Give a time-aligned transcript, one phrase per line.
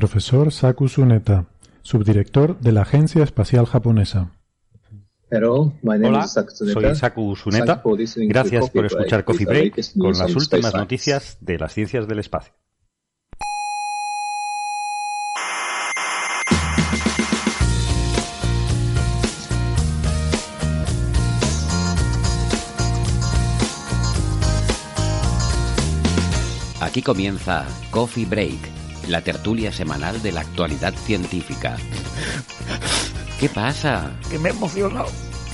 [0.00, 1.44] Profesor Saku Tsuneta,
[1.82, 4.32] subdirector de la Agencia Espacial Japonesa.
[5.30, 6.94] Hello, my name Hola, is Saku soy.
[6.94, 7.82] Saku Suneta.
[8.16, 12.54] Gracias por escuchar Coffee Break con las últimas noticias de las ciencias del espacio.
[26.80, 28.58] Aquí comienza Coffee Break,
[29.10, 31.76] la tertulia semanal de la actualidad científica.
[33.38, 34.12] ¿Qué pasa?
[34.30, 35.08] que me he emocionado.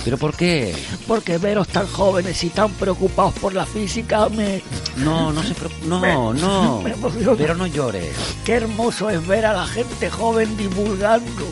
[0.05, 0.73] ¿Pero por qué?
[1.09, 4.63] Porque veros tan jóvenes y tan preocupados por la física me...
[4.99, 5.87] No, no se preocupe.
[5.87, 6.83] No, no.
[6.83, 7.35] me emociona.
[7.37, 8.15] Pero no llores.
[8.45, 11.45] Qué hermoso es ver a la gente joven divulgando.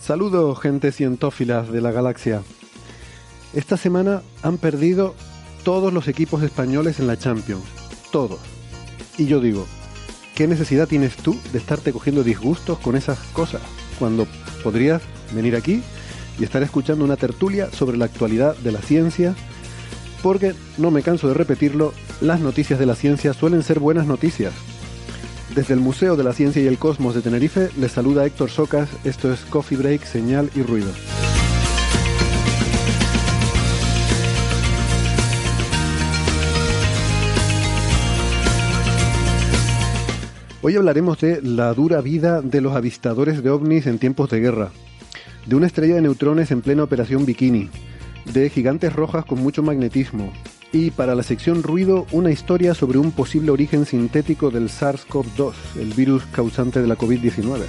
[0.00, 2.42] Saludos, gente cientófilas de la galaxia.
[3.54, 5.14] Esta semana han perdido
[5.62, 7.64] todos los equipos españoles en la Champions.
[8.10, 8.40] Todos.
[9.18, 9.66] Y yo digo,
[10.34, 13.60] ¿qué necesidad tienes tú de estarte cogiendo disgustos con esas cosas?
[13.98, 14.26] Cuando
[14.62, 15.02] podrías
[15.34, 15.82] venir aquí
[16.38, 19.34] y estar escuchando una tertulia sobre la actualidad de la ciencia.
[20.22, 24.54] Porque, no me canso de repetirlo, las noticias de la ciencia suelen ser buenas noticias.
[25.54, 28.88] Desde el Museo de la Ciencia y el Cosmos de Tenerife les saluda Héctor Socas,
[29.04, 30.88] esto es Coffee Break, Señal y Ruido.
[40.64, 44.70] Hoy hablaremos de la dura vida de los avistadores de ovnis en tiempos de guerra,
[45.44, 47.68] de una estrella de neutrones en plena operación bikini,
[48.32, 50.32] de gigantes rojas con mucho magnetismo,
[50.70, 55.94] y para la sección ruido una historia sobre un posible origen sintético del SARS-CoV-2, el
[55.94, 57.62] virus causante de la COVID-19.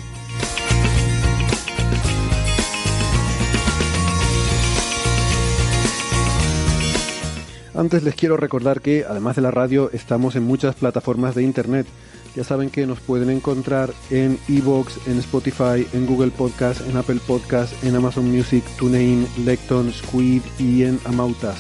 [7.74, 11.88] Antes les quiero recordar que, además de la radio, estamos en muchas plataformas de internet.
[12.36, 17.20] Ya saben que nos pueden encontrar en Evox, en Spotify, en Google Podcast, en Apple
[17.28, 21.58] Podcast, en Amazon Music, TuneIn, Lecton, Squid y en Amautas.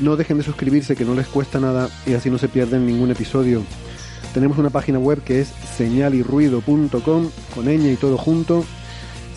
[0.00, 3.10] No dejen de suscribirse que no les cuesta nada y así no se pierden ningún
[3.10, 3.62] episodio.
[4.32, 8.64] Tenemos una página web que es señalirruido.com con ñ y todo junto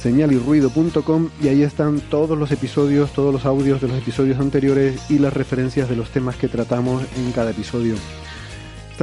[0.03, 5.17] señalirruido.com y ahí están todos los episodios, todos los audios de los episodios anteriores y
[5.17, 7.95] las referencias de los temas que tratamos en cada episodio.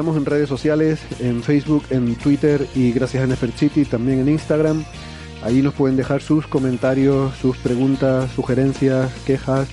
[0.00, 4.83] En redes sociales, en Facebook, en Twitter y gracias a Neferchiti también en Instagram.
[5.43, 9.69] Ahí nos pueden dejar sus comentarios, sus preguntas, sugerencias, quejas.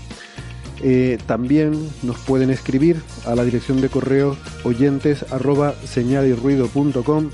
[0.84, 4.36] Eh, también nos pueden escribir a la dirección de correo
[4.66, 7.30] oyentes arroba señalirruido.com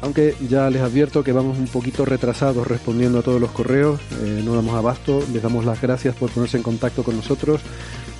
[0.00, 4.40] aunque ya les advierto que vamos un poquito retrasados respondiendo a todos los correos, eh,
[4.44, 7.60] no damos abasto, les damos las gracias por ponerse en contacto con nosotros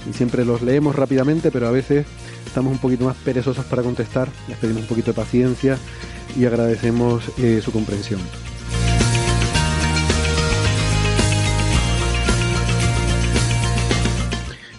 [0.08, 2.06] y siempre los leemos rápidamente, pero a veces
[2.50, 5.78] estamos un poquito más perezosos para contestar, les pedimos un poquito de paciencia
[6.36, 8.20] y agradecemos eh, su comprensión.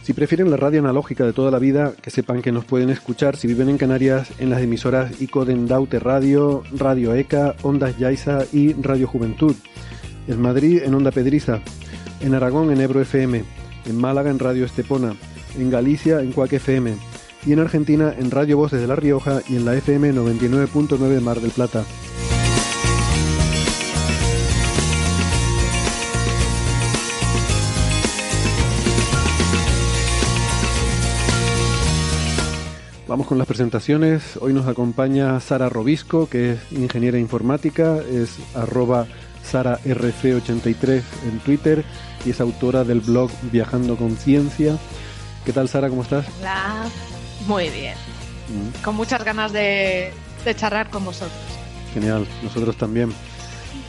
[0.04, 3.38] Si prefieren la radio analógica de toda la vida, que sepan que nos pueden escuchar
[3.38, 8.74] si viven en Canarias en las emisoras Icoden Daute Radio, Radio ECA, Ondas Yaiza y
[8.74, 9.56] Radio Juventud.
[10.28, 11.62] En Madrid en Onda Pedriza,
[12.20, 13.46] en Aragón en Ebro FM,
[13.86, 15.16] en Málaga en Radio Estepona,
[15.58, 17.11] en Galicia en Cuac FM
[17.46, 21.40] y en Argentina en Radio Voces de La Rioja y en la FM 99.9 Mar
[21.40, 21.84] del Plata.
[33.08, 34.38] Vamos con las presentaciones.
[34.40, 39.06] Hoy nos acompaña Sara Robisco, que es ingeniera informática, es arroba
[39.52, 41.84] SaraRC83 en Twitter
[42.26, 44.78] y es autora del blog Viajando con Ciencia.
[45.44, 45.90] ¿Qué tal, Sara?
[45.90, 46.26] ¿Cómo estás?
[46.40, 46.86] Hola,
[47.48, 47.96] muy bien.
[48.50, 50.12] Mm, Con muchas ganas de,
[50.46, 51.32] de charlar con vosotros.
[51.94, 53.14] Genial, nosotros también.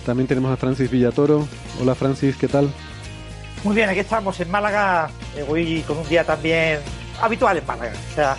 [0.07, 1.47] También tenemos a Francis Villatoro.
[1.81, 2.71] Hola, Francis, ¿qué tal?
[3.65, 6.81] Muy bien, aquí estamos en Málaga, eh, hoy con un día también
[7.21, 7.93] habitual en Málaga.
[8.11, 8.37] O sea,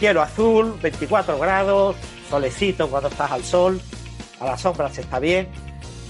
[0.00, 1.94] cielo azul, 24 grados,
[2.28, 3.80] solecito cuando estás al sol,
[4.40, 5.46] a la sombra se está bien.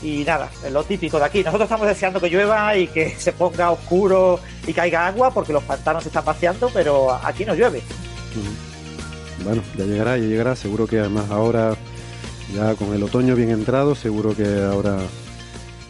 [0.02, 1.44] Y nada, es lo típico de aquí.
[1.44, 5.62] Nosotros estamos deseando que llueva y que se ponga oscuro y caiga agua porque los
[5.64, 7.82] pantanos se están vaciando, pero aquí no llueve.
[9.44, 10.56] Bueno, ya llegará, ya llegará.
[10.56, 11.76] Seguro que además ahora,
[12.54, 14.98] ya con el otoño bien entrado, seguro que ahora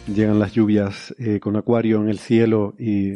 [0.07, 3.13] llegan las lluvias eh, con acuario en el cielo y,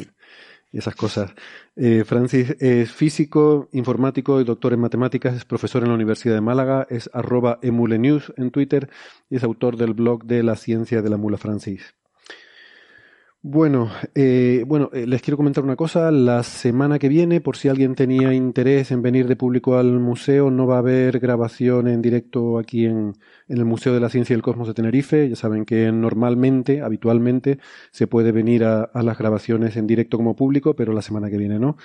[0.73, 1.33] esas cosas.
[1.75, 6.41] Eh, Francis es físico, informático y doctor en matemáticas, es profesor en la Universidad de
[6.41, 8.89] Málaga, es arroba emulenews en Twitter
[9.29, 11.95] y es autor del blog de la ciencia de la mula Francis.
[13.43, 16.11] Bueno, eh, bueno, eh, les quiero comentar una cosa.
[16.11, 20.49] La semana que viene, por si alguien tenía interés en venir de público al museo,
[20.51, 23.13] no va a haber grabación en directo aquí en,
[23.47, 25.29] el Museo de la Ciencia y el Cosmos de Tenerife.
[25.29, 27.59] Ya saben que normalmente, habitualmente,
[27.91, 31.59] se puede venir a, las grabaciones en directo como público, pero la semana que viene
[31.59, 31.77] no.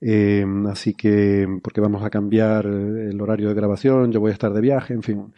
[0.00, 4.52] Eh, así que, porque vamos a cambiar el horario de grabación, yo voy a estar
[4.52, 5.32] de viaje, en fin,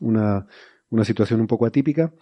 [0.00, 0.46] una,
[0.90, 2.12] una situación un poco atípica.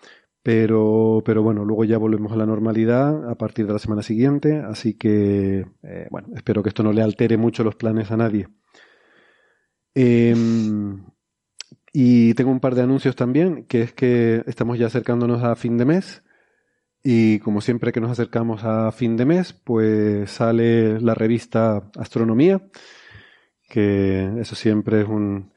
[0.42, 4.56] Pero, pero bueno, luego ya volvemos a la normalidad a partir de la semana siguiente,
[4.56, 8.48] así que, eh, bueno, espero que esto no le altere mucho los planes a nadie.
[9.94, 11.04] Em,
[11.92, 15.76] y tengo un par de anuncios también, que es que estamos ya acercándonos a fin
[15.76, 16.22] de mes.
[17.02, 22.62] Y como siempre que nos acercamos a fin de mes, pues sale la revista Astronomía,
[23.69, 25.52] que eso siempre es un,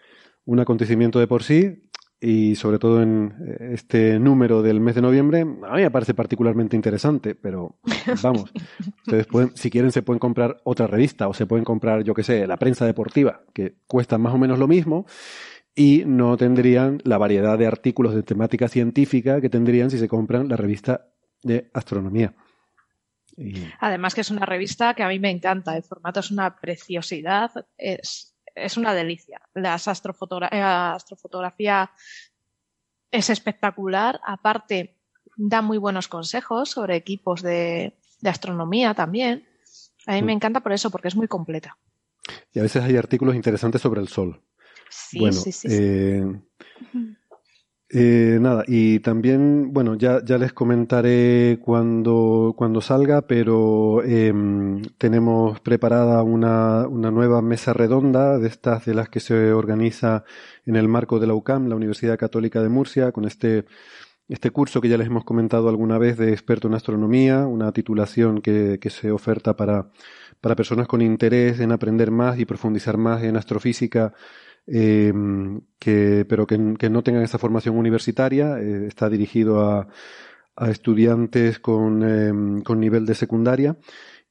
[0.46, 1.83] un acontecimiento de por sí
[2.24, 6.14] y sobre todo en eh, este número del mes de noviembre, a mí me parece
[6.14, 7.76] particularmente interesante, pero
[8.24, 8.50] vamos,
[9.06, 12.24] ustedes pueden, si quieren se pueden comprar otra revista o se pueden comprar, yo qué
[12.24, 15.06] sé, la prensa deportiva, que cuesta más o menos lo mismo
[15.76, 20.48] y no tendrían la variedad de artículos de temática científica que tendrían si se compran
[20.48, 21.08] la revista
[21.42, 22.34] de astronomía.
[23.80, 27.52] Además que es una revista que a mí me encanta, el formato es una preciosidad,
[27.78, 29.42] es es una delicia.
[29.54, 31.92] La eh, astrofotografía
[33.12, 34.20] es espectacular.
[34.26, 34.98] Aparte,
[35.36, 39.48] da muy buenos consejos sobre equipos de, astronomía también.
[40.06, 41.78] A mí me encanta por eso, porque es muy completa.
[42.52, 44.42] Y a veces hay artículos interesantes sobre el Sol.
[44.90, 45.68] Sí, sí, sí.
[45.70, 46.24] Eh,
[47.96, 55.60] eh, nada, y también, bueno, ya, ya les comentaré cuando, cuando salga, pero em, tenemos
[55.60, 60.24] preparada una, una, nueva mesa redonda de estas de las que se organiza
[60.66, 63.66] en el marco de la UCAM, la Universidad Católica de Murcia, con este,
[64.28, 68.42] este curso que ya les hemos comentado alguna vez de experto en astronomía, una titulación
[68.42, 69.92] que, que se oferta para,
[70.42, 74.14] para personas con interés en aprender más y profundizar más en astrofísica
[74.68, 75.14] eh,
[75.80, 78.60] que, pero que, no tengan esa formación universitaria.
[78.60, 79.88] Eh, está dirigido a,
[80.56, 83.78] a estudiantes con, em, con, nivel de secundaria.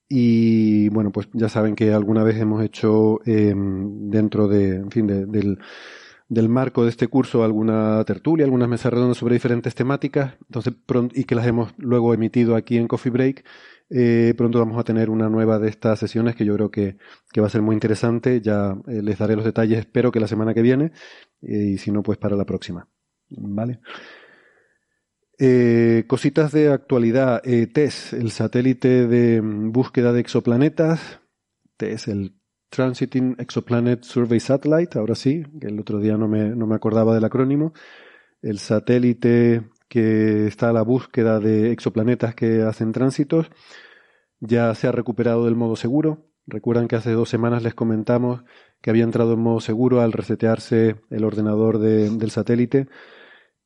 [0.09, 5.07] Y bueno, pues ya saben que alguna vez hemos hecho em, dentro de, en fin,
[5.07, 5.59] del,
[6.29, 10.75] del marco de este curso alguna tertulia, algunas mesas redondas sobre diferentes temáticas, entonces
[11.15, 13.45] y que las hemos luego emitido aquí en Coffee Break.
[13.95, 16.97] Eh, pronto vamos a tener una nueva de estas sesiones que yo creo que,
[17.39, 18.41] va a ser muy interesante.
[18.41, 20.93] Ya eh, les daré los detalles, espero que la semana que viene,
[21.43, 22.89] eh, y si no, pues para la próxima.
[23.29, 23.81] ¿Vale?
[26.07, 27.43] cositas de actualidad.
[27.43, 31.21] TESS, el satélite de mm, búsqueda de exoplanetas.
[31.77, 32.37] TESS, el
[32.71, 37.15] Transiting Exoplanet Survey Satellite, ahora sí, que el otro día no me, no me acordaba
[37.15, 37.73] del acrónimo.
[38.41, 43.51] El satélite que está a la búsqueda de exoplanetas que hacen tránsitos.
[44.45, 46.27] Ya se ha recuperado del modo seguro.
[46.49, 48.43] Recuerdan que hace dos semanas les comentamos
[48.81, 52.89] que había entrado en modo seguro al resetearse el ordenador del satélite.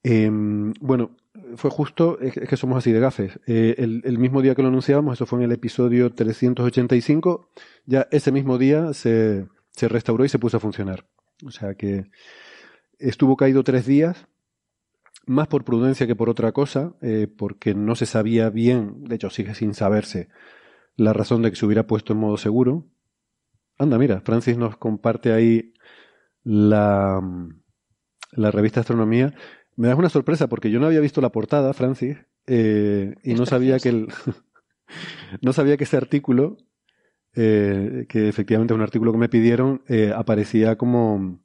[0.02, 1.16] Em, bueno,
[1.56, 3.40] fue justo, es que somos así de gafes.
[3.46, 7.48] Eh, el, mismo día que lo anunciábamos, eso fue en el episodio 385,
[7.86, 11.06] ya ese mismo día se, se restauró y se puso a funcionar.
[11.46, 12.04] O sea que
[12.98, 14.26] estuvo caído tres días,
[15.26, 19.30] más por prudencia que por otra cosa, eh, porque no se sabía bien, de hecho
[19.30, 20.28] sigue sin saberse,
[20.96, 22.86] la razón de que se hubiera puesto en modo seguro.
[23.78, 25.74] Anda, mira, Francis nos comparte ahí
[26.42, 27.20] la,
[28.32, 29.34] la revista Astronomía.
[29.76, 33.44] Me das una sorpresa porque yo no había visto la portada, Francis, eh, y no
[33.44, 34.08] sabía que el,
[35.42, 36.56] no sabía que ese artículo,
[37.34, 39.82] eh, que efectivamente es un artículo que me pidieron,
[40.14, 41.40] aparecía como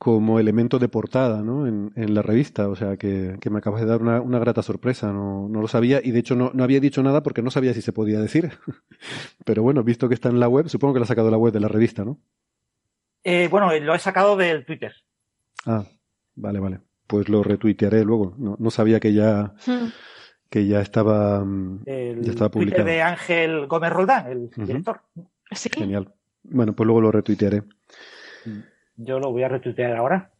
[0.00, 1.66] como elemento de portada ¿no?
[1.66, 2.70] en, en la revista.
[2.70, 5.12] O sea, que, que me acabas de dar una, una grata sorpresa.
[5.12, 7.74] No, no, lo sabía y de hecho no, no, había dicho nada porque no sabía
[7.74, 8.50] si se podía decir.
[9.44, 11.36] Pero bueno, visto que está en la web, supongo que lo ha sacado de la
[11.36, 12.18] web de la revista, ¿no?
[13.24, 14.94] Eh, bueno, lo he sacado del Twitter.
[15.66, 15.84] Ah,
[16.34, 16.80] vale, vale.
[17.06, 18.34] Pues lo retuitearé luego.
[18.38, 19.88] No, no sabía que ya, hmm.
[20.48, 22.84] que ya estaba, mm, el ya estaba publicado.
[22.84, 25.02] Twitter de Ángel Gómez Roldán, el director.
[25.52, 25.68] ¿Sí?
[25.70, 26.10] Genial.
[26.42, 27.64] Bueno, pues luego lo retuitearé.
[29.02, 30.30] Yo lo voy a retuitear ahora.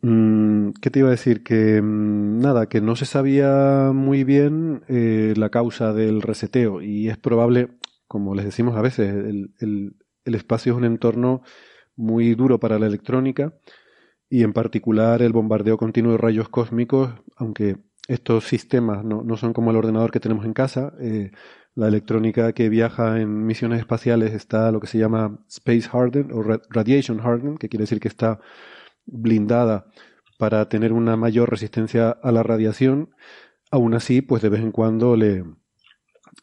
[0.00, 1.44] Mm, ¿Qué te iba a decir?
[1.44, 7.08] Que mm, nada, que no se sabía muy bien eh, la causa del reseteo y
[7.08, 7.68] es probable,
[8.08, 11.42] como les decimos a veces, el, espacio es un entorno
[11.94, 13.54] muy duro para la electrónica
[14.28, 17.76] y en particular el bombardeo continuo de rayos cósmicos, aunque
[18.08, 21.30] estos sistemas no, no son como el ordenador que tenemos en casa, eh,
[21.74, 26.42] la electrónica que viaja en misiones espaciales está lo que se llama Space Hardened o
[26.42, 28.40] Radiation Hardened, que quiere decir que está
[29.06, 29.86] blindada
[30.38, 33.10] para tener una mayor resistencia a la radiación,
[33.70, 35.44] aún así, pues de vez en cuando le,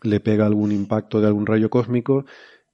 [0.03, 2.25] le pega algún impacto de algún rayo cósmico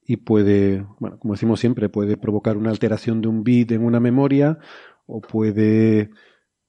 [0.06, 4.00] y puede, bueno, como decimos siempre, puede provocar una alteración de un bit en una
[4.00, 4.60] memoria
[5.08, 6.12] o puede,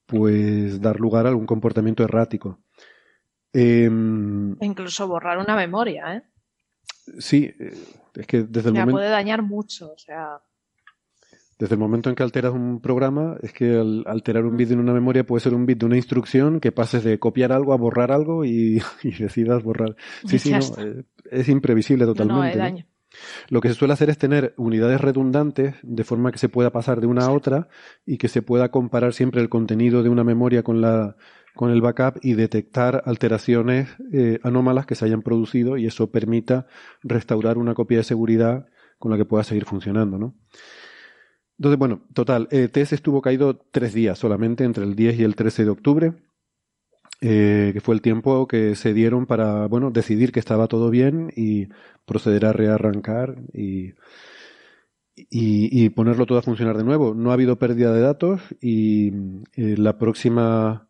[0.06, 2.60] pues, dar lugar a algún comportamiento errático.
[3.58, 6.22] Em, incluso borrar una memoria, ¿eh?
[7.18, 7.72] Sí, eh,
[8.14, 8.92] es que desde el momento...
[8.92, 10.40] puede dañar mucho, o sea...
[11.58, 14.78] Desde el momento en que alteras un programa, es que al alterar un bit en
[14.78, 17.78] una memoria puede ser un bit de una instrucción que pases de copiar algo a
[17.78, 18.82] borrar algo y,
[19.18, 19.96] decidas borrar.
[20.26, 20.58] Sí, sí, no,
[21.30, 22.58] es imprevisible totalmente.
[22.58, 22.84] No,
[23.48, 27.00] Lo que se suele hacer es tener unidades redundantes de forma que se pueda pasar
[27.00, 27.68] de una a otra
[28.04, 31.16] y que se pueda comparar siempre el contenido de una memoria con la
[31.56, 36.66] con el backup y detectar alteraciones eh, anómalas que se hayan producido y eso permita
[37.02, 38.66] restaurar una copia de seguridad
[38.98, 40.34] con la que pueda seguir funcionando, ¿no?
[41.58, 45.34] Entonces, bueno, total, eh, TES estuvo caído tres días solamente, entre el 10 y el
[45.34, 46.12] 13 de octubre,
[47.22, 51.32] eh, que fue el tiempo que se dieron para, bueno, decidir que estaba todo bien
[51.34, 51.68] y
[52.04, 53.94] proceder a rearrancar y,
[55.16, 57.14] y, ponerlo todo a funcionar de nuevo.
[57.14, 59.08] No ha habido pérdida de datos y
[59.54, 60.85] eh, la próxima,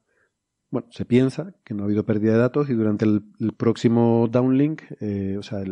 [0.71, 3.23] bueno, se piensa que no ha habido pérdida de datos y durante el,
[3.57, 4.83] próximo downlink,
[5.39, 5.63] o sea,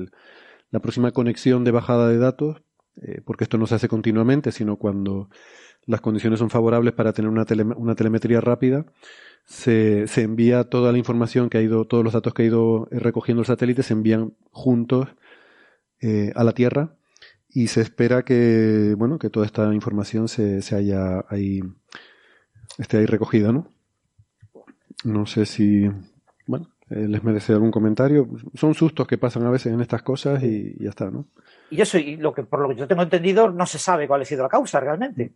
[0.74, 2.64] la próxima conexión de bajada de datos,
[3.00, 5.28] eh, porque esto no se hace continuamente, sino cuando
[5.86, 7.44] las condiciones son favorables para tener una,
[7.76, 8.84] una telemetría rápida,
[9.44, 12.88] se, se, envía toda la información que ha ido, todos los datos que ha ido
[12.90, 15.08] eh, recogiendo el satélite, se envían juntos
[16.00, 16.96] eh, a la Tierra
[17.48, 21.60] y se espera que, bueno, que toda esta información se, se haya ahí,
[22.78, 23.68] esté ahí recogida, ¿no?
[25.04, 25.88] No sé si,
[26.46, 28.28] bueno, les merece algún comentario.
[28.54, 31.26] Son sustos que pasan a veces en estas cosas y ya está, ¿no?
[31.70, 34.22] Y eso, y lo que por lo que yo tengo entendido, no se sabe cuál
[34.22, 35.32] ha sido la causa realmente.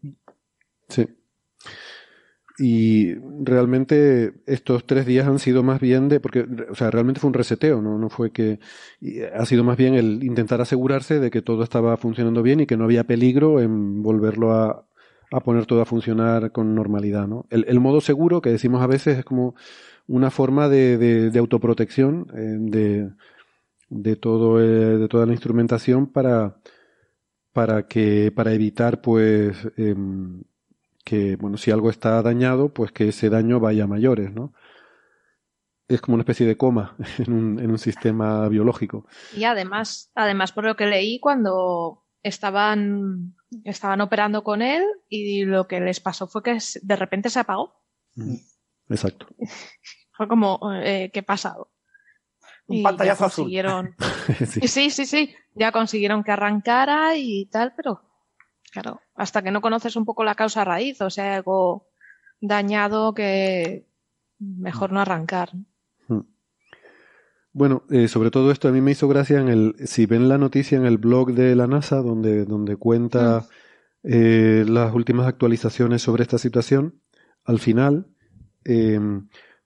[0.89, 1.07] Sí.
[2.61, 7.29] Y realmente estos tres días han sido más bien de, porque, o sea, realmente fue
[7.29, 7.99] un reseteo, ¿no?
[7.99, 8.59] No fue que,
[9.33, 12.77] ha sido más bien el intentar asegurarse de que todo estaba funcionando bien y que
[12.77, 14.88] no había peligro en volverlo a,
[15.31, 17.47] a poner todo a funcionar con normalidad, ¿no?
[17.51, 19.55] El, modo seguro que decimos a veces es como
[20.07, 23.11] una forma de autoprotección, eh, de,
[23.91, 26.57] de todo eh, de toda la instrumentación para
[27.53, 30.43] para que para evitar pues em,
[31.05, 34.53] que bueno si algo está dañado pues que ese daño vaya a mayores no
[35.89, 40.53] es como una especie de coma en un, en un sistema biológico y además además
[40.53, 46.27] por lo que leí cuando estaban estaban operando con él y lo que les pasó
[46.27, 47.75] fue que de repente se apagó
[48.15, 48.35] mm,
[48.91, 49.27] exacto
[50.13, 51.71] fue como eh, qué pasado
[52.69, 53.51] un pantallazo azul.
[54.47, 54.69] sí.
[54.69, 55.35] sí, sí, sí.
[55.55, 58.03] Ya consiguieron que arrancara y tal, pero
[58.71, 61.89] claro, hasta que no conoces un poco la causa raíz, o sea, algo
[62.41, 63.87] dañado que
[64.39, 65.51] mejor no arrancar.
[67.59, 70.39] Bueno, eh, sobre todo esto a mí me hizo gracia en el, si ven la
[70.39, 73.41] noticia en el blog de la NASA donde, donde cuenta
[74.05, 74.09] hmm.
[74.13, 77.03] eh, las últimas actualizaciones sobre esta situación,
[77.45, 78.15] al final
[78.65, 79.01] eh,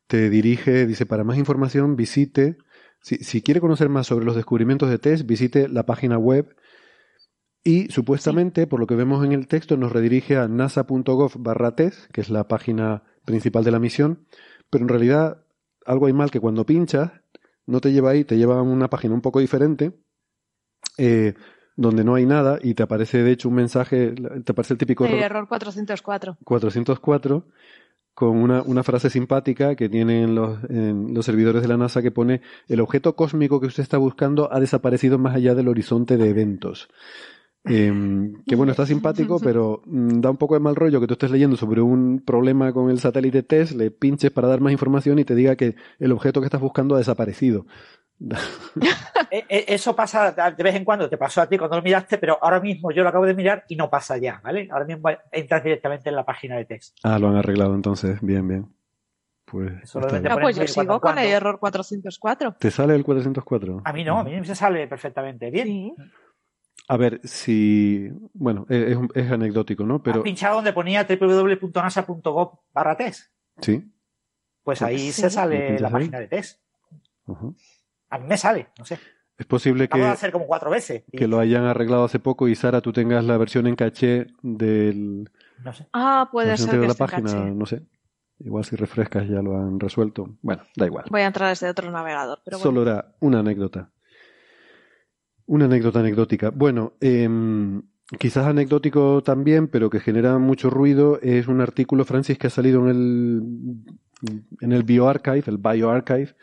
[0.06, 2.56] te dirige, dice, para más información visite
[3.02, 6.56] si, quiere conocer más sobre los descubrimientos de TESS, visite la página web
[7.62, 12.08] y supuestamente, por lo que vemos en el texto, nos redirige a nasa.gov barra TESS,
[12.10, 14.26] que es la página principal de la misión,
[14.70, 15.44] pero en realidad
[15.84, 17.21] algo hay mal que cuando pinchas
[17.66, 19.92] no te lleva ahí, te lleva a una página un poco diferente,
[20.98, 21.34] eh,
[21.76, 25.04] donde no hay nada y te aparece de hecho un mensaje, te aparece el típico
[25.04, 25.18] error.
[25.18, 26.38] error 404.
[26.44, 27.46] 404
[28.14, 32.10] con una, una, frase simpática que tienen los, en los servidores de la NASA que
[32.10, 36.28] pone el objeto cósmico que usted está buscando ha desaparecido más allá del horizonte de
[36.28, 36.90] eventos.
[37.64, 41.14] Em, que bueno, está simpático, pero mm, da un poco de mal rollo que tú
[41.14, 45.18] estés leyendo sobre un problema con el satélite TESS, le pinches para dar más información
[45.18, 47.66] y te diga que el objeto que estás buscando ha desaparecido.
[49.30, 52.18] E, e, eso pasa de vez en cuando, te pasó a ti cuando lo miraste,
[52.18, 54.68] pero ahora mismo yo lo acabo de mirar y no pasa ya, ¿vale?
[54.70, 57.00] Ahora mismo entras directamente en la página de texto.
[57.02, 58.66] Ah, lo han arreglado entonces, bien, bien.
[59.46, 62.56] Pues, ah, pues yo sigo con el error 404.
[62.58, 63.82] ¿Te sale el 404?
[63.84, 65.94] A mí no, a mí se sale perfectamente bien.
[66.92, 68.10] A ver, si.
[68.34, 70.02] Bueno, es, es anecdótico, ¿no?
[70.02, 70.18] Pero.
[70.18, 73.32] ¿Has pinchado donde ponía www.nasa.gov barra test?
[73.62, 73.90] Sí.
[74.62, 76.60] Pues ahí se sale la página de test.
[78.10, 78.98] A mí me sale, no sé.
[79.38, 80.02] Es posible que.
[80.02, 81.04] hacer como cuatro veces.
[81.10, 85.30] Que lo hayan arreglado hace poco y Sara, tú tengas la versión en caché del.
[85.64, 85.86] No sé.
[85.94, 86.78] Ah, puede ser.
[86.78, 87.80] De la página, no sé.
[88.38, 90.36] Igual si refrescas ya lo han resuelto.
[90.42, 91.06] Bueno, da igual.
[91.08, 92.40] Voy a entrar desde otro navegador.
[92.44, 93.90] Pero Solo era una anécdota.
[95.46, 96.50] Una anécdota anecdótica.
[96.50, 97.82] Bueno, em,
[98.18, 102.82] quizás anecdótico también, pero que genera mucho ruido, es un artículo, Francis, que ha salido
[102.82, 103.42] en el,
[104.60, 106.34] en el BioArchive, el BioArchive,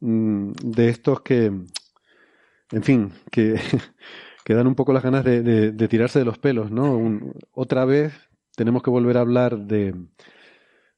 [0.00, 3.54] mm, de estos que, en fin, que,
[4.44, 7.20] que dan un poco las ganas de, tirarse de los pelos, ¿no?
[7.52, 8.12] otra vez
[8.56, 9.94] tenemos que volver a hablar de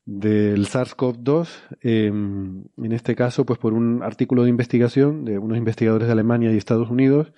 [0.07, 1.49] del SARS-CoV-2,
[1.81, 6.53] em, en este caso, pues por un artículo de investigación de unos investigadores de Alemania
[6.53, 7.33] y Estados Unidos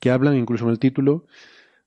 [0.00, 1.26] que hablan, incluso en el título,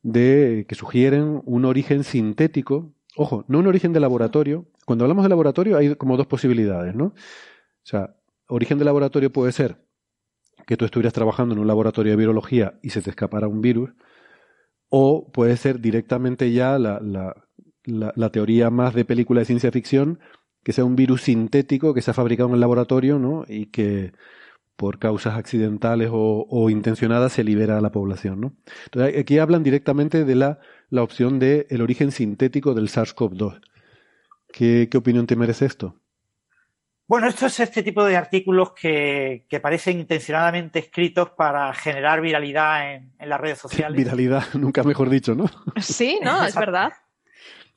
[0.02, 2.94] de que sugieren un origen sintético.
[3.16, 4.66] Ojo, no un origen de laboratorio.
[4.86, 7.06] Cuando hablamos de laboratorio hay como dos posibilidades, ¿no?
[7.08, 7.14] O
[7.84, 8.16] sea,
[8.48, 9.78] origen de laboratorio puede ser
[10.66, 13.92] que tú estuvieras trabajando en un laboratorio de virología y se te escapara un virus,
[14.90, 17.47] o puede ser directamente ya la, la,
[18.32, 20.20] teoría más de película de ciencia ficción,
[20.63, 23.46] que sea un virus sintético que se ha fabricado en el laboratorio, ¿no?
[23.48, 24.12] Y que
[24.75, 28.53] por causas accidentales o, intencionadas se libera a la población, ¿no?
[28.86, 33.62] Entonces aquí hablan directamente de la, la opción de el origen sintético del SARS-CoV-2.
[34.53, 35.96] ¿Qué, ¿Qué opinión te merece esto?
[37.08, 42.94] Bueno, esto es este tipo de artículos que, que parecen intencionadamente escritos para generar viralidad
[42.94, 43.98] en, en, las redes sociales.
[44.03, 45.46] Viralidad, nunca mejor dicho, ¿no?
[45.77, 46.91] Sí, no, es verdad.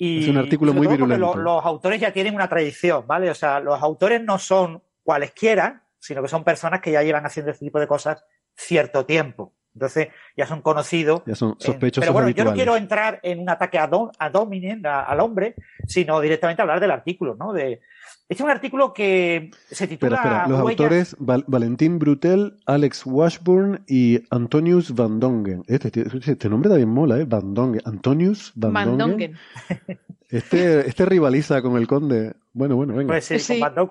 [0.02, 1.37] Y es un artículo muy virulento.
[1.37, 3.28] Los, autores ya tienen una tradición, ¿vale?
[3.28, 7.52] O sea, los autores no son cualesquiera, sino que son personas que ya llevan haciendo
[7.52, 8.25] este tipo de cosas
[8.57, 9.52] cierto tiempo.
[9.75, 11.23] Entonces, ya son conocidos.
[11.26, 12.00] Ya son sospechosos.
[12.00, 15.54] pero bueno, yo no quiero entrar en un ataque a, Dominen, al hombre,
[15.87, 17.52] sino directamente hablar del artículo, ¿no?
[17.52, 17.83] De,
[18.31, 20.15] este es un artículo que se titula.
[20.15, 25.65] Espera, Los autores Valentín Brutel, Alex Washburn y Antonius Van Dongen.
[25.67, 27.25] Este, este, este nombre también mola, ¿eh?
[27.25, 27.83] Van Dongen.
[27.85, 29.37] Antonius Van, Dongen.
[30.28, 32.35] Este, este rivaliza con el conde.
[32.52, 33.15] Bueno, bueno, venga.
[33.15, 33.89] Pues sí, Con Van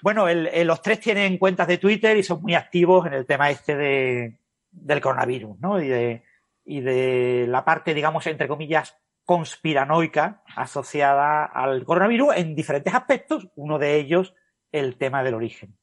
[0.00, 0.26] Bueno,
[0.64, 4.38] los tres tienen cuentas de Twitter y son muy activos en el tema este de,
[4.70, 5.82] del coronavirus, ¿no?
[5.82, 6.22] Y de,
[6.64, 13.78] y de la parte, digamos, entre comillas, conspiranoica asociada al coronavirus en diferentes aspectos, uno
[13.78, 14.34] de ellos
[14.72, 15.76] el tema del origen.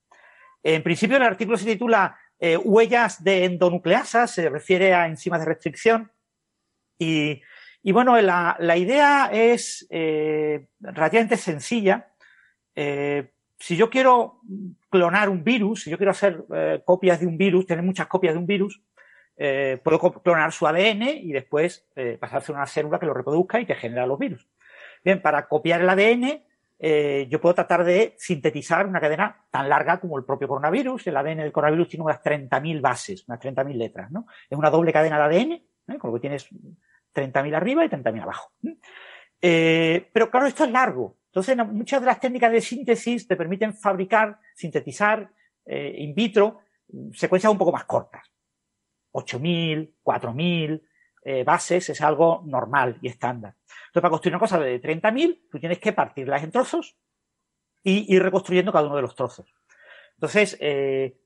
[0.64, 5.46] En principio el artículo se titula eh, Huellas de endonucleasas, se refiere a enzimas de
[5.46, 6.12] restricción
[6.98, 7.42] y,
[7.92, 12.14] bueno, la, idea es eh, relativamente sencilla.
[12.76, 14.40] Eh, si yo quiero
[14.90, 16.46] clonar un virus, si yo quiero hacer
[16.86, 18.82] copias de un virus, tener muchas copias de un virus,
[19.46, 23.60] eh, puedo clonar su ADN y después eh, pasarse a una célula que lo reproduzca
[23.60, 24.48] y que genera los virus.
[25.04, 26.44] Bien, para copiar el ADN,
[26.80, 31.08] eh, yo puedo tratar de sintetizar una cadena tan larga como el propio coronavirus.
[31.08, 34.28] El ADN del coronavirus tiene unas 30.000 bases, unas 30.000 letras, ¿no?
[34.50, 36.48] Es una doble cadena de ADN, con lo que tienes
[37.14, 38.54] 30.000 arriba y 30.000 abajo.
[39.42, 41.18] pero claro, esto es largo.
[41.26, 45.30] Entonces, muchas de las técnicas de síntesis te permiten fabricar, sintetizar
[45.66, 46.62] in vitro
[47.12, 48.33] secuencias un poco más cortas.
[49.14, 50.82] 8.000, 4.000
[51.26, 53.56] eh, bases es algo normal y estándar.
[53.60, 56.98] Entonces, para construir una cosa de 30.000, tú tienes que partirlas en trozos
[57.82, 59.54] y ir reconstruyendo cada uno de los trozos.
[60.16, 61.18] Entonces, eh,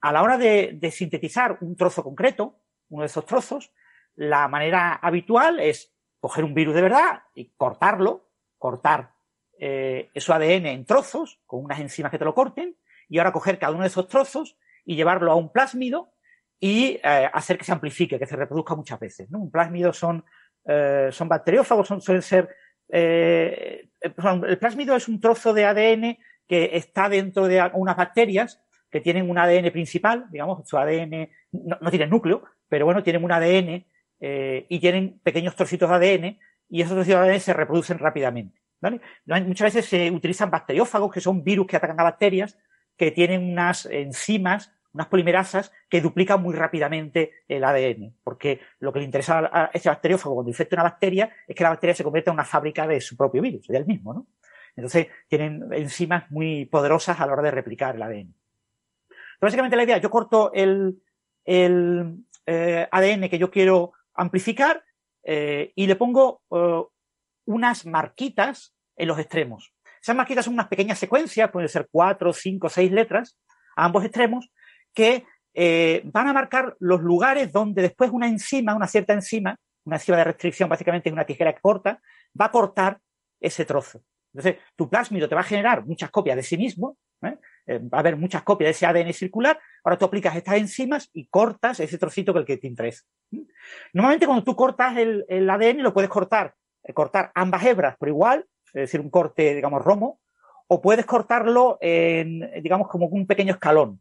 [0.00, 3.72] a la hora de, sintetizar un trozo concreto, uno de esos trozos,
[4.14, 8.28] la manera habitual es coger un virus de verdad y cortarlo,
[8.58, 9.14] cortar
[9.58, 12.76] eh, su ADN en trozos con unas enzimas que te lo corten,
[13.08, 16.12] y ahora coger cada uno de esos trozos y llevarlo a un plásmido
[16.60, 19.30] y eh, hacer que se amplifique, que se reproduzca muchas veces.
[19.30, 19.38] ¿no?
[19.38, 20.24] Un plásmido son,
[20.64, 22.48] eh, son bacteriófagos, son, suelen ser.
[22.88, 29.00] Eh, el plásmido es un trozo de ADN que está dentro de unas bacterias que
[29.00, 33.32] tienen un ADN principal, digamos, su ADN no, no tienen núcleo, pero bueno, tienen un
[33.32, 33.84] ADN
[34.20, 36.38] y tienen pequeños trocitos de ADN
[36.70, 38.58] y esos trocitos de ADN se reproducen rápidamente.
[38.80, 39.00] ¿vale?
[39.26, 42.58] Muchas veces se utilizan bacteriófagos, que son virus que atacan a bacterias,
[42.96, 48.98] que tienen unas enzimas unas polimerasas que duplican muy rápidamente el ADN, porque lo que
[48.98, 52.32] le interesa a este bacteriófago cuando infecta una bacteria es que la bacteria se convierta
[52.32, 54.26] en una fábrica de su propio virus, del mismo, ¿no?
[54.74, 58.34] Entonces tienen enzimas muy poderosas a la hora de replicar el ADN.
[59.40, 61.00] básicamente la idea, yo corto el,
[61.44, 64.82] el eh, ADN que yo quiero amplificar
[65.22, 66.82] eh, y le pongo eh,
[67.46, 69.72] unas marquitas en los extremos.
[70.02, 73.38] Esas marquitas son unas pequeñas secuencias, pueden ser cuatro, cinco, seis letras
[73.76, 74.50] a ambos extremos,
[74.94, 75.24] que
[75.54, 80.18] eh, van a marcar los lugares donde después una enzima, una cierta enzima, una enzima
[80.18, 82.00] de restricción, básicamente es una tijera que corta,
[82.38, 82.98] va a cortar
[83.40, 84.02] ese trozo.
[84.32, 87.36] Entonces, tu plásmido te va a generar muchas copias de sí mismo, ¿eh?
[87.66, 91.10] Eh, va a haber muchas copias de ese ADN circular, ahora tú aplicas estas enzimas
[91.12, 93.04] y cortas ese trocito que el que te interesa.
[93.92, 96.54] Normalmente cuando tú cortas el, ADN lo puedes cortar,
[96.94, 100.20] cortar ambas hebras por igual, es decir, un corte, digamos, romo,
[100.66, 104.00] o puedes cortarlo en, digamos, como un pequeño escalón.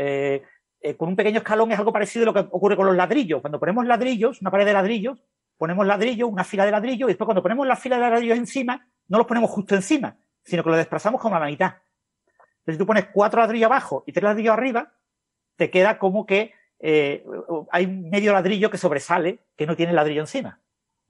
[0.00, 0.42] Eh,
[0.80, 3.40] eh, con un pequeño escalón es algo parecido a lo que ocurre con los ladrillos.
[3.40, 5.18] Cuando ponemos ladrillos, una pared de ladrillos,
[5.56, 8.88] ponemos ladrillos, una fila de ladrillos, y después cuando ponemos la fila de ladrillos encima,
[9.08, 11.74] no los ponemos justo encima, sino que los desplazamos como a la mitad.
[12.60, 14.92] Entonces, si tú pones cuatro ladrillos abajo y tres ladrillos arriba,
[15.56, 17.24] te queda como que eh,
[17.72, 20.60] hay medio ladrillo que sobresale, que no tiene ladrillo encima.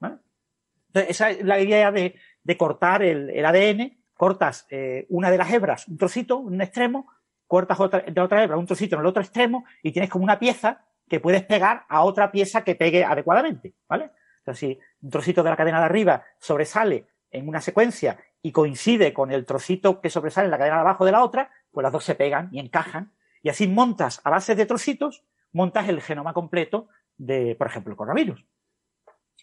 [0.01, 2.15] Entonces, esa es la idea de,
[2.57, 3.99] cortar el, ADN.
[4.15, 4.67] Cortas
[5.11, 7.07] una de las hebras, un trocito, un extremo,
[7.49, 10.85] cortas de otra hebra un trocito en el otro extremo y tienes como una pieza
[11.09, 14.11] que puedes pegar a otra pieza que pegue adecuadamente, ¿vale?
[14.39, 19.13] Entonces, si un trocito de la cadena de arriba sobresale en una secuencia y coincide
[19.13, 21.93] con el trocito que sobresale en la cadena de abajo de la otra, pues las
[21.93, 23.13] dos se pegan y encajan.
[23.43, 27.97] Y así montas, a base de trocitos, montas el genoma completo de, por ejemplo, el
[27.97, 28.47] coronavirus.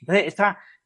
[0.02, 0.36] Entonces,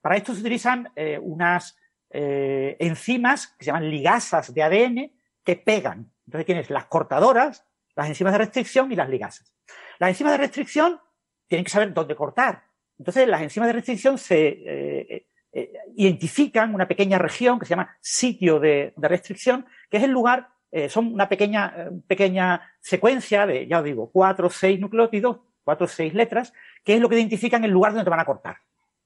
[0.02, 1.78] para esto se utilizan eh, unas
[2.10, 5.12] eh, enzimas que se llaman ligasas de ADN
[5.44, 7.66] que pegan entonces tienes las cortadoras,
[7.96, 9.52] las enzimas de restricción y las ligasas.
[9.98, 11.02] Las enzimas de restricción
[11.48, 12.66] tienen que saber dónde cortar.
[13.00, 17.98] Entonces las enzimas de restricción se eh, eh, identifican una pequeña región que se llama
[18.00, 23.80] sitio de, restricción, que es el lugar, eh, son una pequeña, pequeña secuencia de, ya
[23.80, 27.64] os digo, cuatro o seis nucleótidos, cuatro o seis letras, que es lo que identifican
[27.64, 28.58] el lugar donde te van a cortar.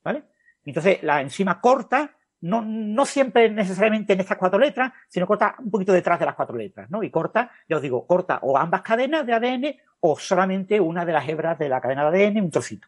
[0.04, 0.24] ¿Vale?
[0.66, 5.72] Entonces la enzima corta no, no siempre necesariamente en estas cuatro letras, sino corta un
[5.72, 7.02] poquito detrás de las cuatro letras, ¿no?
[7.02, 11.14] Y corta, ya os digo, corta o ambas cadenas de ADN o solamente una de
[11.14, 12.88] las hebras de la cadena de ADN, un trocito.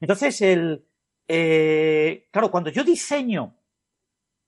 [0.00, 0.84] Entonces, el,
[1.28, 3.56] eh, claro, cuando yo diseño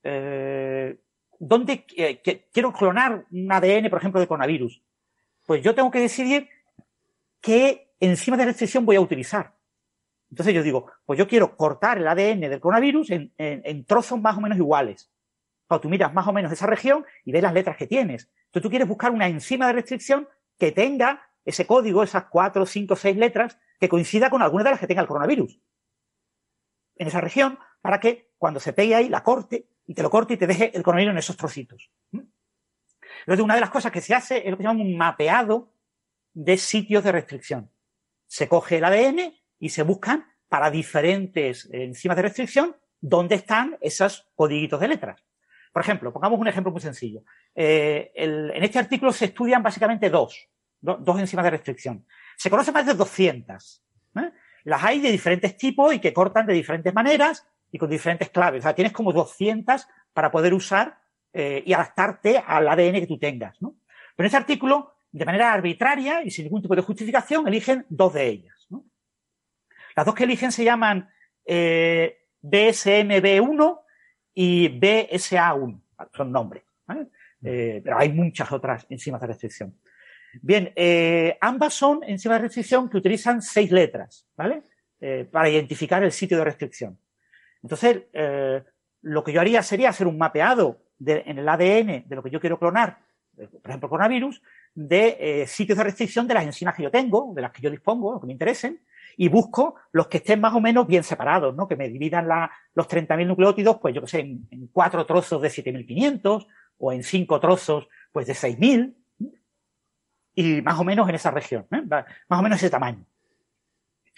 [0.02, 0.98] eh,
[1.38, 1.87] dónde
[2.52, 4.82] quiero clonar un ADN, por ejemplo, de coronavirus,
[5.44, 6.48] pues yo tengo que decidir
[7.40, 9.55] qué enzima de restricción voy a utilizar.
[10.30, 14.40] Entonces yo digo, pues yo quiero cortar el ADN del coronavirus en, trozos más o
[14.40, 15.10] menos iguales.
[15.68, 18.30] Cuando tú miras más o menos esa región y ves las letras que tienes.
[18.46, 22.96] Entonces tú quieres buscar una enzima de restricción que tenga ese código, esas cuatro, cinco,
[22.96, 25.60] seis letras, que coincida con alguna de las que tenga el coronavirus.
[26.96, 30.34] En esa región, para que cuando se pegue ahí, la corte, y te lo corte
[30.34, 31.90] y te deje el coronavirus en esos trocitos.
[32.12, 35.72] Entonces, una de las cosas que se hace es lo que se llama un mapeado
[36.32, 37.70] de sitios de restricción.
[38.26, 44.28] Se coge el ADN y se buscan para diferentes enzimas de restricción dónde están esos
[44.34, 45.24] codiguitos de letras.
[45.72, 47.22] Por ejemplo, pongamos un ejemplo muy sencillo.
[47.54, 50.48] Eh, en este artículo se estudian básicamente dos,
[50.80, 52.06] dos enzimas de restricción.
[52.36, 53.82] Se conocen más de 200.
[54.16, 54.32] ¿eh?
[54.64, 58.60] Las hay de diferentes tipos y que cortan de diferentes maneras y con diferentes claves.
[58.60, 60.98] O sea, tienes como 200 para poder usar
[61.32, 63.58] eh, y adaptarte al ADN que tú tengas.
[63.58, 63.74] Pero
[64.16, 68.26] en este artículo, de manera arbitraria y sin ningún tipo de justificación, eligen dos de
[68.26, 68.55] ellas.
[69.96, 71.09] Las dos que eligen se llaman
[71.46, 73.80] eh, BSMB1
[74.35, 75.80] y BSA1.
[76.14, 76.64] Son nombres.
[77.42, 79.78] Eh, pero hay muchas otras enzimas de restricción.
[80.42, 84.62] Bien, eh, ambas son enzimas de restricción que utilizan seis letras, ¿vale?
[85.30, 86.98] para identificar el sitio de restricción.
[87.62, 88.04] Entonces,
[89.02, 92.40] lo que yo haría sería hacer un mapeado en el ADN de lo que yo
[92.40, 92.98] quiero clonar,
[93.37, 94.42] por ejemplo, coronavirus,
[94.74, 98.18] de sitios de restricción de las enzimas que yo tengo, de las que yo dispongo,
[98.18, 98.80] que me interesen,
[99.16, 101.66] y busco los que estén más o menos bien separados, ¿no?
[101.66, 105.48] Que me dividan la, los 30.000 nucleótidos, pues yo que sé, en, cuatro trozos de
[105.48, 106.46] 7.500
[106.79, 108.94] o en cinco trozos, pues de 6.000
[110.35, 111.83] y más o menos en esa región, ¿eh?
[111.83, 113.07] más o menos ese tamaño.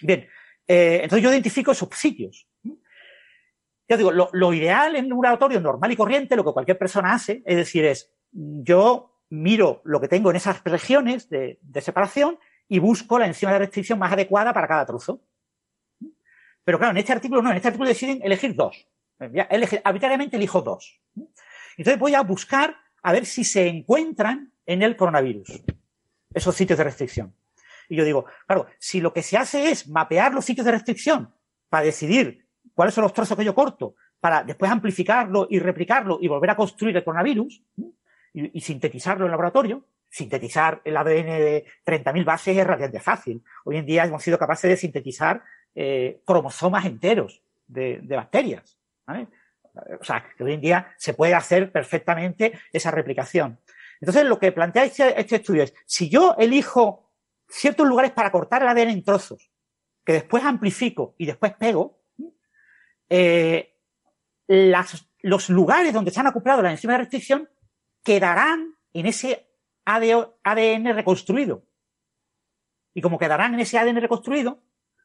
[0.01, 0.27] Bien,
[0.67, 2.45] eh, entonces yo identifico esos sitios.
[3.87, 7.41] Yo digo, lo, ideal en un laboratorio normal y corriente, lo que cualquier persona hace,
[7.45, 12.37] es decir, es yo miro lo que tengo en esas regiones de, de separación
[12.69, 15.21] y busco la enzima de restricción más adecuada para cada trozo.
[16.63, 18.87] Pero claro, en este artículo no, en este artículo deciden elegir dos.
[19.83, 21.01] arbitrariamente elijo dos.
[21.75, 25.63] Entonces voy a buscar a ver si se encuentran en el coronavirus,
[26.33, 27.33] esos sitios de restricción.
[27.89, 31.33] Y yo digo, claro, si lo que se hace es mapear los sitios de restricción
[31.69, 36.27] para decidir cuáles son los trozos que yo corto, para después amplificarlo y replicarlo y
[36.27, 37.63] volver a construir el coronavirus
[38.33, 43.43] y sintetizarlo en el laboratorio, sintetizar el ADN de 30.000 bases es relativamente fácil.
[43.63, 45.43] Hoy en día hemos sido capaces de sintetizar
[45.75, 48.77] eh, cromosomas enteros de, bacterias.
[49.07, 53.59] O sea, que hoy en día se puede hacer perfectamente esa replicación.
[54.01, 57.11] Entonces, lo que plantea este, este, estudio es, si yo elijo
[57.47, 59.51] ciertos lugares para cortar el ADN en trozos,
[60.05, 62.01] que después amplifico y después pego,
[63.09, 63.75] eh,
[64.47, 67.49] los lugares donde se han acoplado las enzimas de restricción
[68.03, 69.48] quedarán en ese
[69.95, 71.63] ADN reconstruido.
[72.93, 74.61] Y como quedarán en ese ADN reconstruido,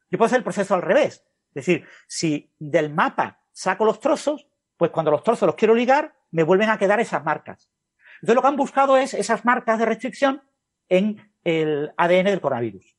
[0.09, 1.25] yo puedo hacer el proceso al revés.
[1.49, 6.15] Es decir, si del mapa saco los trozos, pues cuando los trozos los quiero ligar,
[6.31, 7.69] me vuelven a quedar esas marcas.
[8.15, 10.43] Entonces lo que han buscado es esas marcas de restricción
[10.89, 12.95] en el ADN del coronavirus.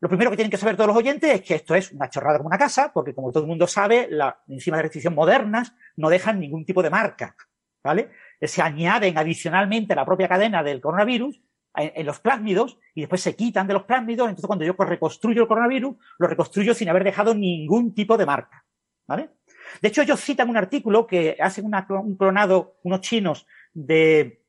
[0.00, 2.36] Lo primero que tienen que saber todos los oyentes es que esto es una chorrada
[2.36, 6.10] como una casa, porque como todo el mundo sabe, las enzimas de restricción modernas no
[6.10, 7.34] dejan ningún tipo de marca,
[7.82, 8.10] ¿vale?
[8.46, 11.40] Se añaden adicionalmente a la propia cadena del coronavirus
[11.76, 14.28] en, los plásmidos y después se quitan de los plásmidos.
[14.28, 18.64] Entonces, cuando yo reconstruyo el coronavirus, lo reconstruyo sin haber dejado ningún tipo de marca.
[19.06, 19.30] ¿Vale?
[19.82, 24.42] De hecho, ellos citan un artículo que hacen un clonado, unos chinos, de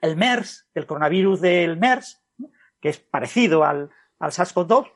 [0.00, 2.20] el MERS, del coronavirus del MERS,
[2.80, 4.90] que es parecido al, al SARS-CoV-2,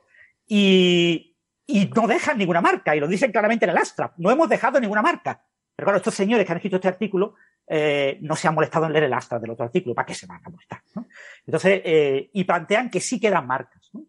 [0.49, 4.13] y, y no dejan ninguna marca, y lo dicen claramente en el Astra.
[4.17, 5.45] No hemos dejado ninguna marca.
[5.77, 7.35] Pero claro, estos señores que han escrito este artículo
[7.69, 9.95] eh, no se han molestado en leer el Astra del otro artículo.
[9.95, 10.83] ¿Para qué se van a molestar?
[10.95, 11.07] ¿no?
[11.45, 13.91] Entonces, eh, y plantean que sí quedan marcas.
[13.93, 14.07] ¿no?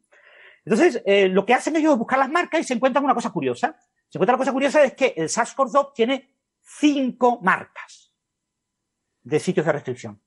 [0.63, 3.29] Entonces, eh, lo que hacen ellos es buscar las marcas y se encuentran una cosa
[3.31, 3.77] curiosa.
[4.07, 8.13] Se encuentra una cosa curiosa es que el SARS-CoV-2 tiene cinco marcas
[9.21, 10.21] de sitios de restricción.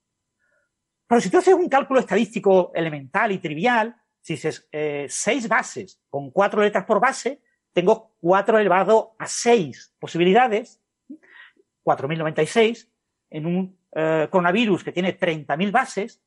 [1.07, 6.01] Pero si tú haces un cálculo estadístico elemental y trivial, si dices eh, seis bases
[6.09, 10.80] con cuatro letras por base, tengo cuatro elevado a seis posibilidades,
[11.91, 12.89] 4096,
[13.31, 16.23] en un eh, coronavirus que tiene 30.000 bases,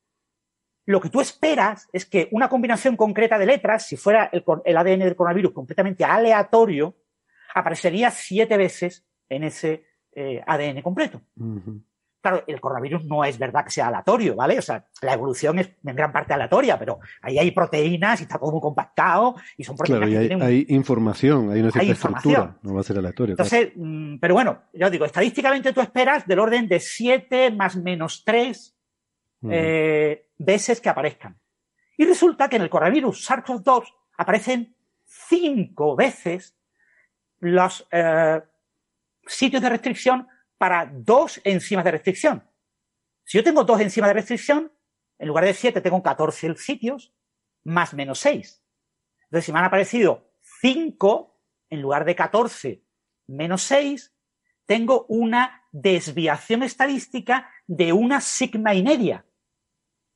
[0.86, 5.00] lo que tú esperas es que una combinación concreta de letras, si fuera el, ADN
[5.00, 6.96] del coronavirus completamente aleatorio,
[7.54, 11.22] aparecería siete veces en ese eh, ADN completo.
[12.24, 14.58] Claro, el coronavirus no es verdad que sea aleatorio, ¿vale?
[14.58, 18.38] O sea, la evolución es en gran parte aleatoria, pero ahí hay proteínas y está
[18.38, 22.72] todo muy compactado y son proteínas claro, y hay, información, hay una cierta estructura, no
[22.72, 23.34] va a ser aleatorio.
[23.34, 27.76] Entonces, mm, pero bueno, ya os digo, estadísticamente tú esperas del orden de 7 más
[27.76, 28.74] menos 3
[29.50, 31.38] eh, veces que aparezcan.
[31.98, 33.84] Y resulta que en el coronavirus SARS-CoV-2
[34.16, 36.56] aparecen 5 veces
[37.40, 38.40] los eh,
[39.26, 40.26] sitios de restricción
[40.58, 42.48] para dos enzimas de restricción.
[43.24, 44.72] Si yo tengo dos enzimas de restricción,
[45.18, 47.14] en lugar de 7 tengo 14 sitios,
[47.64, 48.62] más menos 6.
[49.24, 51.40] Entonces, si me han aparecido 5
[51.70, 52.84] en lugar de 14
[53.26, 54.14] menos 6,
[54.66, 59.26] tengo una desviación estadística de una sigma y media.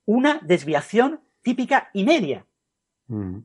[0.04, 2.46] Una desviación típica y media.
[3.06, 3.40] Mm.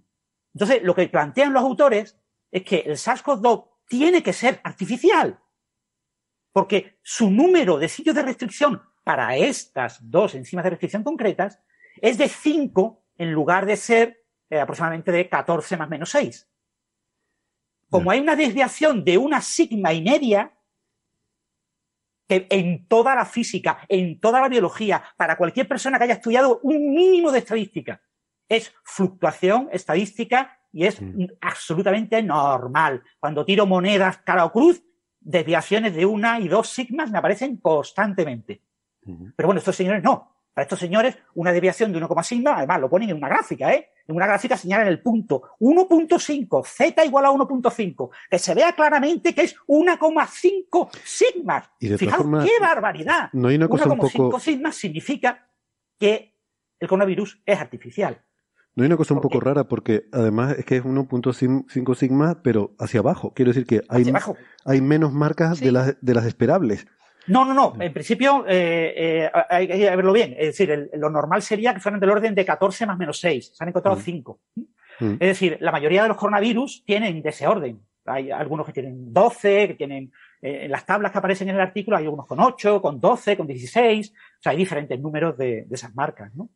[0.54, 2.18] Entonces, lo que plantean los autores
[2.52, 5.43] es que el SARS-CoV-2 tiene que ser artificial
[6.54, 11.60] porque su número de sitios de restricción para estas dos enzimas de restricción concretas
[12.00, 16.48] es de 5 en lugar de ser eh, aproximadamente de 14 más menos 6.
[17.90, 20.54] Como hay una desviación de una sigma y media,
[22.28, 26.60] que en toda la física, en toda la biología, para cualquier persona que haya estudiado
[26.64, 28.02] un mínimo de estadística,
[28.48, 31.26] es fluctuación estadística y es mm.
[31.42, 33.04] absolutamente normal.
[33.20, 34.84] Cuando tiro monedas cara o cruz,
[35.24, 38.62] desviaciones de una y dos sigmas me aparecen constantemente.
[39.36, 40.34] Pero bueno, estos señores no.
[40.54, 43.90] Para estos señores, una desviación de 1, sigma, además lo ponen en una gráfica, ¿eh?
[44.08, 49.34] En una gráfica señalan el punto 1.5, z igual a 1.5, que se vea claramente
[49.34, 51.72] que es 1,5 sigmas.
[51.80, 53.30] Fijaos qué barbaridad.
[53.34, 55.50] No hay una cosa 1,5 sigmas significa
[55.98, 56.36] que
[56.80, 58.22] el coronavirus es artificial.
[58.76, 62.72] No hay una cosa un poco rara porque además es que es 1.5 sigma, pero
[62.80, 63.32] hacia abajo.
[63.36, 64.12] Quiero decir que hay,
[64.66, 66.88] hay menos marcas de, las, de las esperables.
[67.28, 67.74] No, no, no.
[67.80, 68.94] En principio eh,
[69.26, 70.36] eh, hay, que verlo bien.
[70.38, 73.54] Es decir, lo normal sería que fueran del orden de 14 más menos 6.
[73.56, 74.40] Se han encontrado 5.
[74.56, 74.62] Mm.
[75.00, 75.14] Mm.
[75.14, 77.80] Es decir, la mayoría de los coronavirus tienen de ese orden.
[78.06, 81.62] Hay algunos que tienen 12, que tienen eh, en las tablas que aparecen en el
[81.62, 84.12] artículo hay algunos con 8, con 12, con 16.
[84.12, 86.50] O sea, hay diferentes números de, de esas marcas, ¿no?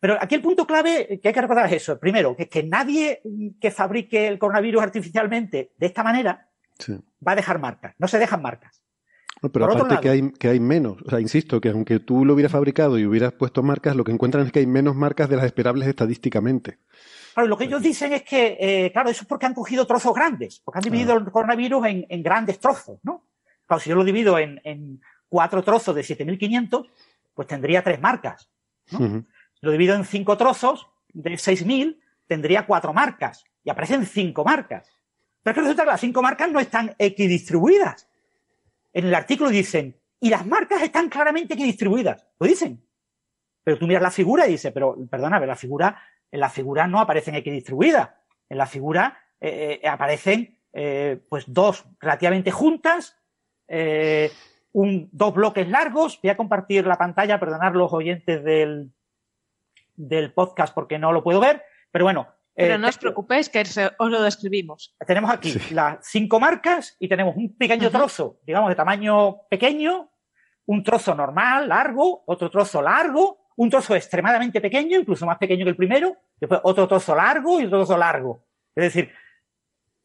[0.00, 1.98] Pero aquí el punto clave que hay que recordar es eso.
[1.98, 3.22] Primero, que, que nadie
[3.60, 6.48] que fabrique el coronavirus artificialmente de esta manera
[7.26, 7.94] va a dejar marcas.
[7.98, 8.82] No se dejan marcas.
[9.52, 11.00] pero aparte que, hay, que hay menos.
[11.02, 14.12] O sea, insisto, que aunque tú lo hubieras fabricado y hubieras puesto marcas, lo que
[14.12, 16.78] encuentran es que hay menos marcas de las esperables estadísticamente.
[17.34, 20.14] Claro, lo que ellos dicen es que, eh, claro, eso es porque han cogido trozos
[20.14, 23.26] grandes, porque han dividido el coronavirus en, grandes trozos, ¿no?
[23.66, 26.86] Claro, si yo lo divido en, cuatro trozos de 7500,
[27.34, 28.48] pues tendría tres marcas.
[28.92, 29.26] ¿no?
[29.66, 33.44] Lo divido en cinco trozos de 6.000, tendría cuatro marcas.
[33.64, 34.90] Y aparecen cinco marcas.
[35.42, 38.08] Pero es que resulta que las cinco marcas no están equidistribuidas.
[38.92, 42.26] En el artículo dicen, y las marcas están claramente equidistribuidas.
[42.38, 42.82] Lo dicen.
[43.62, 46.00] Pero tú miras la figura y dices, pero perdona, la figura,
[46.30, 48.10] en la figura no aparecen equidistribuidas.
[48.48, 53.18] En la figura eh, eh, aparecen eh, pues dos relativamente juntas,
[54.72, 56.20] un, dos bloques largos.
[56.22, 58.92] Voy a compartir la pantalla, perdonar los oyentes del,
[59.96, 62.28] del podcast porque no lo puedo ver, pero bueno.
[62.54, 63.60] Pero no os preocupéis que
[63.98, 64.96] os lo describimos.
[65.06, 70.10] Tenemos aquí las cinco marcas y tenemos un pequeño trozo, digamos, de tamaño pequeño,
[70.64, 75.70] un trozo normal, largo, otro trozo largo, un trozo extremadamente pequeño, incluso más pequeño que
[75.70, 78.46] el primero, después otro trozo largo y otro trozo largo.
[78.74, 79.12] Es decir,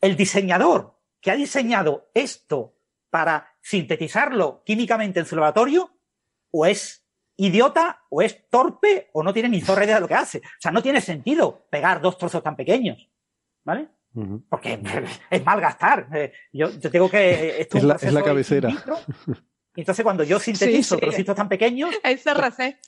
[0.01, 2.75] el diseñador que ha diseñado esto
[3.09, 5.91] para sintetizarlo químicamente en su laboratorio,
[6.51, 7.00] o es
[7.37, 10.39] idiota, o es torpe, o no tiene ni zorra idea de lo que hace.
[10.39, 13.09] O sea, no tiene sentido pegar dos trozos tan pequeños.
[13.63, 13.89] ¿Vale?
[14.49, 14.79] Porque
[15.29, 16.07] es mal gastar.
[16.13, 17.61] Eh, yo, tengo que.
[17.61, 18.69] Esto es, la, cabecera.
[19.75, 21.91] entonces, cuando yo sintetizo trocitos tan pequeños.
[22.03, 22.79] El CRC.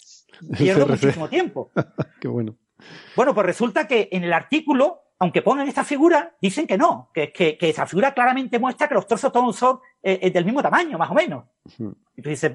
[0.57, 1.71] Pierdo muchísimo tiempo.
[2.19, 2.57] Qué bueno.
[3.15, 7.31] Bueno, pues resulta que en el artículo aunque pongan esta figura, dicen que no, que,
[7.31, 10.97] que, que esa figura claramente muestra que los trozos todos son eh, del mismo tamaño,
[10.97, 11.45] más o menos.
[12.15, 12.51] Y tú dices,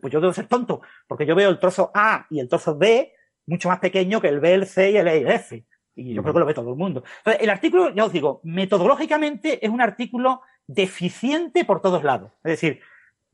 [0.00, 3.12] pues yo debo ser tonto, porque yo veo el trozo A y el trozo B
[3.46, 5.64] mucho más pequeño que el B, el C y el E y el F.
[5.96, 7.02] Y yo creo que lo ve todo el mundo.
[7.18, 12.32] Entonces, el artículo, ya os digo, metodológicamente es un artículo deficiente por todos lados.
[12.44, 12.80] Es decir,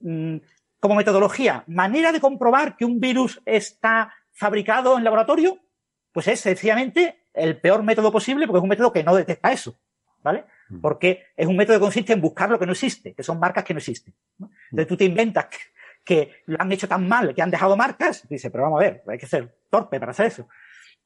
[0.01, 0.37] mm,
[0.81, 5.59] como metodología, manera de comprobar que un virus está fabricado en laboratorio,
[6.13, 9.79] pues es sencillamente el peor método posible porque es un método que no detecta eso,
[10.23, 10.45] ¿vale?
[10.81, 13.65] Porque es un método que consiste en buscar lo que no existe, que son marcas
[13.65, 14.15] que no existen.
[14.39, 15.47] Entonces tú te inventas
[16.05, 18.85] que, lo han hecho tan mal que han dejado marcas, y dices, pero vamos a
[18.85, 20.49] ver, hay que ser torpe para hacer eso.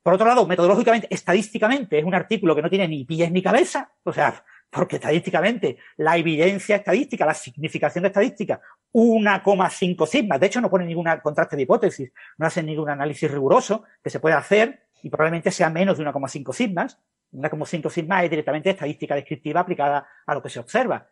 [0.03, 3.93] Por otro lado, metodológicamente, estadísticamente, es un artículo que no tiene ni pies ni cabeza,
[4.03, 8.61] o sea, porque estadísticamente la evidencia estadística, la significación estadística,
[8.93, 13.85] 1,5 sigmas, de hecho no pone ningún contraste de hipótesis, no hace ningún análisis riguroso
[14.03, 16.99] que se puede hacer y probablemente sea menos de 1,5 sigmas.
[17.33, 21.09] 1,5 sigmas es directamente estadística descriptiva aplicada a lo que se observa.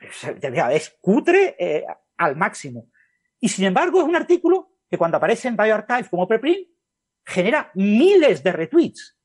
[0.00, 1.84] Es cutre eh,
[2.16, 2.90] al máximo.
[3.40, 6.68] Y sin embargo, es un artículo que cuando aparece en BioArchive como preprint,
[7.24, 9.18] genera miles de retweets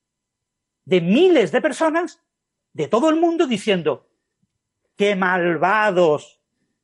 [0.86, 2.22] de miles de personas
[2.74, 4.10] de todo el mundo diciendo
[4.96, 6.42] qué malvados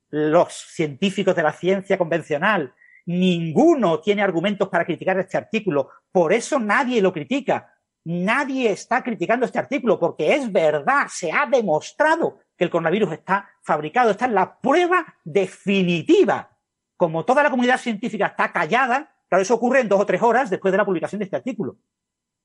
[0.09, 2.73] los científicos de la ciencia convencional.
[3.05, 5.89] Ninguno tiene argumentos para criticar este artículo.
[6.11, 7.75] Por eso nadie lo critica.
[8.05, 13.49] Nadie está criticando este artículo porque es verdad, se ha demostrado que el coronavirus está
[13.61, 16.57] fabricado, está en la prueba definitiva.
[16.97, 20.49] Como toda la comunidad científica está callada, claro, eso ocurre en dos o tres horas
[20.49, 21.77] después de la publicación de este artículo.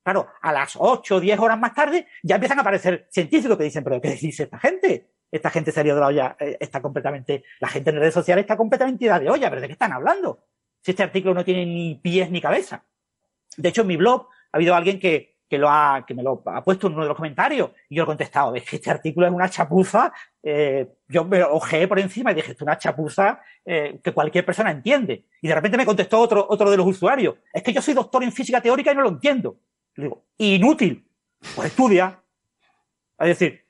[0.05, 3.65] Claro, a las ocho o diez horas más tarde ya empiezan a aparecer científicos que
[3.65, 5.11] dicen, pero ¿qué dice esta gente?
[5.33, 8.57] Esta gente salió de la olla, eh, está completamente, la gente en redes sociales está
[8.57, 10.45] completamente ida de olla, pero ¿de qué están hablando?
[10.83, 12.85] Si este artículo no tiene ni pies ni cabeza.
[13.57, 15.34] De hecho, en mi blog ha habido alguien que,
[16.07, 18.65] que me lo ha puesto en uno de los comentarios y yo he contestado, es
[18.65, 20.13] que este artículo es una chapuza,
[20.43, 24.71] eh, yo me ojeé por encima y dije, es una chapuza eh, que cualquier persona
[24.71, 25.25] entiende.
[25.41, 28.23] Y de repente me contestó otro, otro de los usuarios, es que yo soy doctor
[28.23, 29.59] en física teórica y no lo entiendo.
[29.97, 31.07] Le digo, inútil,
[31.55, 32.21] pues estudia.
[33.19, 33.65] Es decir,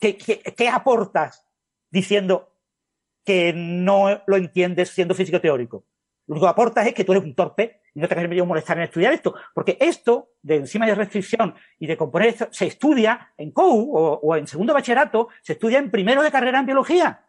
[0.00, 1.44] ¿qué, qué, qué aportas
[1.90, 2.54] diciendo
[3.24, 5.84] que no lo entiendes siendo físico teórico?
[6.26, 8.76] Lo único que aportas es que tú eres un torpe y no te quieres molestar
[8.78, 9.34] en estudiar esto.
[9.54, 14.36] Porque esto, de enzima de restricción y de componer esto, se estudia en COU o,
[14.36, 17.24] en segundo bachillerato, se estudia en primero de carrera en biología.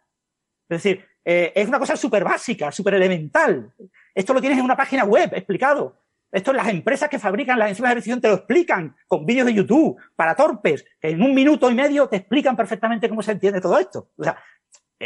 [0.68, 3.72] Es decir, eh, es una cosa súper básica, súper elemental.
[4.14, 6.02] Esto lo tienes en una página web explicado.
[6.30, 9.52] Esto las empresas que fabrican las enzimas de restricción te lo explican con vídeos de
[9.52, 10.84] YouTube para torpes.
[11.02, 14.08] En un minuto y medio te explican perfectamente cómo se entiende todo esto.
[14.16, 14.38] O sea,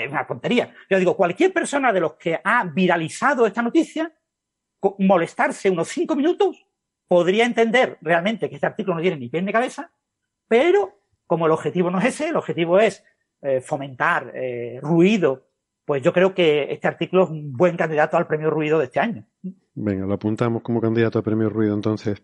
[0.04, 0.74] es una tontería.
[0.90, 4.12] Yo digo, cualquier persona de los que ha viralizado esta noticia,
[4.98, 6.66] molestarse unos cinco minutos,
[7.08, 9.90] podría entender realmente que este artículo no tiene ni pie ni cabeza,
[10.48, 13.04] pero como el objetivo no es ese, el objetivo es
[13.42, 15.48] eh, fomentar eh, ruido,
[15.84, 19.00] pues yo creo que este artículo es un buen candidato al premio ruido de este
[19.00, 19.26] año.
[19.74, 22.22] Venga, lo apuntamos como candidato al premio ruido entonces.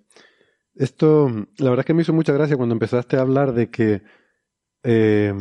[0.74, 4.02] Esto, la verdad es que me hizo mucha gracia cuando empezaste a hablar de que
[4.82, 5.34] eh,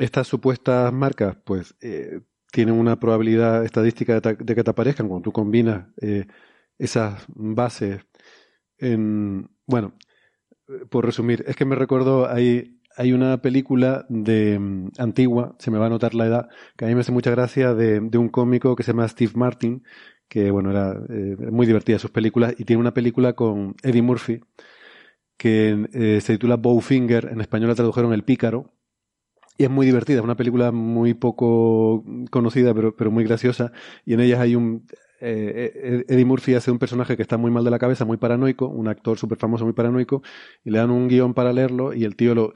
[0.00, 5.32] estas supuestas marcas, pues, eh, tienen una probabilidad estadística de, que te aparezcan cuando tú
[5.32, 6.26] combinas eh,
[6.78, 8.00] esas bases
[8.78, 9.50] en...
[9.66, 9.94] Bueno,
[10.90, 12.78] por resumir, es que me recuerdo, hay,
[13.12, 16.94] una película de mm, antigua, se me va a notar la edad, que a mí
[16.94, 19.84] me hace mucha gracia de, de un cómico que se llama Steve Martin,
[20.28, 24.40] que bueno, era eh, muy divertida sus películas, y tiene una película con Eddie Murphy,
[25.36, 28.74] que se titula Bowfinger, en español la tradujeron El Pícaro,
[29.60, 33.72] y es muy divertida, es una película muy poco conocida, pero, pero muy graciosa.
[34.06, 34.86] Y en ella hay un,
[35.20, 38.68] eh, Eddie Murphy hace un personaje que está muy mal de la cabeza, muy paranoico,
[38.68, 40.22] un actor súper famoso, muy paranoico,
[40.64, 42.54] y le dan un guion para leerlo y el tío lo,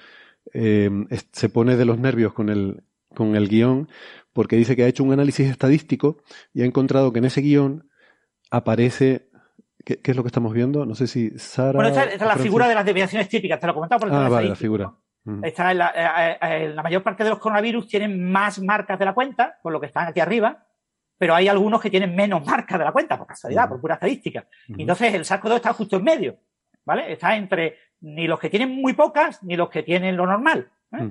[0.50, 2.84] se pone de los nervios con el,
[3.14, 3.90] con el guion
[4.32, 6.22] porque dice que ha hecho un análisis estadístico
[6.54, 7.90] y ha encontrado que en ese guion
[8.50, 9.28] aparece
[9.84, 10.86] ¿Qué, es lo que estamos viendo?
[10.86, 11.72] No sé si Sara.
[11.72, 14.30] Bueno, esta, es la figura de las desviaciones típicas, te lo comentaba por el Ah,
[14.30, 14.94] vale, la figura.
[15.42, 19.06] Está en la, eh, eh, la, mayor parte de los coronavirus tienen más marcas de
[19.06, 20.66] la cuenta, por lo que están aquí arriba,
[21.16, 24.46] pero hay algunos que tienen menos marcas de la cuenta, por casualidad, por pura estadística.
[24.68, 26.36] Entonces el saco 2 está justo en medio,
[26.84, 27.10] ¿vale?
[27.10, 30.70] Está entre ni los que tienen muy pocas ni los que tienen lo normal.
[30.92, 31.08] ¿eh?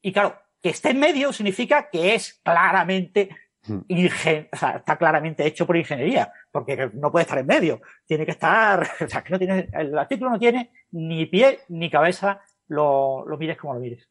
[0.00, 3.28] Y claro, que esté en medio significa que es claramente
[3.88, 7.80] ingen o sea, está claramente hecho por ingeniería, porque no puede estar en medio.
[8.06, 11.90] Tiene que estar, o sea, que no tiene, el artículo no tiene ni pie ni
[11.90, 12.40] cabeza
[12.70, 14.08] lo, mires como lo mires.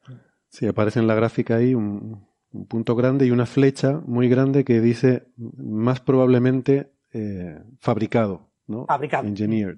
[0.49, 2.27] Sí, aparece en la gráfica ahí un,
[2.67, 8.85] punto grande y una flecha muy grande que dice más probablemente eh, fabricado, ¿no?
[8.85, 9.27] Fabricado.
[9.27, 9.77] Engineered.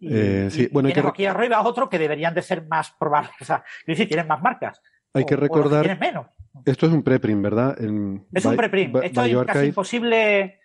[0.00, 3.62] Eh, sí, bueno, que aquí arriba otro que deberían de ser más probables, o sea,
[3.86, 4.80] decir, tienen más marcas.
[5.12, 5.98] Hay que recordar.
[5.98, 6.26] menos.
[6.64, 7.76] Esto es un preprint, ¿verdad?
[7.78, 8.96] es un preprint.
[9.02, 10.60] Esto es casi imposible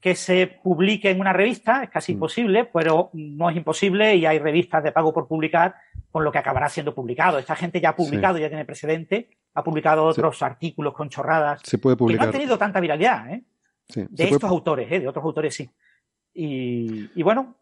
[0.00, 2.16] que se publique en una revista, es casi mm.
[2.16, 5.76] imposible, pero no es imposible y hay revistas de pago por publicar
[6.14, 7.40] con lo que acabará siendo publicado.
[7.40, 11.76] Esta gente ya ha publicado, ya tiene precedente, ha publicado otros artículos con chorradas se
[11.76, 12.20] puede publicar.
[12.20, 13.42] que no han tenido tanta viralidad, ¿eh?
[13.96, 15.00] de estos autores, ¿eh?
[15.00, 15.68] de otros autores sí.
[16.32, 17.56] Y, bueno,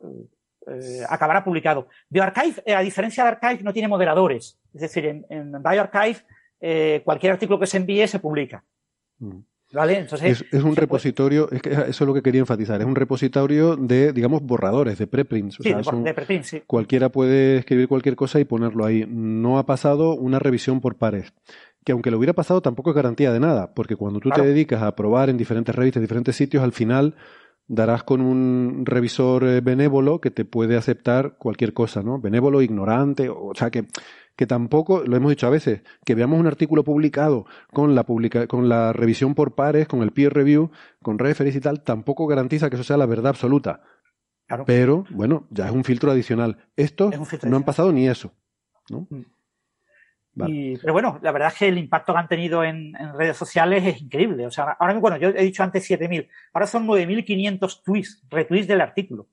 [0.67, 1.89] eh, acabará publicado.
[2.11, 4.59] BioArchive, eh, a diferencia de Archive, no tiene moderadores.
[4.75, 8.63] Es decir, en, en BioArchive cualquier artículo que se envíe se publica.
[9.19, 9.39] Mm
[9.73, 14.13] es, un repositorio, es que eso es lo que quería enfatizar, es un repositorio de,
[14.13, 15.57] digamos, borradores, de preprints.
[15.61, 16.63] sí, de preprints, sí.
[16.67, 19.07] Cualquiera puede escribir cualquier cosa y ponerlo ahí.
[19.09, 21.33] No ha pasado una revisión por pares.
[21.85, 24.83] Que aunque lo hubiera pasado, tampoco es garantía de nada, porque cuando tú te dedicas
[24.83, 27.17] a probar en diferentes revistas, en diferentes sitios, al final
[27.67, 32.21] darás con un revisor eh, benévolo que te puede aceptar cualquier cosa, ¿no?
[32.21, 33.87] Benévolo, ignorante, o sea que
[34.37, 38.47] que tampoco, lo hemos dicho a veces, que veamos un artículo publicado con la, publica,
[38.47, 40.71] con la revisión por pares, con el peer review,
[41.03, 43.83] con referees y tal, tampoco garantiza que eso sea la verdad absoluta.
[44.67, 46.69] Pero, bueno, ya es un filtro adicional.
[46.77, 47.15] Estos
[47.45, 48.33] no han pasado ni eso.
[48.91, 49.07] ¿no?
[49.09, 49.23] Mm
[50.35, 54.01] pero bueno, la verdad es que el impacto que han tenido en, redes sociales es
[54.01, 54.47] increíble.
[54.47, 58.81] O sea, ahora bueno, yo he dicho antes 7.000, ahora son 9.500 tweets, retweets del
[58.81, 59.27] artículo.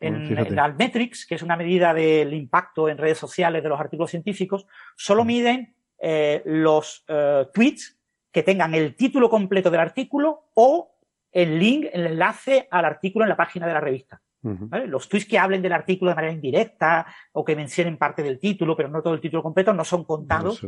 [0.00, 4.66] En, Almetrics, que es una medida del impacto en redes sociales de los artículos científicos,
[4.96, 7.98] solo miden eh, los eh, tweets
[8.32, 10.94] que tengan el título completo del artículo o
[11.32, 14.20] el link, el enlace al artículo en la página de la revista.
[14.42, 18.76] Los tweets que hablen del artículo de manera indirecta o que mencionen parte del título,
[18.76, 20.64] pero no todo el título completo, no son contados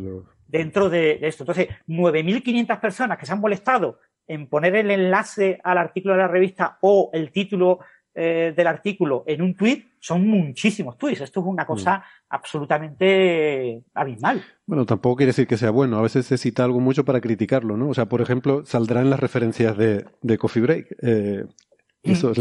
[0.47, 1.45] dentro de, esto.
[1.45, 6.29] Entonces, 9.500 personas que se han molestado en poner el enlace al artículo de la
[6.29, 7.81] revista o el título
[8.13, 11.21] eh, del artículo en un tweet son muchísimos tweets.
[11.21, 12.03] Esto es una cosa mm.
[12.31, 14.43] absolutamente abismal.
[14.67, 15.99] Bueno, tampoco quiere decir que sea bueno.
[15.99, 17.89] A veces se cita algo mucho para criticarlo, ¿no?
[17.89, 20.97] O sea, por ejemplo, saldrá en las referencias de, Coffee Break.
[21.03, 21.45] Eh,
[22.03, 22.33] eso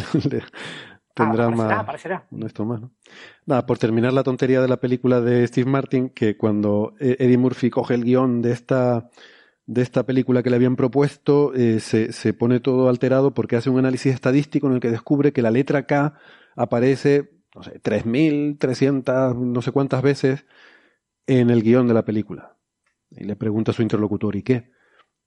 [1.24, 1.72] tendrá ah, más.
[1.72, 2.26] Aparecerá.
[2.46, 2.92] Esto más, ¿no?
[3.46, 7.38] Nada, por terminar la tontería de la película de Steve Martin, que cuando eh, Eddie
[7.38, 9.10] Murphy coge el guion de esta,
[9.66, 13.70] de esta película que le habían propuesto, eh, se, se pone todo alterado porque hace
[13.70, 16.16] un análisis estadístico en el que descubre que la letra K
[16.56, 20.46] aparece, no sé, 3.300, no sé cuántas veces
[21.28, 22.58] en el guion de la película.
[23.12, 24.72] Y le pregunta a su interlocutor, ¿y qué?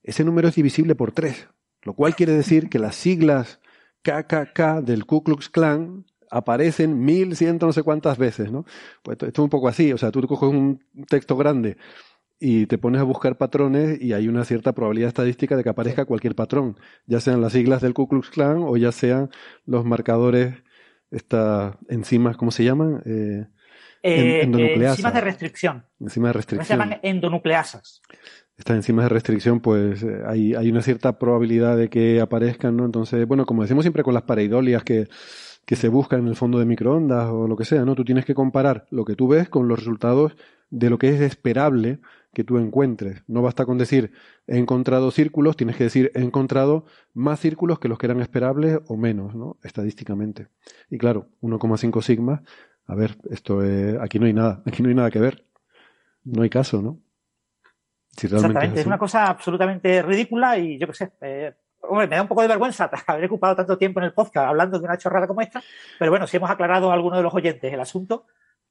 [0.03, 1.49] Ese número es divisible por 3,
[1.83, 3.61] lo cual quiere decir que las siglas
[4.03, 8.65] KKK del Ku Klux Klan aparecen mil ciento no sé cuántas veces, ¿no?
[9.03, 11.77] Pues esto es un poco así, o sea, tú coges un texto grande
[12.41, 16.07] y te pones a buscar patrones y hay una cierta probabilidad estadística de que aparezca
[16.07, 16.77] cualquier patrón,
[17.07, 19.31] ya sean las siglas del Ku Klux Klan o ya sean
[19.67, 20.55] los marcadores,
[21.11, 23.03] estas enzimas, ¿cómo se llaman?
[23.05, 23.47] Eh,
[24.03, 25.87] eh, enzimas de restricción.
[26.01, 26.67] Enzimas de restricción.
[26.67, 28.03] Se llaman endonucleasas
[28.57, 32.85] estas enzimas de restricción, pues eh, hay, hay, una cierta probabilidad de que aparezcan, ¿no?
[32.85, 35.09] Entonces, bueno, como decimos siempre con las pareidolias que,
[35.65, 37.95] que se buscan en el fondo de microondas o lo que sea, ¿no?
[37.95, 40.37] Tú tienes que comparar lo que tú ves con los resultados
[40.71, 42.01] de lo que es esperable
[42.33, 43.23] que tú encuentres.
[43.27, 44.13] No basta con decir
[44.47, 48.81] he encontrado círculos, tienes que decir he encontrado más círculos que los que eran esperables
[48.87, 49.59] o menos, ¿no?
[49.63, 50.49] Estadísticamente.
[50.91, 52.43] Y claro, 1,5 sigma,
[52.87, 55.45] a ver, esto es, aquí no hay nada, aquí no hay nada que ver.
[56.25, 57.01] No hay caso, ¿no?
[58.21, 62.29] Exactamente, es, una cosa absolutamente ridícula y yo qué sé, eh, hombre, me da un
[62.29, 65.41] poco de vergüenza haber ocupado tanto tiempo en el podcast hablando de una chorrada como
[65.41, 65.63] esta,
[65.99, 68.27] pero bueno, si hemos aclarado a alguno de los oyentes el asunto,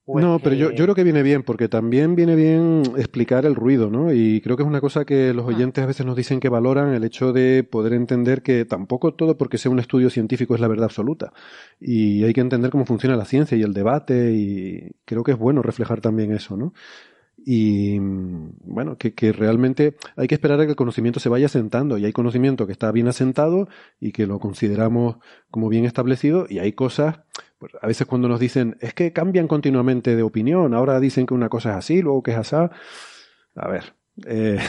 [0.05, 3.89] No, pero yo, yo creo que viene bien, porque también viene bien explicar el ruido,
[3.89, 4.11] ¿no?
[4.11, 5.49] Y creo que es una cosa que los ah.
[5.49, 9.37] oyentes a veces nos dicen que valoran el hecho de poder entender que tampoco todo
[9.37, 11.33] porque sea un estudio científico es la verdad absoluta.
[11.79, 15.37] Y hay que entender cómo funciona la ciencia y el debate, y creo que es
[15.37, 16.73] bueno reflejar también eso, ¿no?
[17.45, 21.97] Y bueno, que, que, realmente hay que esperar a que el conocimiento se vaya asentando
[21.97, 23.67] y hay conocimiento que está bien asentado
[23.99, 25.17] y que lo consideramos
[25.49, 27.21] como bien establecido y hay cosas,
[27.57, 31.33] pues a veces cuando nos dicen es que cambian continuamente de opinión, ahora dicen que
[31.33, 33.93] una cosa es así, luego que es así, a ver,
[34.25, 34.59] eh,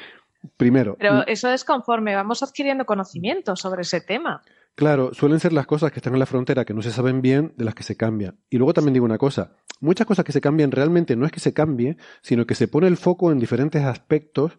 [0.56, 0.96] primero.
[0.98, 4.42] Pero eso es conforme vamos adquiriendo conocimiento sobre ese tema.
[4.74, 7.52] Claro, suelen ser las cosas que están en la frontera que no se saben bien
[7.56, 8.38] de las que se cambian.
[8.48, 11.40] Y luego también digo una cosa, muchas cosas que se cambian realmente no es que
[11.40, 14.58] se cambie, sino que se pone el foco en diferentes aspectos.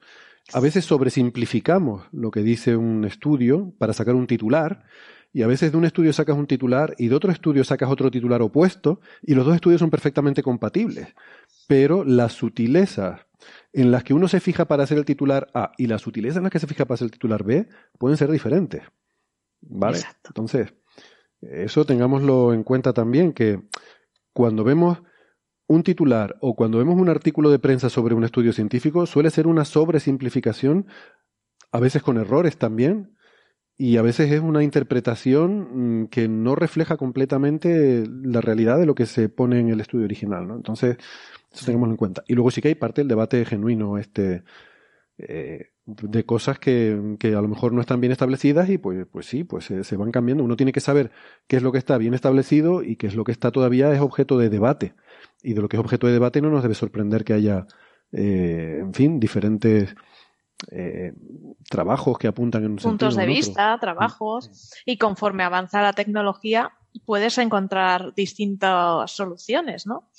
[0.53, 4.83] A veces sobresimplificamos lo que dice un estudio para sacar un titular,
[5.35, 8.11] y a veces de un estudio sacas un titular y de otro estudio sacas otro
[8.11, 11.07] titular opuesto, y los dos estudios son perfectamente compatibles.
[11.67, 13.21] Pero las sutilezas
[13.73, 16.43] en las que uno se fija para hacer el titular A y las sutilezas en
[16.43, 18.83] las que se fija para hacer el titular B pueden ser diferentes.
[19.69, 19.99] ¿Vale?
[20.25, 20.73] Entonces,
[21.41, 23.61] eso tengámoslo en cuenta también, que
[24.33, 25.01] cuando vemos
[25.67, 29.47] un titular o cuando vemos un artículo de prensa sobre un estudio científico, suele ser
[29.47, 30.87] una sobresimplificación,
[31.71, 33.17] a veces con errores también,
[33.75, 38.93] y a veces es una interpretación mm, que no refleja completamente la realidad de lo
[38.93, 40.55] que se pone en el estudio original, ¿no?
[40.55, 40.97] Entonces,
[41.51, 42.23] eso tengámoslo en cuenta.
[42.27, 44.43] Y luego sí que hay parte del debate genuino, este,
[45.17, 49.25] eh, de cosas que, que, a lo mejor no están bien establecidas y pues, pues
[49.25, 50.43] sí, pues se, van cambiando.
[50.43, 51.11] Uno tiene que saber
[51.47, 53.99] qué es lo que está bien establecido y qué es lo que está todavía es
[53.99, 54.93] objeto de debate.
[55.41, 57.67] Y de lo que es objeto de debate no nos debe sorprender que haya,
[58.13, 59.93] eh, en fin, diferentes
[60.71, 61.13] eh,
[61.69, 66.71] trabajos que apuntan en un puntos de vista, trabajos y conforme avanza la tecnología
[67.05, 70.09] puedes encontrar distintas soluciones, ¿no?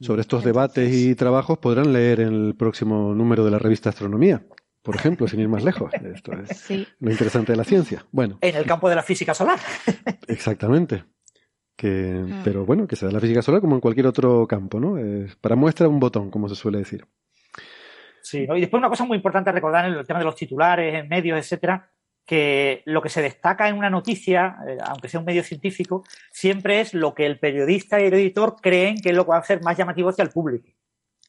[0.00, 4.44] Sobre estos debates y trabajos podrán leer en el próximo número de la revista Astronomía,
[4.82, 5.92] por ejemplo, sin ir más lejos.
[5.94, 6.70] Esto es
[7.00, 8.04] lo interesante de la ciencia.
[8.10, 8.38] Bueno.
[8.40, 9.58] En el campo de la física solar.
[10.28, 11.04] Exactamente.
[11.76, 12.42] Que, mm.
[12.44, 14.96] Pero bueno, que sea la física solar como en cualquier otro campo, ¿no?
[15.40, 17.06] para muestra un botón, como se suele decir.
[18.22, 20.94] Sí, y después una cosa muy importante a recordar en el tema de los titulares,
[20.94, 21.91] en medios, etcétera,
[22.26, 26.80] que lo que se destaca en una noticia, eh, aunque sea un medio científico, siempre
[26.80, 29.40] es lo que el periodista y el editor creen que es lo que va a
[29.40, 30.68] hacer más llamativo hacia el público.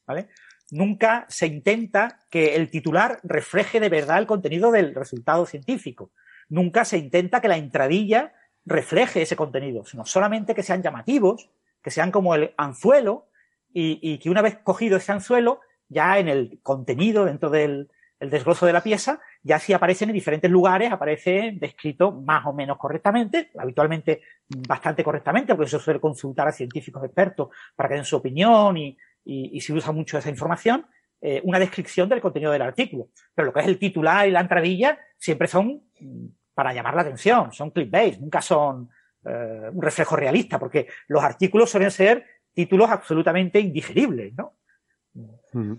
[0.05, 0.27] ¿Vale?
[0.71, 6.11] Nunca se intenta que el titular refleje de verdad el contenido del resultado científico.
[6.49, 8.33] Nunca se intenta que la entradilla
[8.65, 11.49] refleje ese contenido, sino solamente que sean llamativos,
[11.81, 13.27] que sean como el anzuelo
[13.73, 17.89] y, que una vez cogido ese anzuelo, ya en el contenido, dentro del,
[18.19, 22.77] el de la pieza, ya si aparecen en diferentes lugares, aparece descrito más o menos
[22.77, 28.15] correctamente, habitualmente bastante correctamente, porque se suele consultar a científicos expertos para que den su
[28.15, 30.85] opinión y, y, se usa mucho esa información,
[31.21, 33.09] eh, una descripción del contenido del artículo.
[33.35, 37.01] Pero lo que es el titular y la entradilla siempre son mm, para llamar la
[37.01, 38.89] atención, son clickbait, nunca son
[39.25, 44.57] eh, un reflejo realista, porque los artículos suelen ser títulos absolutamente indigeribles, ¿no?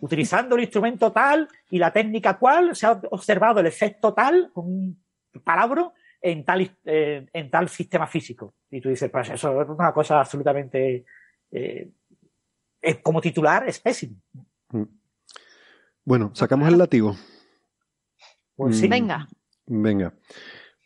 [0.01, 4.67] Utilizando el instrumento tal y la técnica cual, se ha observado el efecto tal, con
[4.67, 5.05] un
[5.43, 8.55] palabra, en tal, eh, en tal sistema físico.
[8.71, 11.05] Y tú dices, pues eso es una cosa absolutamente,
[11.51, 11.91] eh,
[13.03, 14.17] como titular, es pésimo.
[16.05, 17.17] Bueno, sacamos el látigo.
[18.57, 18.89] Pues sí.
[18.89, 19.27] Venga.
[19.67, 20.15] Venga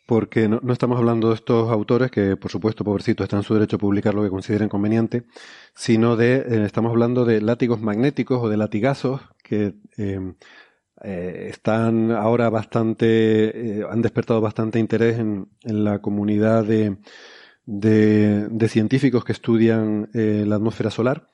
[0.09, 3.75] porque no, estamos hablando de estos autores que, por supuesto, pobrecitos, están en su derecho
[3.75, 5.25] a publicar lo que consideren conveniente,
[5.75, 10.33] sino de, eh, estamos hablando de látigos magnéticos o de latigazos que em,
[11.03, 16.97] eh, están ahora bastante, eh, han despertado bastante interés en, en la comunidad de,
[17.67, 21.27] de, de, científicos que estudian la atmósfera solar,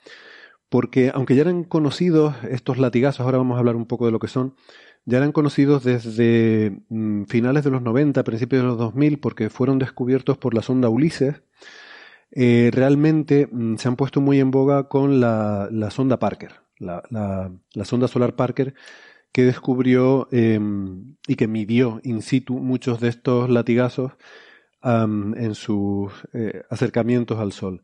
[0.68, 4.20] porque aunque ya eran conocidos estos latigazos, ahora vamos a hablar un poco de lo
[4.20, 4.54] que son,
[5.06, 9.80] ya eran conocidos desde mm, finales de los 90, principios de los 2000, porque fueron
[9.80, 11.44] descubiertos por la sonda Ulises.
[12.32, 17.04] Eh, realmente mm, se han puesto muy en boga con la, sonda Parker, la,
[17.84, 18.74] sonda solar Parker,
[19.32, 24.14] que descubrió em, y que midió in situ muchos de estos latigazos
[24.84, 27.82] en sus eh, acercamientos al Sol.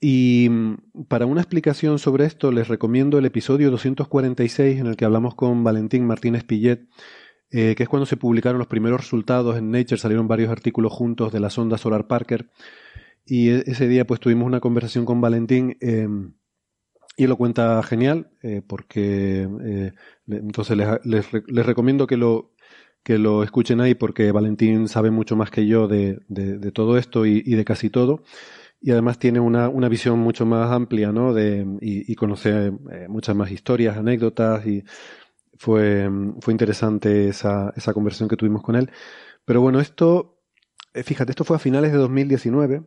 [0.00, 5.04] Y mm, para una explicación sobre esto les recomiendo el episodio 246 en el que
[5.04, 6.88] hablamos con Valentín Martínez Pillet,
[7.50, 11.32] eh, que es cuando se publicaron los primeros resultados en Nature, salieron varios artículos juntos
[11.32, 12.50] de la sonda Solar Parker.
[13.26, 16.32] Y e, ese día pues tuvimos una conversación con Valentín em,
[17.16, 19.92] y lo cuenta genial, eh, porque eh,
[20.28, 21.30] entonces les,
[21.66, 22.54] recomiendo que lo,
[23.02, 27.26] que lo escuchen ahí porque Valentín sabe mucho más que yo de, de, todo esto
[27.26, 28.22] y de casi todo.
[28.80, 31.34] Y además tiene una, una visión mucho más amplia, ¿no?
[31.34, 34.84] De, y, conoce eh, muchas más historias, anécdotas y
[35.58, 36.08] fue,
[36.40, 38.90] fue interesante esa, esa conversación que tuvimos con él.
[39.44, 40.40] Pero bueno, esto,
[40.94, 42.82] eh, fíjate, esto fue a finales de 2019.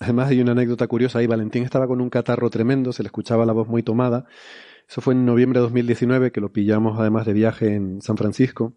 [0.00, 3.46] Además hay una anécdota curiosa ahí, Valentín estaba con un catarro tremendo, se le escuchaba
[3.46, 4.24] la voz muy tomada.
[4.88, 8.74] Eso fue en noviembre de 2019, que lo pillamos además de viaje en San Francisco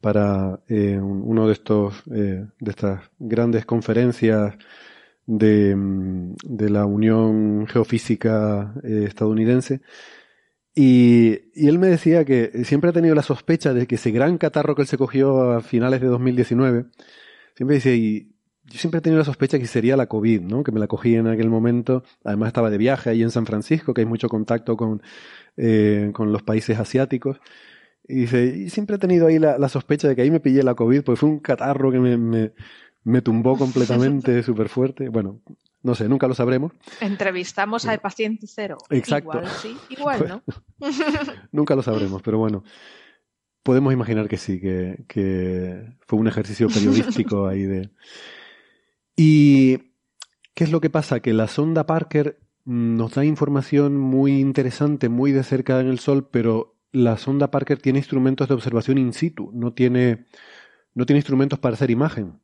[0.00, 4.54] para eh, uno de estos eh, de estas grandes conferencias
[5.28, 5.76] de,
[6.42, 9.82] de la Unión Geofísica eh, estadounidense.
[10.74, 14.38] Y, y, él me decía que siempre ha tenido la sospecha de que ese gran
[14.38, 16.86] catarro que él se cogió a finales de 2019,
[17.54, 18.32] siempre dice, y
[18.64, 20.62] yo siempre he tenido la sospecha que sería la COVID, ¿no?
[20.62, 22.04] Que me la cogí en aquel momento.
[22.24, 25.02] Además estaba de viaje ahí en San Francisco, que hay mucho contacto con,
[25.56, 27.38] eh, con los países asiáticos.
[28.06, 30.62] Y dice, y siempre he tenido ahí la, la, sospecha de que ahí me pillé
[30.62, 32.52] la COVID, porque fue un catarro que me,
[33.08, 35.08] me tumbó completamente, súper fuerte.
[35.08, 35.40] Bueno,
[35.82, 36.72] no sé, nunca lo sabremos.
[37.00, 38.76] Entrevistamos al paciente cero.
[38.90, 39.38] Exacto.
[39.38, 40.42] Igual sí, igual no.
[41.52, 42.64] nunca lo sabremos, pero bueno.
[43.62, 47.90] Podemos imaginar que sí, que, que fue un ejercicio periodístico ahí de...
[49.16, 49.78] ¿Y
[50.54, 51.20] qué es lo que pasa?
[51.20, 56.28] Que la sonda Parker nos da información muy interesante, muy de cerca en el Sol,
[56.30, 60.26] pero la sonda Parker tiene instrumentos de observación in situ, no tiene,
[60.94, 62.40] no tiene instrumentos para hacer imagen.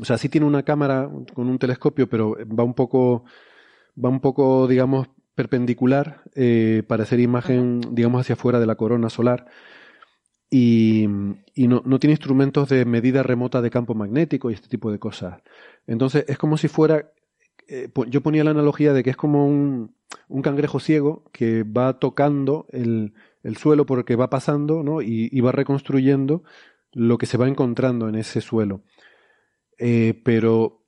[0.00, 3.24] O sea, sí tiene una cámara con un telescopio, pero va un poco,
[4.02, 9.10] va un poco, digamos, perpendicular eh, para hacer imagen, digamos, hacia afuera de la corona
[9.10, 9.46] solar
[10.50, 11.06] y,
[11.54, 14.98] y no, no, tiene instrumentos de medida remota de campo magnético y este tipo de
[14.98, 15.42] cosas.
[15.86, 17.10] Entonces es como si fuera,
[17.68, 19.94] eh, yo ponía la analogía de que es como un,
[20.28, 25.02] un cangrejo ciego que va tocando el, el, suelo por el que va pasando ¿no?
[25.02, 26.42] y, y, va reconstruyendo
[26.92, 28.82] lo que se va encontrando en ese suelo.
[29.78, 30.84] Eh, pero,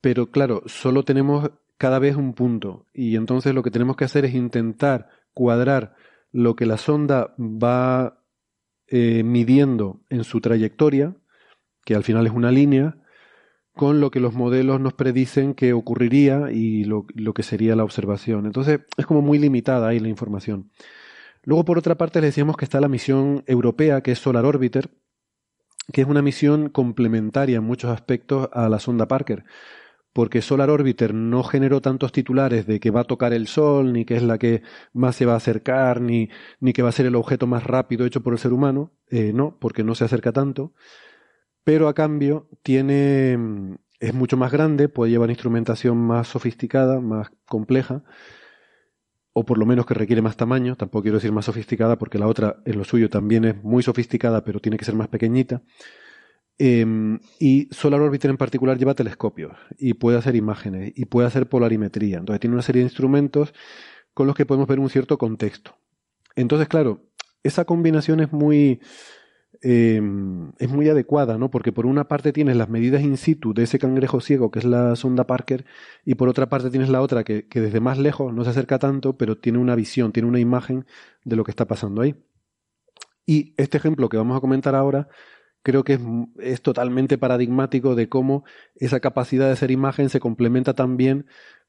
[0.00, 4.24] pero claro, solo tenemos cada vez un punto y entonces lo que tenemos que hacer
[4.24, 5.94] es intentar cuadrar
[6.32, 8.22] lo que la sonda va
[8.88, 11.16] eh, midiendo en su trayectoria,
[11.84, 12.98] que al final es una línea,
[13.74, 17.84] con lo que los modelos nos predicen que ocurriría y lo, lo, que sería la
[17.84, 18.46] observación.
[18.46, 20.70] Entonces es como muy limitada ahí la información.
[21.42, 24.90] Luego, por otra parte, les decíamos que está la misión europea, que es Solar Orbiter,
[25.92, 29.44] que es una misión complementaria en muchos aspectos a la sonda Parker
[30.16, 34.06] porque Solar Orbiter no generó tantos titulares de que va a tocar el Sol, ni
[34.06, 34.62] que es la que
[34.94, 38.06] más se va a acercar, ni, ni que va a ser el objeto más rápido
[38.06, 40.72] hecho por el ser humano, eh, no, porque no se acerca tanto,
[41.64, 43.38] pero a cambio tiene,
[44.00, 48.02] es mucho más grande, puede llevar instrumentación más sofisticada, más compleja,
[49.38, 52.26] o por lo menos que requiere más tamaño, tampoco quiero decir más sofisticada porque la
[52.26, 55.60] otra en lo suyo también es muy sofisticada, pero tiene que ser más pequeñita.
[56.58, 61.50] Eh, y Solar Orbiter en particular lleva telescopios y puede hacer imágenes y puede hacer
[61.50, 62.16] polarimetría.
[62.16, 63.52] Entonces tiene una serie de instrumentos
[64.14, 65.76] con los que podemos ver un cierto contexto.
[66.34, 67.04] Entonces, claro,
[67.42, 68.80] esa combinación es muy,
[69.62, 70.00] eh,
[70.58, 71.50] es muy adecuada, ¿no?
[71.50, 74.64] Porque por una parte tienes las medidas in situ de ese cangrejo ciego, que es
[74.64, 75.64] la sonda Parker,
[76.04, 78.78] y por otra parte tienes la otra que, que desde más lejos no se acerca
[78.78, 80.86] tanto, pero tiene una visión, tiene una imagen
[81.24, 82.14] de lo que está pasando ahí.
[83.26, 85.08] Y este ejemplo que vamos a comentar ahora
[85.62, 86.00] creo que es,
[86.38, 88.44] es, totalmente paradigmático de cómo
[88.76, 91.26] esa capacidad de hacer imagen se complementa también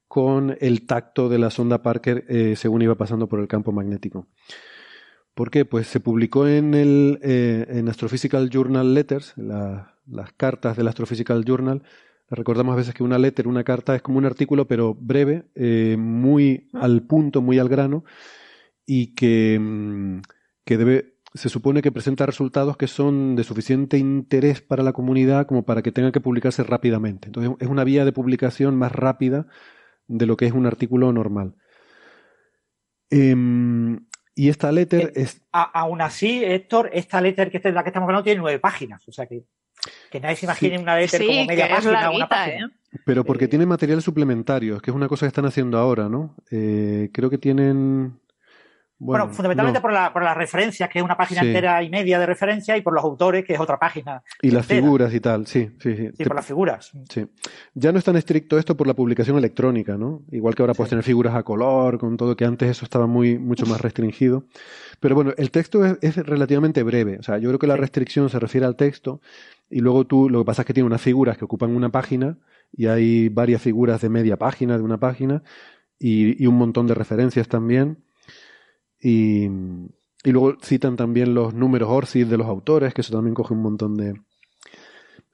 [0.08, 4.26] con el tacto de la sonda Parker eh, según iba pasando por el campo magnético.
[5.38, 5.64] ¿Por qué?
[5.64, 11.44] Pues se publicó en el eh, en Astrophysical Journal Letters, la, las cartas del Astrophysical
[11.44, 11.84] Journal.
[12.28, 15.94] Recordamos a veces que una letter, una carta, es como un artículo, pero breve, eh,
[15.96, 18.02] muy al punto, muy al grano,
[18.84, 20.22] y que, mm,
[20.64, 25.46] que debe se supone que presenta resultados que son de suficiente interés para la comunidad
[25.46, 27.28] como para que tengan que publicarse rápidamente.
[27.28, 29.46] Entonces es una vía de publicación más rápida
[30.08, 31.54] de lo que es un artículo normal.
[33.10, 33.36] Eh,
[34.38, 35.42] y esta letter eh, es...
[35.50, 39.02] A, aún así, Héctor, esta letter que es la que estamos hablando tiene nueve páginas.
[39.08, 39.42] O sea que,
[40.12, 40.82] que nadie se imagine sí.
[40.82, 42.66] una letter sí, como media página, una página.
[42.66, 42.98] ¿eh?
[43.04, 46.36] Pero porque eh, tiene material suplementario, que es una cosa que están haciendo ahora, ¿no?
[46.52, 48.20] Eh, creo que tienen
[49.00, 49.82] bueno, bueno, fundamentalmente no.
[49.82, 51.46] por, la, por las referencias, que es una página sí.
[51.48, 54.22] entera y media de referencia, y por los autores, que es otra página.
[54.42, 56.10] Y las figuras y tal, sí, sí, sí.
[56.16, 56.90] Sí, por las figuras.
[57.08, 57.26] Sí.
[57.74, 60.22] Ya no es tan estricto esto por la publicación electrónica, ¿no?
[60.32, 63.38] Igual que ahora puedes tener figuras a color, con todo, que antes eso estaba muy,
[63.38, 64.46] mucho más restringido.
[64.98, 67.18] Pero bueno, el texto es, es relativamente breve.
[67.20, 69.20] O sea, yo creo que la restricción se refiere al texto,
[69.70, 72.38] y luego tú, lo que pasa es que tiene unas figuras que ocupan una página,
[72.72, 75.44] y hay varias figuras de media página, de una página,
[76.00, 77.98] y, y un montón de referencias también.
[79.00, 83.54] Y, y luego citan también los números ORCID de los autores, que eso también coge
[83.54, 84.14] un montón de...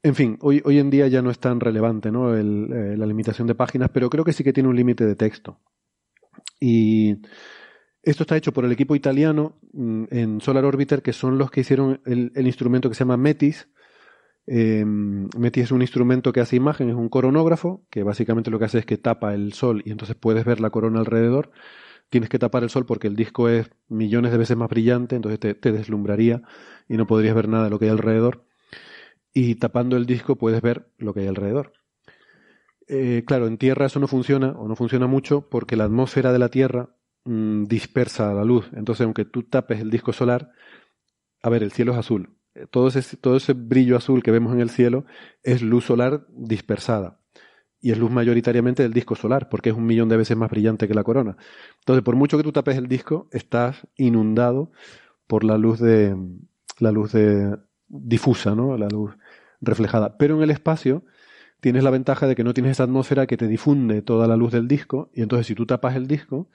[0.02, 2.34] en fin, hoy, hoy en día ya no es tan relevante ¿no?
[2.34, 5.16] El, eh, la limitación de páginas, pero creo que sí que tiene un límite de
[5.16, 5.58] texto.
[6.60, 7.16] Y
[8.04, 11.60] esto está hecho por el equipo italiano mm, en Solar Orbiter, que son los que
[11.60, 13.68] hicieron el, instrumento que se llama METIS.
[14.46, 18.66] Em, METIS es un instrumento que hace imagen, es un coronógrafo, que básicamente lo que
[18.66, 21.50] hace es que tapa el sol y entonces puedes ver la corona alrededor.
[22.10, 25.40] Tienes que tapar el sol porque el disco es millones de veces más brillante, entonces
[25.40, 26.42] te, deslumbraría
[26.88, 28.44] y no podrías ver nada de lo que hay alrededor.
[29.32, 31.72] Y tapando el disco puedes ver lo que hay alrededor.
[32.86, 36.38] Eh, claro, en Tierra eso no funciona o no funciona mucho porque la atmósfera de
[36.38, 36.90] la Tierra
[37.24, 38.68] Mm, dispersa la luz.
[38.74, 40.52] Entonces, aunque tú tapes el disco solar,
[41.42, 42.36] a ver, el cielo es azul.
[42.54, 45.06] Eh, todo ese, todo ese brillo azul que vemos en el cielo
[45.42, 47.20] es luz solar dispersada.
[47.84, 50.88] Y es luz mayoritariamente del disco solar, porque es un millón de veces más brillante
[50.88, 51.36] que la corona.
[51.80, 54.72] Entonces, por mucho que tú tapes el disco, estás inundado
[55.26, 56.16] por la luz de
[56.78, 57.54] la luz de
[57.88, 58.78] difusa, ¿no?
[58.78, 59.14] La luz
[59.60, 60.16] reflejada.
[60.16, 61.04] Pero en el espacio
[61.60, 64.52] tienes la ventaja de que no tienes esa atmósfera que te difunde toda la luz
[64.52, 66.48] del disco, y entonces si tú tapas el disco,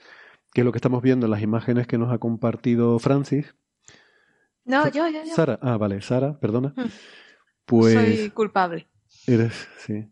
[0.52, 3.54] que es lo que estamos viendo en las imágenes que nos ha compartido Francis.
[4.66, 5.36] No, yo, yo, yo.
[5.36, 6.74] Sara, ah, vale, Sara, perdona.
[6.76, 6.90] Hmm.
[7.68, 7.94] Pues.
[7.94, 8.88] Soy culpable.
[9.28, 10.10] Eres, sí.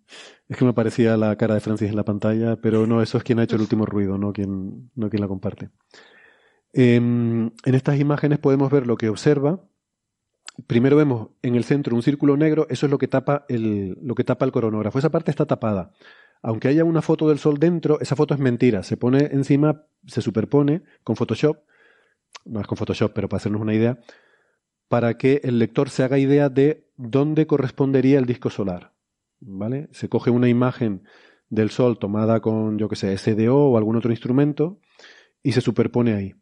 [0.48, 3.24] Es que me parecía la cara de Francis en la pantalla, pero no, eso es
[3.24, 5.70] quien ha hecho el último ruido, no quien, no quien la comparte.
[6.74, 9.62] Em, en estas imágenes podemos ver lo que observa.
[10.68, 14.16] Primero vemos en el centro un círculo negro, eso es lo que tapa el, lo
[14.16, 15.00] que tapa el coronógrafo.
[15.00, 15.94] Esa parte está tapada
[16.42, 18.84] aunque haya una foto del sol dentro, esa foto es mentira.
[18.84, 21.60] Se pone encima, se superpone con Photoshop,
[22.46, 24.00] no es con Photoshop, pero para hacernos una idea,
[24.88, 28.94] para que el lector se haga idea de dónde correspondería el disco solar.
[29.40, 29.90] ¿Vale?
[29.92, 31.04] Se coge una imagen
[31.50, 34.80] del sol tomada con, yo que sé, SDO o algún otro instrumento
[35.44, 36.34] y se superpone ahí.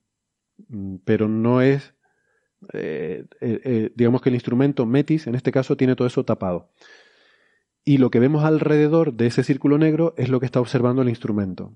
[0.68, 1.94] Mm, pero no es,
[2.74, 6.72] eh, eh, eh, digamos que el instrumento Metis, en este caso, tiene todo eso tapado
[7.86, 11.10] y lo que vemos alrededor de ese círculo negro es lo que está observando el
[11.10, 11.76] instrumento.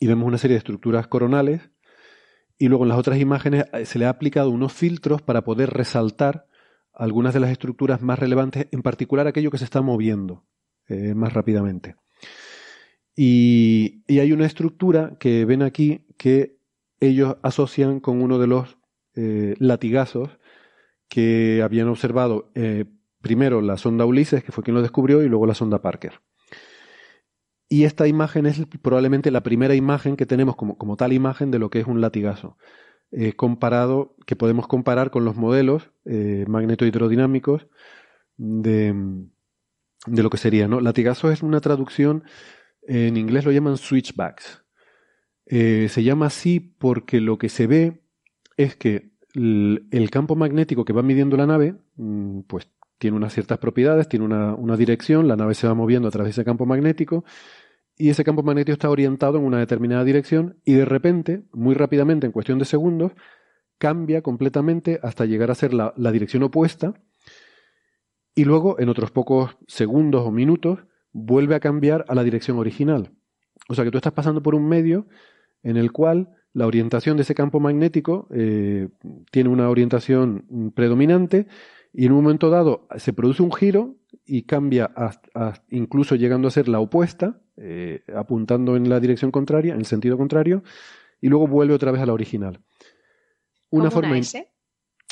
[0.00, 1.70] Y vemos una serie de estructuras coronales
[2.58, 6.47] y luego en las otras imágenes se le ha aplicado unos filtros para poder resaltar
[6.98, 10.44] algunas de las estructuras más relevantes, en particular aquello que se está moviendo
[10.88, 11.96] eh, más rápidamente.
[13.16, 16.58] Y, hay una estructura que ven aquí que
[17.00, 18.78] ellos asocian con uno de los
[19.14, 20.38] eh, latigazos
[21.08, 22.52] que habían observado
[23.20, 26.20] primero la sonda Ulises, que fue quien lo descubrió, y luego la sonda Parker.
[27.68, 31.58] Y esta imagen es probablemente la primera imagen que tenemos como, como tal imagen de
[31.58, 32.56] lo que es un latigazo.
[33.10, 37.66] Eh, comparado, que podemos comparar con los modelos eh, magneto-hidrodinámicos
[38.36, 38.94] de,
[40.06, 40.68] de, lo que sería.
[40.68, 40.80] ¿no?
[40.80, 42.24] Latigazo es una traducción,
[42.82, 44.62] en inglés lo llaman switchbacks.
[45.46, 48.02] Eh, se llama así porque lo que se ve
[48.58, 53.58] es que el campo magnético que va midiendo la nave, mm, pues tiene unas ciertas
[53.58, 57.24] propiedades, tiene una, dirección, la nave se va moviendo a través de ese campo magnético
[57.98, 62.26] y ese campo magnético está orientado en una determinada dirección y de repente, muy rápidamente,
[62.26, 63.12] en cuestión de segundos,
[63.78, 66.94] cambia completamente hasta llegar a ser la, la dirección opuesta
[68.34, 70.78] y luego, en otros pocos segundos o minutos,
[71.12, 73.10] vuelve a cambiar a la dirección original.
[73.68, 75.08] O sea que tú estás pasando por un medio
[75.62, 78.88] en el cual la orientación de ese campo magnético eh,
[79.30, 81.46] tiene una orientación predominante
[81.92, 83.96] y en un momento dado se produce un giro
[84.28, 84.90] y cambia
[85.70, 90.16] incluso llegando a ser la opuesta, eh, apuntando en la dirección contraria, en el sentido
[90.18, 90.62] contrario,
[91.20, 92.60] y luego vuelve otra vez a la original.
[93.70, 94.48] Una forma una S?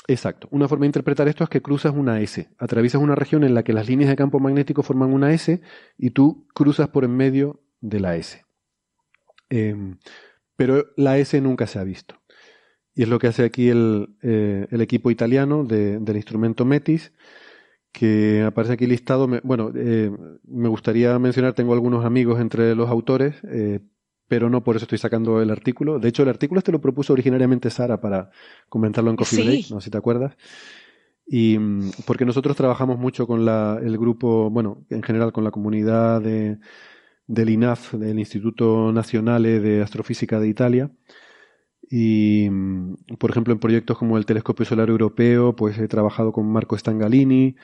[0.09, 0.49] Exacto.
[0.51, 2.49] Una forma de interpretar esto es que cruzas una S.
[2.59, 5.61] Atraviesas una región en la que las líneas de campo magnético forman una S
[5.99, 8.45] y tú cruzas por en medio de la S.
[9.49, 9.99] Em,
[10.57, 12.21] pero la S nunca se ha visto.
[12.95, 17.12] Y es lo que hace aquí el, eh, el equipo italiano de, del instrumento Metis,
[17.97, 19.26] que aparece aquí listado.
[19.42, 20.11] bueno, eh,
[20.44, 23.80] me gustaría mencionar, tengo algunos amigos entre los autores, eh,
[24.28, 25.99] pero no por eso estoy sacando el artículo.
[25.99, 28.30] De hecho, el artículo este lo propuso originariamente Sara para
[28.68, 30.36] comentarlo en Coffee Break, no sé si te acuerdas.
[31.26, 35.51] Y mm, porque nosotros trabajamos mucho con la, el grupo, bueno, en general con la
[35.51, 36.59] comunidad de,
[37.26, 40.90] del INAF, del Instituto Nacional de Astrofísica de Italia,
[41.88, 46.47] y, mm, por ejemplo, en proyectos como el Telescopio Solar Europeo, pues he trabajado con
[46.53, 47.57] Marco Stangalini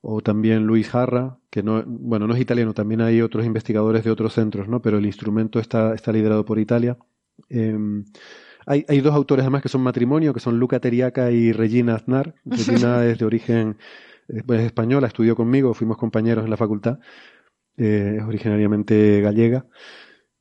[0.00, 4.10] o también Luis Jarra, que no, bueno, no es italiano, también hay otros investigadores de
[4.10, 4.80] otros centros, ¿no?
[4.80, 6.96] Pero el instrumento está, está liderado por Italia.
[7.48, 8.04] Em,
[8.66, 12.34] hay, hay, dos autores además que son matrimonio, que son Luca Teriaca y Regina Aznar.
[12.44, 13.76] Regina es de origen
[14.46, 16.98] pues, española, estudió conmigo, fuimos compañeros en la facultad,
[17.76, 19.66] eh, es originariamente gallega.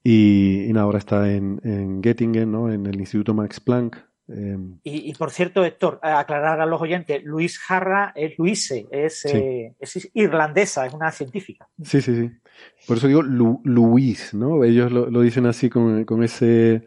[0.04, 2.72] Y, ahora está en, en, Göttingen, ¿no?
[2.72, 3.98] en el Instituto Max Planck,
[4.30, 9.74] Em, y, por cierto, Héctor, aclarar a los oyentes, Luis Jarra es Luise, es, eh,
[9.80, 11.70] es irlandesa, es una científica.
[11.82, 12.32] Sí, sí, sí.
[12.88, 14.64] Por eso digo Luis, ¿no?
[14.64, 16.86] Ellos lo, dicen así con, ese...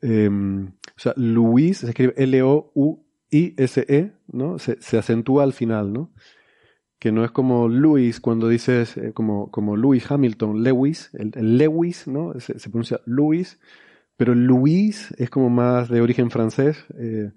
[0.00, 4.58] Em, o sea, Luis se escribe L-O-U-I-S-E, ¿no?
[4.58, 6.12] Se, se, acentúa al final, ¿no?
[6.98, 12.06] Que no es como Luis cuando dices, eh, como, como Louis Hamilton, Lewis, el, Lewis,
[12.06, 12.38] ¿no?
[12.40, 13.58] Se, se pronuncia Luis
[14.16, 17.32] pero Luis es como más de origen francés eh,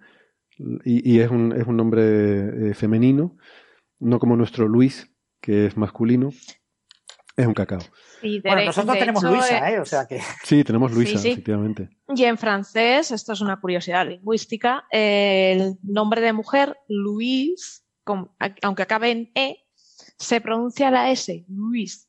[0.83, 3.37] y, es, un, es un nombre eh, femenino,
[3.99, 6.29] no como nuestro Luis, que es masculino.
[7.35, 7.81] Es un cacao.
[8.43, 9.79] bueno, nosotros tenemos Luisa, ¿eh?
[9.79, 10.19] O sea que...
[10.43, 11.89] Sí, tenemos Luisa, efectivamente.
[12.15, 17.85] Y en francés, esto es una curiosidad lingüística, el nombre de mujer, Luis,
[18.63, 19.57] aunque acabe en E,
[20.17, 22.06] se pronuncia la S, Luis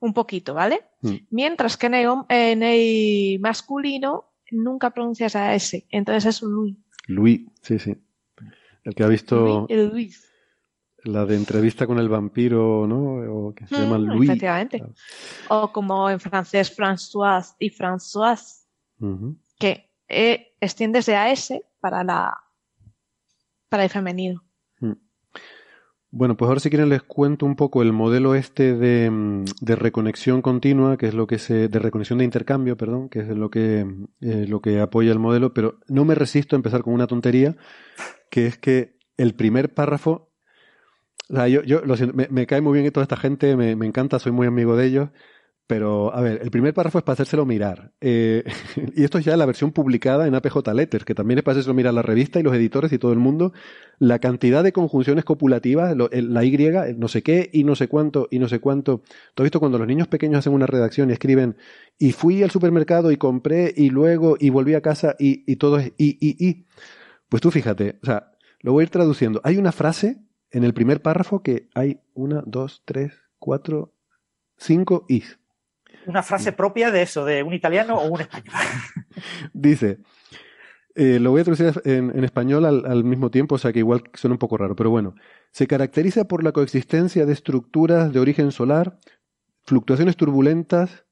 [0.00, 0.80] un poquito, ¿vale?
[1.02, 1.14] Mm.
[1.30, 6.76] Mientras que en el, masculino nunca pronuncias a S, entonces es Luis.
[7.06, 7.96] Luis, sí, sí.
[8.84, 10.26] El que ha visto el Luis.
[11.04, 13.48] la de entrevista con el vampiro, ¿no?
[13.48, 14.30] O que se llama mm, Luis.
[14.30, 14.82] Efectivamente.
[15.48, 18.66] O como en francés François y Françoise,
[19.58, 22.36] que eh, extiendes de a S para la
[23.68, 24.42] para el femenino.
[26.12, 29.76] Bueno, pues ahora si quieren les cuento un poco el modelo este de, mm, de
[29.76, 33.48] reconexión continua, que es lo que se, de reconexión de intercambio, perdón, que es lo
[33.48, 33.86] que,
[34.20, 37.56] eh, lo que apoya el modelo, pero no me resisto a empezar con una tontería,
[38.30, 40.32] que es que el primer párrafo,
[41.28, 43.86] o sea, yo, yo lo me, me, cae muy bien toda esta gente, me, me
[43.86, 45.10] encanta, soy muy amigo de ellos,
[45.70, 47.92] pero, a ver, el primer párrafo es para hacérselo mirar.
[48.00, 48.42] Eh,
[48.96, 51.74] y esto es ya la versión publicada en APJ Letters, que también es para hacérselo
[51.74, 53.52] mirar la revista y los editores y todo el mundo.
[54.00, 56.56] La cantidad de conjunciones copulativas, la Y,
[56.96, 59.04] no sé qué y no sé cuánto y no sé cuánto.
[59.32, 61.56] ¿Tú has visto cuando los niños pequeños hacen una redacción y escriben,
[62.00, 65.78] y fui al supermercado y compré y luego y volví a casa y, y todo
[65.78, 66.66] es y, y, y?
[67.28, 69.40] Pues tú fíjate, o sea, lo voy a ir traduciendo.
[69.44, 70.18] Hay una frase
[70.50, 73.94] en el primer párrafo que hay una, dos, tres, cuatro,
[74.56, 75.39] cinco is
[76.06, 78.54] una frase propia de eso, de un italiano o un español.
[79.52, 79.98] Dice,
[80.94, 84.34] eh, lo voy a traducir en, español al, mismo tiempo, o sea que igual suena
[84.34, 85.14] un poco raro, pero bueno.
[85.52, 88.98] Se caracteriza por la coexistencia de estructuras de origen solar,
[89.64, 91.04] fluctuaciones turbulentas,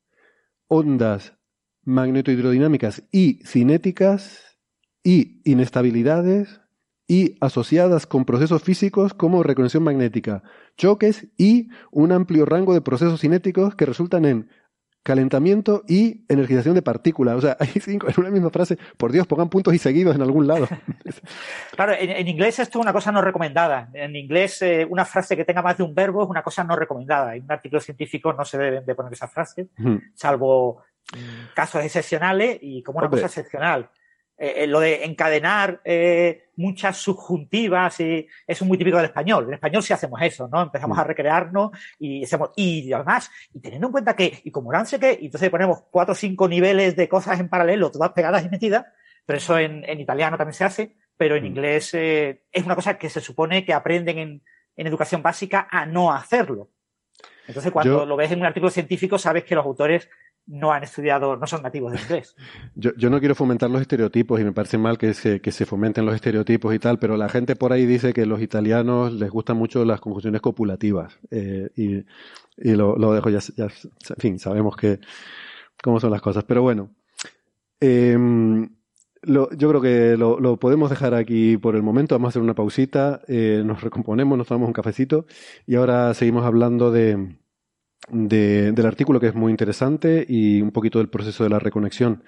[0.66, 1.34] ondas
[1.84, 4.58] magnetohidrodinámicas y cinéticas
[5.02, 6.60] y inestabilidades
[7.06, 10.42] y asociadas con procesos físicos como reconexión magnética,
[10.76, 14.50] choques y un amplio rango de procesos cinéticos que resultan en
[15.02, 17.36] calentamiento y energización de partículas.
[17.36, 18.78] O sea, hay cinco en una misma frase.
[18.96, 20.68] Por Dios, pongan puntos y seguidos en algún lado.
[21.76, 23.88] claro, en, inglés esto es una cosa no recomendada.
[23.94, 26.76] En inglés, eh, una frase que tenga más de un verbo es una cosa no
[26.76, 27.34] recomendada.
[27.34, 29.68] En un artículo científico no se deben de poner esas frases,
[30.14, 30.82] salvo
[31.12, 33.88] mm, casos excepcionales y como una cosa excepcional.
[34.40, 39.46] Eh, eh, lo de encadenar eh, muchas subjuntivas y eso es muy típico del español.
[39.48, 40.62] En español sí hacemos eso, ¿no?
[40.62, 41.00] Empezamos mm.
[41.00, 45.00] a recrearnos y hacemos, y además, y teniendo en cuenta que, y como no sé
[45.00, 48.86] qué, entonces ponemos cuatro o cinco niveles de cosas en paralelo, todas pegadas y metidas,
[49.26, 51.46] pero eso en, en italiano también se hace, pero en mm.
[51.46, 54.42] inglés es una cosa que se supone que aprenden en,
[54.76, 56.70] en educación básica a no hacerlo.
[57.48, 60.08] Entonces, cuando lo ves en un artículo científico, sabes que los autores
[60.48, 62.34] no han estudiado, no son nativos de inglés.
[62.74, 65.66] Yo, yo no quiero fomentar los estereotipos y me parece mal que se, que se
[65.66, 69.30] fomenten los estereotipos y tal, pero la gente por ahí dice que los italianos les
[69.30, 72.04] gustan mucho las conjunciones copulativas eh, y,
[72.56, 75.00] y lo, lo, dejo ya, ya, en fin, sabemos que
[75.82, 76.90] cómo son las cosas, pero bueno.
[77.80, 78.16] Eh,
[79.22, 82.14] lo, yo creo que lo, lo, podemos dejar aquí por el momento.
[82.14, 85.26] Vamos a hacer una pausita, eh, nos recomponemos, nos tomamos un cafecito
[85.66, 87.36] y ahora seguimos hablando de,
[88.10, 92.22] de, del artículo que es muy interesante y un poquito del proceso de la reconexión.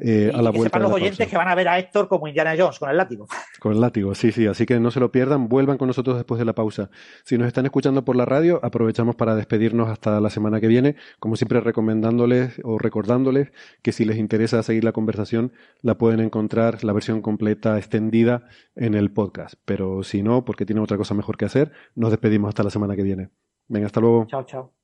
[0.00, 2.54] Eh, a la que sepan los oyentes que van a ver a Héctor como Indiana
[2.56, 3.26] Jones con el látigo.
[3.58, 4.46] Con el látigo, sí, sí.
[4.46, 6.90] Así que no se lo pierdan, vuelvan con nosotros después de la pausa.
[7.24, 10.94] Si nos están escuchando por la radio, aprovechamos para despedirnos hasta la semana que viene,
[11.18, 13.50] como siempre recomendándoles o recordándoles
[13.82, 15.52] que si les interesa seguir la conversación,
[15.82, 18.46] la pueden encontrar la versión completa extendida
[18.76, 19.54] en el podcast.
[19.64, 22.94] Pero si no, porque tienen otra cosa mejor que hacer, nos despedimos hasta la semana
[22.94, 23.30] que viene.
[23.66, 24.26] Venga, hasta luego.
[24.28, 24.77] Chao, chao.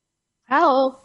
[0.49, 1.01] Chao.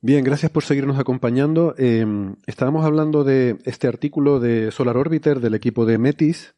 [0.00, 1.74] Bien, gracias por seguirnos acompañando.
[1.78, 6.54] Em, estábamos hablando de este artículo de Solar Orbiter del equipo de Metis,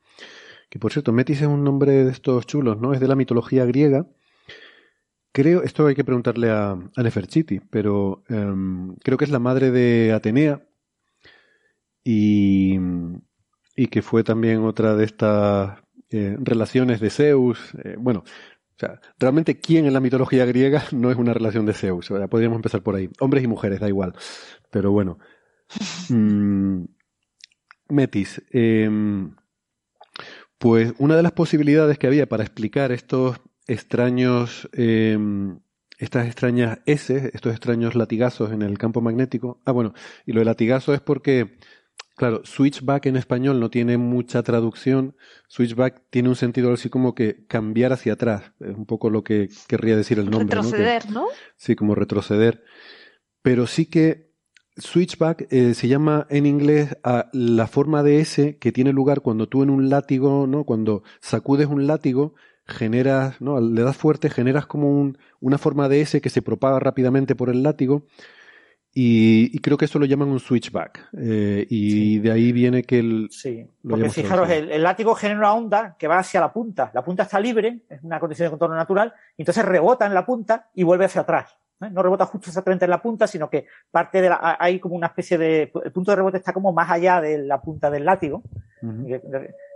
[0.68, 2.92] que por cierto, Metis es un nombre de estos chulos, ¿no?
[2.92, 4.06] Es de la mitología griega.
[5.32, 7.10] Creo, esto hay que preguntarle a, a
[7.70, 10.67] pero em, creo que es la madre de Atenea,
[12.10, 12.78] y,
[13.76, 15.78] y que fue también otra de estas
[16.08, 17.58] eh, relaciones de Zeus.
[17.84, 21.74] Eh, bueno, O sea, realmente, ¿quién en la mitología griega no es una relación de
[21.74, 22.10] Zeus?
[22.10, 23.10] O sea, podríamos empezar por ahí.
[23.20, 24.14] Hombres y mujeres, da igual.
[24.70, 25.18] Pero bueno.
[26.08, 26.84] Mm,
[27.90, 28.42] Metis.
[28.52, 29.34] Em,
[30.56, 35.60] pues una de las posibilidades que había para explicar estos extraños, em,
[35.98, 39.60] estas extrañas S, estos extraños latigazos en el campo magnético.
[39.66, 39.92] Ah, bueno,
[40.24, 41.58] y lo de latigazo es porque
[42.18, 45.14] Claro, switchback en español no tiene mucha traducción.
[45.46, 48.50] Switchback tiene un sentido así como que cambiar hacia atrás.
[48.58, 50.56] Es un poco lo que querría decir el nombre.
[50.56, 51.26] Retroceder, ¿no?
[51.56, 52.64] Sí, como retroceder.
[53.40, 54.32] Pero sí que
[54.76, 59.48] switchback eh, se llama en inglés a la forma de S que tiene lugar cuando
[59.48, 60.64] tú en un látigo, ¿no?
[60.64, 62.34] Cuando sacudes un látigo,
[62.66, 63.60] generas, ¿no?
[63.60, 67.48] Le das fuerte, generas como un, una forma de S que se propaga rápidamente por
[67.48, 68.06] el látigo
[68.94, 71.10] y, creo que eso lo llaman un switchback.
[71.18, 73.28] Eh, y de ahí viene que el.
[73.30, 76.90] Sí, porque fijaros, el, látigo genera una onda que va hacia la punta.
[76.94, 80.26] La punta está libre, es una condición de contorno natural, y entonces rebota en la
[80.26, 81.56] punta y vuelve hacia atrás.
[81.80, 81.90] ¿eh?
[81.90, 84.56] No rebota justo exactamente en la punta, sino que parte de la.
[84.58, 85.70] Hay como una especie de.
[85.84, 88.42] El punto de rebote está como más allá de la punta del látigo.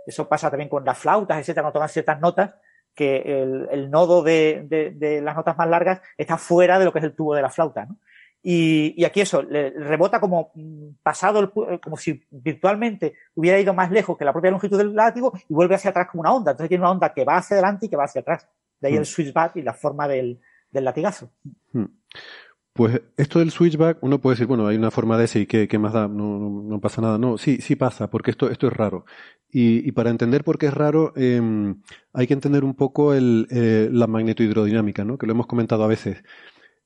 [0.05, 2.55] Eso pasa también con las flautas, etcétera, cuando tocan ciertas notas
[2.93, 3.41] que
[3.71, 7.15] el, nodo de, de, las notas más largas está fuera de lo que es el
[7.15, 7.85] tubo de la flauta.
[7.85, 7.97] ¿no?
[8.45, 13.57] Y, y, aquí eso, le rebota como mm, pasado, el, eh, como si virtualmente hubiera
[13.57, 16.33] ido más lejos que la propia longitud del látigo y vuelve hacia atrás como una
[16.33, 16.51] onda.
[16.51, 18.45] Entonces tiene una onda que va hacia adelante y que va hacia atrás.
[18.81, 19.05] De ahí el hmm.
[19.05, 21.31] switchback y la forma del, del latigazo.
[21.71, 21.85] Hmm.
[22.73, 25.67] Pues esto del switchback, uno puede decir, bueno, hay una forma de ese y qué,
[25.67, 27.17] qué más da, no, no, no, pasa nada.
[27.17, 29.05] No, sí, sí pasa, porque esto, esto es raro.
[29.49, 31.39] Y, y para entender por qué es raro, eh,
[32.11, 35.19] hay que entender un poco el, eh, la magnetohidrodinámica, ¿no?
[35.19, 36.23] Que lo hemos comentado a veces.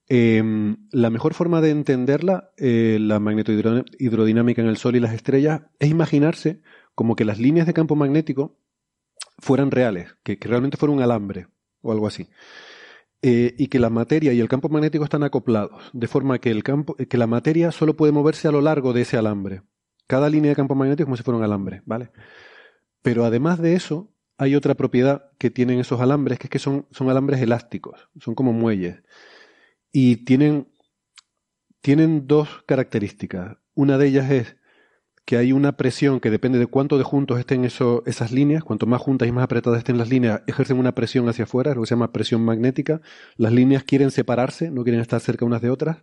[0.10, 5.64] Em, la mejor forma de entenderla, eh, la magnetohidrodinámica en el Sol y las estrellas,
[5.80, 6.62] es imaginarse
[6.96, 8.58] como que las líneas de campo magnético
[9.38, 11.48] fueran reales, que, realmente fuera un alambre
[11.82, 12.30] o algo así.
[13.22, 16.64] Eh, y que la materia y el campo magnético están acoplados, de forma que, el
[16.64, 19.64] campo, que la materia solo puede moverse a lo largo de ese alambre.
[20.08, 22.12] Cada línea de campo magnético es como si fuera un alambre, ¿vale?
[23.02, 26.86] Pero además de eso, hay otra propiedad que tienen esos alambres, que es que son
[27.10, 29.04] alambres elásticos, son como muelles
[29.92, 30.68] y tienen,
[31.82, 33.58] tienen dos características.
[33.74, 34.58] Una de ellas es
[35.28, 39.02] que hay una presión que depende de cuánto de juntos estén esas líneas, cuanto más
[39.02, 41.96] juntas y más apretadas estén las líneas, ejercen una presión hacia afuera, lo que se
[41.96, 43.02] llama presión magnética.
[43.36, 45.98] Las líneas quieren separarse, no quieren estar cerca unas de otras.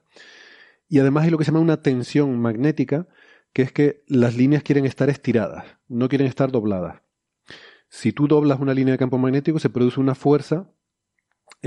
[0.90, 3.08] Y además hay lo que se llama una tensión magnética,
[3.54, 7.00] que es que las líneas quieren estar estiradas, no quieren estar dobladas.
[7.88, 10.68] Si tú doblas una línea de campo magnético, se produce una fuerza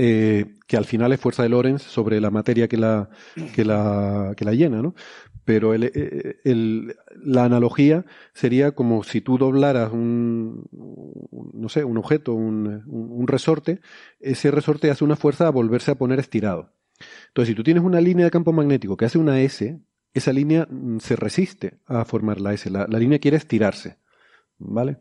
[0.00, 3.10] eh, que al final es fuerza de Lorentz sobre la materia que la,
[3.52, 4.94] que la, que la llena, ¿no?
[5.44, 10.68] Pero el, eh, el, la analogía sería como si tú doblaras un,
[11.52, 13.80] no sé, un objeto, un, un, resorte,
[14.20, 16.70] ese resorte hace una fuerza a volverse a poner estirado.
[17.28, 19.80] Entonces, si tú tienes una línea de campo magnético que hace una S,
[20.14, 23.98] esa línea mm, se resiste a formar la S, la, la línea quiere estirarse,
[24.58, 24.98] ¿vale?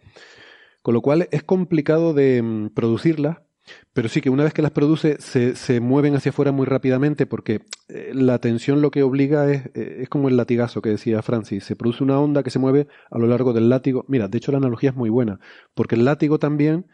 [0.81, 3.46] Con lo cual es complicado de mm, producirla
[3.93, 7.25] pero sí que una vez que las produce se, se mueven hacia afuera muy rápidamente
[7.25, 11.21] porque eh, la tensión lo que obliga es, eh, es como el latigazo que decía
[11.21, 11.63] Francis.
[11.63, 14.05] Se produce una onda que se mueve a lo largo del látigo.
[14.07, 15.39] Mira, de hecho la analogía es muy buena
[15.73, 16.87] porque el látigo también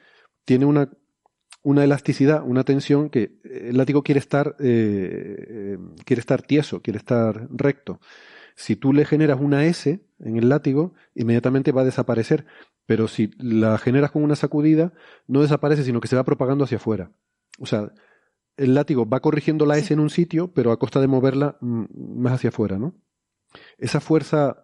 [0.45, 0.91] tiene una,
[1.61, 7.47] una elasticidad, una tensión que eh, el látigo quiere estar, quiere estar tieso, quiere estar
[7.51, 7.99] recto.
[8.55, 12.45] Si tú le generas una S en el látigo, inmediatamente va a desaparecer.
[12.85, 14.93] Pero si la generas con una sacudida,
[15.27, 17.11] no desaparece, sino que se va propagando hacia afuera.
[17.59, 17.93] O sea,
[18.57, 21.85] el látigo va corrigiendo la S en un sitio, pero a costa de moverla mm,
[22.21, 22.95] más hacia afuera, ¿no?
[23.77, 24.63] Esa fuerza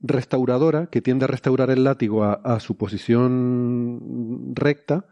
[0.00, 5.06] restauradora que tiende a restaurar el látigo a, su posición recta,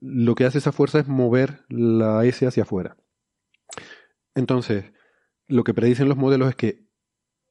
[0.00, 2.96] lo que hace esa fuerza es mover la S hacia afuera.
[4.34, 4.92] Entonces,
[5.46, 6.88] lo que predicen los modelos es que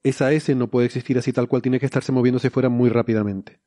[0.04, 3.62] esa S no puede existir así tal cual, tiene que estarse moviéndose fuera muy rápidamente.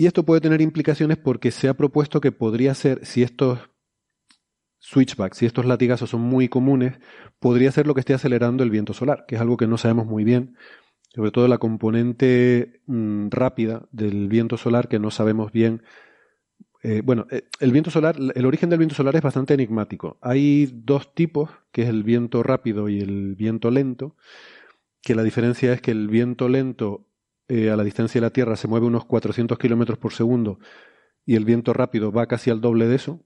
[0.00, 3.58] Y esto puede tener implicaciones porque se ha propuesto que podría ser, si estos
[4.78, 6.98] switchbacks, si estos latigazos son muy comunes,
[7.38, 10.06] podría ser lo que esté acelerando el viento solar, que es algo que no sabemos
[10.06, 10.56] muy bien,
[11.14, 15.82] sobre todo la componente mm, rápida del viento solar que no sabemos bien.
[16.82, 20.16] Eh, bueno, eh, el viento solar, el origen del viento solar es bastante enigmático.
[20.22, 24.16] Hay dos tipos, que es el viento rápido y el viento lento,
[25.02, 27.09] que la diferencia es que el viento lento
[27.50, 30.60] eh, a la distancia de la Tierra se mueve unos 400 kilómetros por segundo
[31.26, 33.24] y el viento rápido va casi al doble de eso.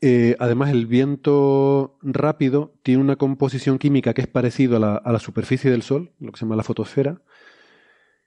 [0.00, 5.12] Eh, además, el viento rápido tiene una composición química que es parecido a la, a
[5.12, 7.20] la, superficie del Sol, lo que se llama la fotosfera,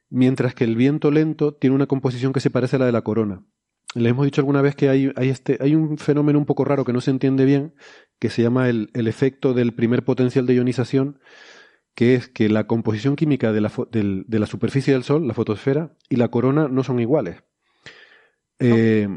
[0.09, 3.01] mientras que el viento lento tiene una composición que se parece a la de la
[3.01, 3.43] corona.
[3.95, 6.85] le hemos dicho alguna vez que hay, hay, este, hay un fenómeno un poco raro
[6.85, 7.73] que no se entiende bien,
[8.19, 11.19] que se llama el, el efecto del primer potencial de ionización,
[11.99, 15.97] que es que la composición química de la, de la superficie del Sol, la fotosfera,
[16.07, 17.43] y la corona no son iguales.
[18.57, 19.09] Eh,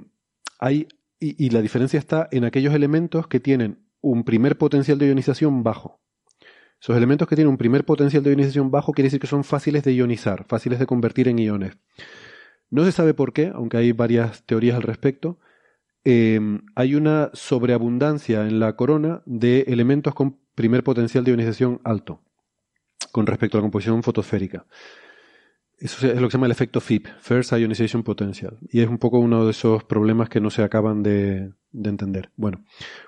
[0.58, 0.88] hay,
[1.20, 6.00] y, la diferencia está en aquellos elementos que tienen un primer potencial de ionización bajo.
[6.80, 9.84] Esos elementos que tienen un primer potencial de ionización bajo quiere decir que son fáciles
[9.84, 11.78] de ionizar, fáciles de convertir en iones.
[12.68, 15.38] No se sabe por qué, aunque hay varias teorías al respecto.
[16.02, 22.22] Em, hay una sobreabundancia en la corona de elementos con primer potencial de ionización alto
[23.12, 24.66] con respecto a la composición fotosférica.
[25.78, 28.56] Eso es lo que se llama el efecto FIP, First Ionization Potential.
[28.70, 32.30] Y es un poco uno de esos problemas que no se acaban de, entender.
[32.36, 32.64] Bueno,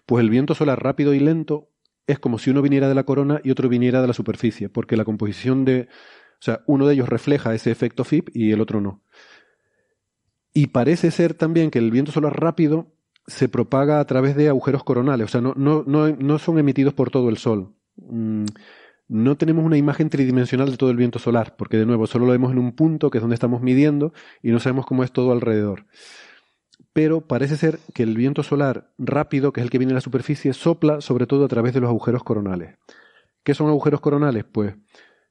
[0.07, 1.71] pues el viento solar rápido y lento
[2.07, 4.97] es como si uno viniera de la corona y otro viniera de la superficie, porque
[4.97, 5.89] la composición de.
[6.41, 9.03] O sea, uno de ellos refleja ese efecto FIP y el otro no.
[10.53, 12.93] Y parece ser también que el viento solar rápido
[13.27, 17.11] se propaga a través de agujeros coronales, o sea, no, no, no, son emitidos por
[17.11, 17.73] todo el Sol.
[17.97, 18.45] Mm,
[19.09, 22.33] no tenemos una imagen tridimensional de todo el viento solar, porque de nuevo solo lo
[22.33, 25.33] vemos en un punto, que es donde estamos midiendo, y no sabemos cómo es todo
[25.33, 25.87] alrededor.
[26.93, 30.01] Pero parece ser que el viento solar rápido, que es el que viene a la
[30.01, 32.77] superficie, sopla sobre todo a través de los agujeros coronales.
[33.43, 34.45] ¿Qué son agujeros coronales?
[34.45, 34.77] Pues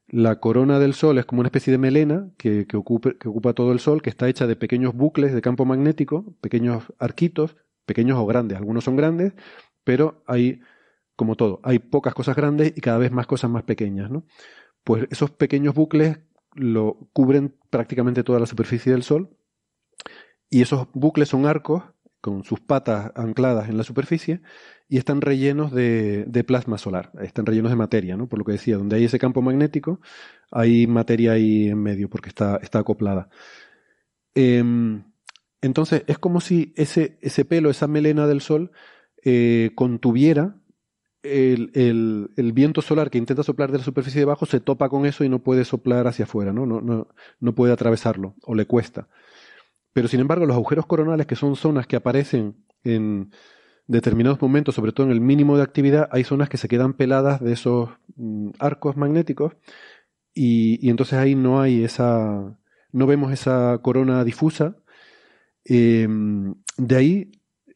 [0.07, 3.80] la corona del Sol es como una especie de melena que, que, ocupa todo el
[3.80, 7.55] Sol, que está hecha de pequeños bucles de campo magnético, pequeños arquitos,
[7.86, 8.57] pequeños o grandes.
[8.57, 9.34] Algunos son grandes,
[9.84, 10.59] pero hay
[11.16, 14.26] como todo, hay pocas cosas grandes y cada vez más cosas más pequeñas, ¿no?
[14.84, 16.20] Pues esos pequeños bucles
[16.55, 19.30] lo cubren prácticamente toda la superficie del Sol
[20.49, 21.84] y esos bucles son arcos
[22.22, 24.41] con sus patas ancladas en la superficie
[24.88, 28.30] y están rellenos de, plasma solar, están rellenos de materia, ¿no?
[28.30, 29.99] Por lo que decía, donde hay ese campo magnético,
[30.51, 33.30] hay materia ahí en medio porque está, acoplada.
[34.36, 35.03] Em,
[35.61, 38.72] entonces, es como si ese, ese pelo, esa melena del Sol,
[39.26, 40.62] eh, contuviera
[41.24, 45.05] el, el, viento solar que intenta soplar de la superficie de abajo se topa con
[45.05, 46.65] eso y no puede soplar hacia afuera, ¿no?
[46.65, 47.07] No, no,
[47.39, 49.07] no puede atravesarlo o le cuesta.
[49.93, 53.32] Pero sin embargo, los agujeros coronales, que son zonas que aparecen en
[53.88, 57.41] determinados momentos, sobre todo en el mínimo de actividad, hay zonas que se quedan peladas
[57.41, 59.53] de esos mm, arcos magnéticos
[60.34, 62.57] y, y, entonces ahí no hay esa,
[62.91, 64.78] no vemos esa corona difusa.
[65.65, 66.07] Eh,
[66.78, 67.32] de ahí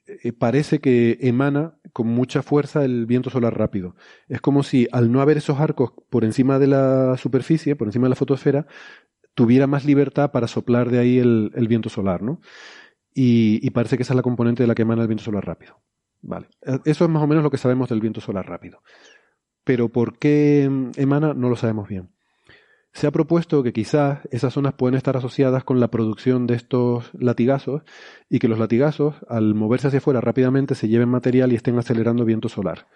[0.07, 3.95] eh, parece que emana con mucha fuerza el viento solar rápido.
[4.29, 8.05] Es como si al no haber esos arcos por encima de la superficie, por encima
[8.05, 8.67] de la fotosfera,
[9.33, 12.41] tuviera más libertad para soplar de ahí el, viento solar, ¿no?
[13.13, 15.81] Y, parece que esa es la componente de la que emana el viento solar rápido.
[16.21, 16.47] Vale.
[16.61, 18.81] E, eso es más o menos lo que sabemos del viento solar rápido.
[19.63, 20.63] Pero por qué
[20.95, 22.09] emana no lo sabemos bien
[22.97, 27.11] se ha propuesto que quizás esas zonas pueden estar asociadas con la producción de estos
[27.13, 27.83] latigazos
[28.27, 32.25] y que los latigazos, al moverse hacia afuera rápidamente, se lleven material y estén acelerando
[32.25, 32.87] viento solar.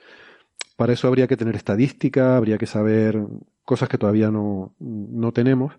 [0.76, 3.20] Para eso habría que tener estadística, habría que saber
[3.64, 4.74] cosas que todavía no,
[5.36, 5.76] tenemos,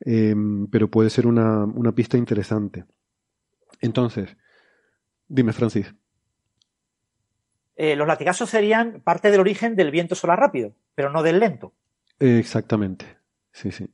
[0.00, 2.86] em, pero puede ser una, pista interesante.
[3.82, 4.38] Entonces,
[5.28, 5.94] dime, Francis.
[7.76, 11.74] Eh, los latigazos serían parte del origen del viento solar rápido, pero no del lento.
[12.18, 13.19] exactamente.
[13.52, 13.88] Sí, sí.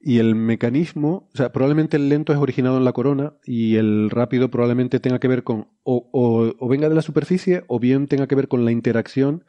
[0.00, 4.08] Y el mecanismo, o sea, probablemente el lento es originado en la corona y el
[4.08, 8.36] rápido probablemente tenga que ver con, o, venga de la superficie, o bien tenga que
[8.36, 9.44] ver con la interacción,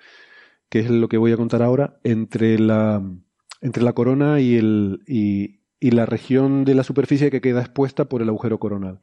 [0.69, 3.03] que es lo que voy a contar ahora, entre la,
[3.61, 8.05] entre la corona y, el, y, y la región de la superficie que queda expuesta
[8.05, 8.99] por el agujero coronal.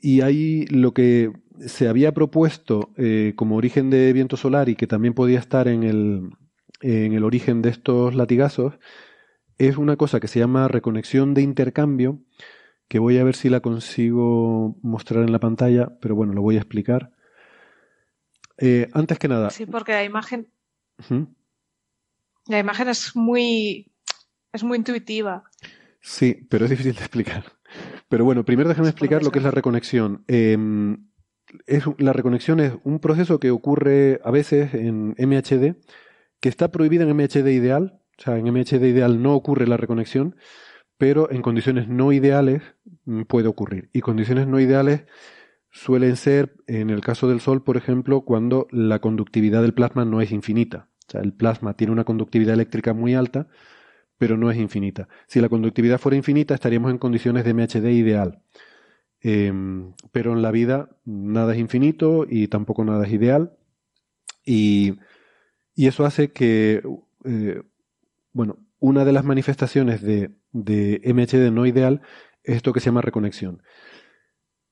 [0.00, 1.32] Y ahí lo que
[1.66, 5.82] se había propuesto eh, como origen de viento solar y que también podía estar en
[5.82, 6.30] el,
[6.80, 8.74] en el origen de estos latigazos
[9.58, 12.20] es una cosa que se llama reconexión de intercambio,
[12.88, 16.56] que voy a ver si la consigo mostrar en la pantalla, pero bueno, lo voy
[16.56, 17.12] a explicar.
[18.56, 19.50] Eh, antes que nada.
[19.50, 20.48] Sí, porque la imagen.
[22.46, 23.92] La imagen es muy.
[24.52, 25.44] es muy intuitiva.
[26.00, 27.44] Sí, pero es difícil de explicar.
[28.08, 30.24] Pero bueno, primero déjame explicar lo que es la reconexión.
[30.26, 31.08] Em,
[31.66, 35.76] es, la reconexión es un proceso que ocurre a veces en MHD,
[36.40, 40.36] que está prohibido en MHD ideal, o sea, en MHD ideal no ocurre la reconexión,
[40.98, 42.62] pero en condiciones no ideales
[43.04, 43.88] mm, puede ocurrir.
[43.92, 45.04] Y condiciones no ideales
[45.70, 50.20] suelen ser, en el caso del Sol, por ejemplo, cuando la conductividad del plasma no
[50.20, 50.88] es infinita.
[51.06, 53.48] O sea, el plasma tiene una conductividad eléctrica muy alta,
[54.18, 55.08] pero no es infinita.
[55.28, 58.42] Si la conductividad fuera infinita, estaríamos en condiciones de MHD ideal.
[59.20, 63.56] Em, pero en la vida nada es infinito y tampoco nada es ideal.
[64.44, 64.96] Y,
[65.76, 66.82] eso hace que
[67.24, 67.62] eh,
[68.32, 72.02] bueno, una de las manifestaciones de, MHD no ideal
[72.42, 73.62] es esto que se llama reconexión.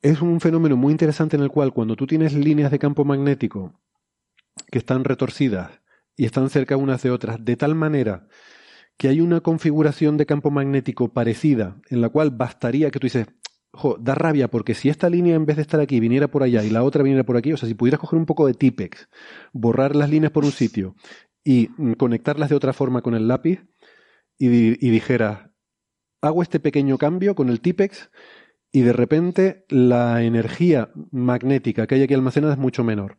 [0.02, 3.80] es un fenómeno muy interesante en el cual cuando tú tienes líneas de campo magnético
[4.70, 5.80] que están retorcidas
[6.16, 8.28] y están cerca unas de otras, de tal manera
[8.96, 13.26] que hay una configuración de campo magnético parecida, en la cual bastaría que tú dices,
[13.72, 16.64] jo, da rabia porque si esta línea en vez de estar aquí viniera por allá
[16.64, 19.08] y la otra viniera por aquí, o sea, si pudieras coger un poco de Tipex,
[19.52, 20.94] borrar las líneas por un sitio
[21.46, 23.64] y mm, conectarlas de otra forma con el lápiz
[24.36, 24.48] y,
[24.84, 25.48] y dijeras,
[26.20, 28.10] hago este pequeño cambio con el Tipex
[28.72, 33.18] y de repente la energía magnética que hay aquí almacenada es mucho menor.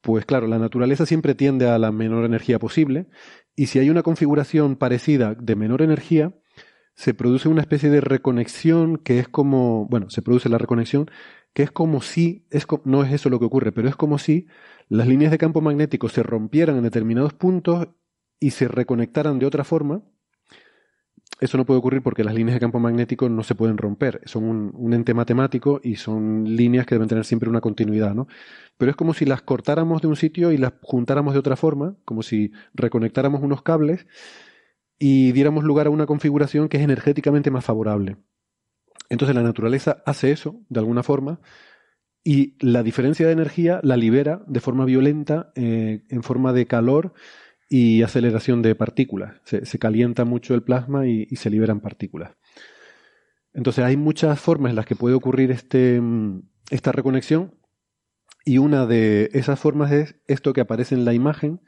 [0.00, 3.06] Pues claro, la naturaleza siempre tiende a la menor energía posible
[3.54, 6.34] y si hay una configuración parecida de menor energía,
[6.96, 11.08] se produce una especie de reconexión que es como, bueno, se produce la reconexión
[11.54, 14.46] que es como si, es, no es eso lo que ocurre, pero es como si
[14.88, 17.88] las líneas de campo magnético se rompieran en determinados puntos
[18.38, 20.02] y se reconectaran de otra forma
[21.40, 24.20] eso no puede ocurrir porque las líneas de campo magnético no se pueden romper.
[24.24, 28.28] Son un, ente matemático y son líneas que deben tener siempre una continuidad, ¿no?
[28.78, 31.96] Pero es como si las cortáramos de un sitio y las juntáramos de otra forma,
[32.04, 34.06] como si reconectáramos unos cables
[34.98, 38.16] y diéramos lugar a una configuración que es energéticamente más favorable.
[39.08, 41.40] Entonces la naturaleza hace eso, de alguna forma,
[42.22, 47.12] y la diferencia de energía la libera de forma violenta, eh, en forma de calor,
[47.68, 49.40] y aceleración de partículas.
[49.44, 52.32] Se, calienta mucho el plasma y, se liberan partículas.
[53.52, 57.54] Entonces hay muchas formas en las que puede ocurrir este, mm, esta reconexión
[58.44, 61.62] y una de esas formas es esto que aparece en la imagen,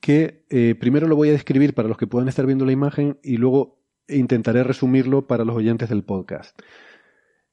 [0.00, 3.18] que eh, primero lo voy a describir para los que puedan estar viendo la imagen
[3.22, 6.58] y luego intentaré resumirlo para los oyentes del podcast.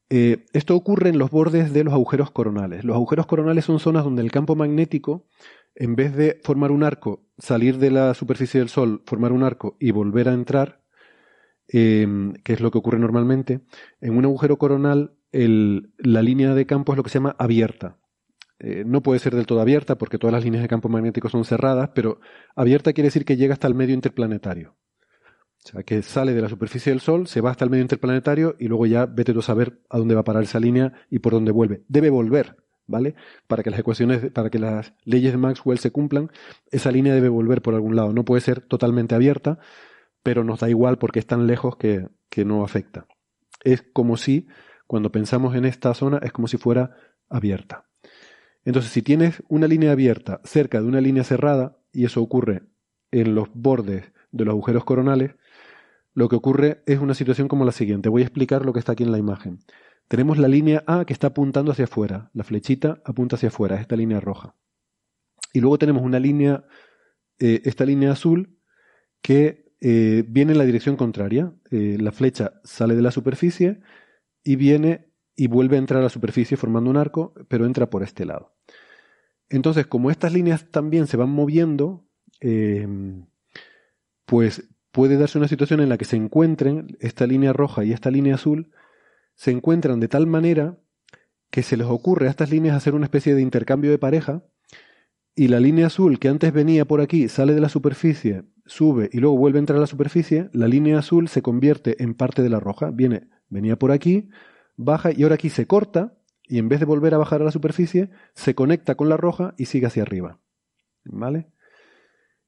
[0.10, 2.84] Eh, esto ocurre en los bordes de los agujeros coronales.
[2.84, 5.26] Los agujeros coronales son zonas donde el campo magnético
[5.76, 9.76] en vez de formar un arco, salir de la superficie del Sol, formar un arco
[9.80, 10.82] y volver a entrar,
[11.68, 13.62] em, que es lo que ocurre normalmente,
[14.02, 17.98] en un agujero coronal la línea de campo es lo que se llama abierta.
[18.60, 21.44] Eh, no puede ser del todo abierta porque todas las líneas de campo magnético son
[21.44, 22.20] cerradas, pero
[22.56, 24.76] abierta quiere decir que llega hasta el medio interplanetario.
[25.66, 28.56] O sea, que sale de la superficie del Sol, se va hasta el medio interplanetario
[28.60, 31.20] y luego ya vete tú a saber a dónde va a parar esa línea y
[31.20, 31.84] por dónde vuelve.
[31.88, 33.16] Debe volver, ¿vale?
[33.48, 36.32] Para que las ecuaciones, para que las leyes de Maxwell se cumplan,
[36.70, 38.12] esa línea debe volver por algún lado.
[38.12, 39.60] No puede ser totalmente abierta,
[40.22, 43.08] pero nos da igual porque es tan lejos que, que no afecta.
[43.64, 44.48] Es como si,
[44.86, 46.98] cuando pensamos en esta zona, es como si fuera
[47.30, 47.86] abierta.
[48.66, 52.64] Entonces, si tienes una línea abierta cerca de una línea cerrada, y eso ocurre
[53.12, 55.36] en los bordes de los agujeros coronales,
[56.14, 58.10] lo que ocurre es una situación como la siguiente.
[58.10, 59.60] Voy a explicar lo que está aquí en la imagen.
[60.08, 63.96] Tenemos la línea A que está apuntando hacia afuera, la flechita apunta hacia afuera, esta
[63.96, 64.56] línea roja.
[65.54, 66.66] Y luego tenemos una línea,
[67.40, 68.60] eh, esta línea azul,
[69.22, 71.54] que eh, viene en la dirección contraria.
[71.72, 73.82] Eh, la flecha sale de la superficie
[74.44, 78.04] y viene y vuelve a entrar a la superficie formando un arco, pero entra por
[78.04, 78.56] este lado.
[79.50, 82.08] Entonces, como estas líneas también se van moviendo,
[84.26, 88.12] pues puede darse una situación en la que se encuentren esta línea roja y esta
[88.12, 88.72] línea azul
[89.34, 90.78] se encuentran de tal manera
[91.50, 94.44] que se les ocurre a estas líneas hacer una especie de intercambio de pareja
[95.36, 99.18] y la línea azul que antes venía por aquí sale de la superficie, sube y
[99.18, 102.50] luego vuelve a entrar a la superficie, la línea azul se convierte en parte de
[102.50, 104.30] la roja, viene, venía por aquí,
[104.78, 107.52] baja y ahora aquí se corta y en vez de volver a bajar a la
[107.52, 110.40] superficie, se conecta con la roja y sigue hacia arriba.
[111.04, 111.48] ¿Vale?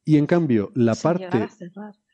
[0.03, 1.47] Y en cambio, la parte,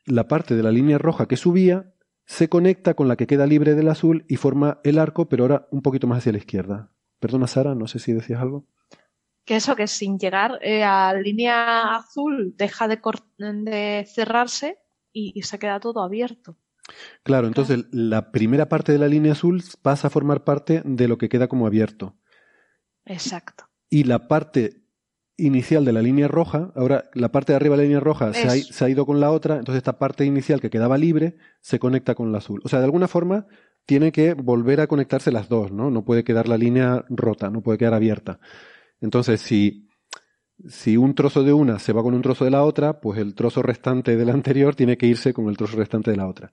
[0.06, 1.92] la parte de la línea roja que subía
[2.24, 5.68] se conecta con la que queda libre del azul y forma el arco, pero ahora
[5.70, 6.92] un poquito más hacia la izquierda.
[7.18, 8.66] Perdona, Sara, no sé si decías algo.
[9.44, 14.78] Que eso, que sin llegar eh, a la línea azul deja de, cerrarse
[15.12, 16.56] y, se queda todo abierto.
[17.22, 21.18] Claro, entonces la primera parte de la línea azul pasa a formar parte de lo
[21.18, 22.16] que queda como abierto.
[23.04, 23.68] Exacto.
[23.90, 24.81] Y la parte
[25.36, 28.84] inicial de la línea roja, ahora la parte de arriba de la línea roja se
[28.84, 32.32] ha, ido con la otra, entonces esta parte inicial que quedaba libre se conecta con
[32.32, 32.60] la azul.
[32.64, 33.46] O sea, de alguna forma
[33.86, 35.90] tiene que volver a conectarse las dos, ¿no?
[35.90, 38.38] No puede quedar la línea rota, no puede quedar abierta.
[39.00, 39.88] Entonces, si,
[40.68, 43.34] si un trozo de una se va con un trozo de la otra, pues el
[43.34, 46.52] trozo restante de la anterior tiene que irse con el trozo restante de la otra.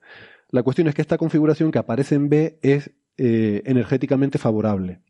[0.50, 5.02] La cuestión es que esta configuración que aparece en B es eh, energéticamente favorable,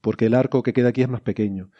[0.00, 1.70] porque el arco que queda aquí es más pequeño.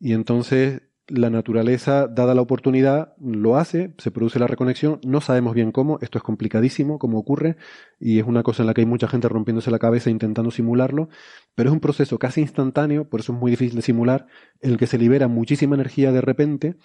[0.00, 5.54] Y entonces la naturaleza, dada la oportunidad, lo hace, se produce la reconexión, no sabemos
[5.54, 7.56] bien cómo, esto es complicadísimo, cómo ocurre,
[7.98, 11.08] y es una cosa en la que hay mucha gente rompiéndose la cabeza intentando simularlo,
[11.54, 14.26] pero es un proceso casi instantáneo, por eso es muy difícil de simular,
[14.60, 16.76] en el que se libera muchísima energía de repente,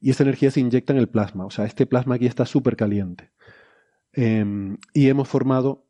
[0.00, 2.76] y esa energía se inyecta en el plasma, o sea, este plasma aquí está súper
[2.76, 3.30] caliente.
[4.12, 5.86] Em, y hemos formado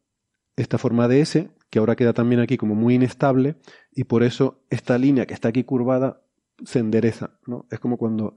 [0.56, 3.56] esta forma de S, que ahora queda también aquí como muy inestable
[3.92, 6.22] y por eso esta línea que está aquí curvada
[6.64, 7.66] se endereza, ¿no?
[7.70, 8.36] Es como cuando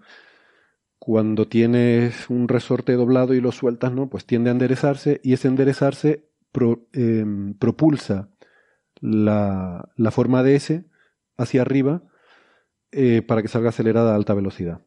[1.00, 4.10] cuando tienes un resorte doblado y lo sueltas, ¿no?
[4.10, 6.30] Pues tiende a enderezarse y ese enderezarse
[6.92, 8.30] em, propulsa
[9.00, 10.86] la, la, forma de S
[11.38, 12.04] hacia arriba
[12.92, 14.82] eh, para que salga acelerada a alta velocidad.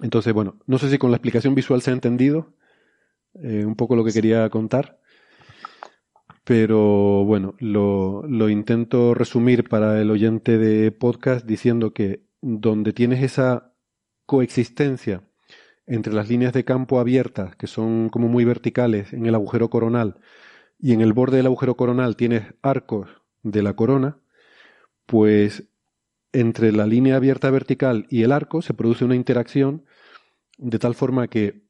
[0.00, 2.54] Entonces, bueno, no sé si con la explicación visual se ha entendido
[3.34, 5.00] eh, un poco lo que quería contar,
[6.44, 13.22] pero bueno, lo, lo intento resumir para el oyente de podcast diciendo que donde tienes
[13.22, 13.74] esa
[14.26, 15.22] coexistencia
[15.86, 20.20] entre las líneas de campo abiertas, que son como muy verticales en el agujero coronal,
[20.78, 23.10] y en el borde del agujero coronal tienes arcos
[23.42, 24.18] de la corona,
[25.06, 25.64] pues
[26.32, 29.84] entre la línea abierta vertical y el arco se produce una interacción
[30.58, 31.64] de tal forma que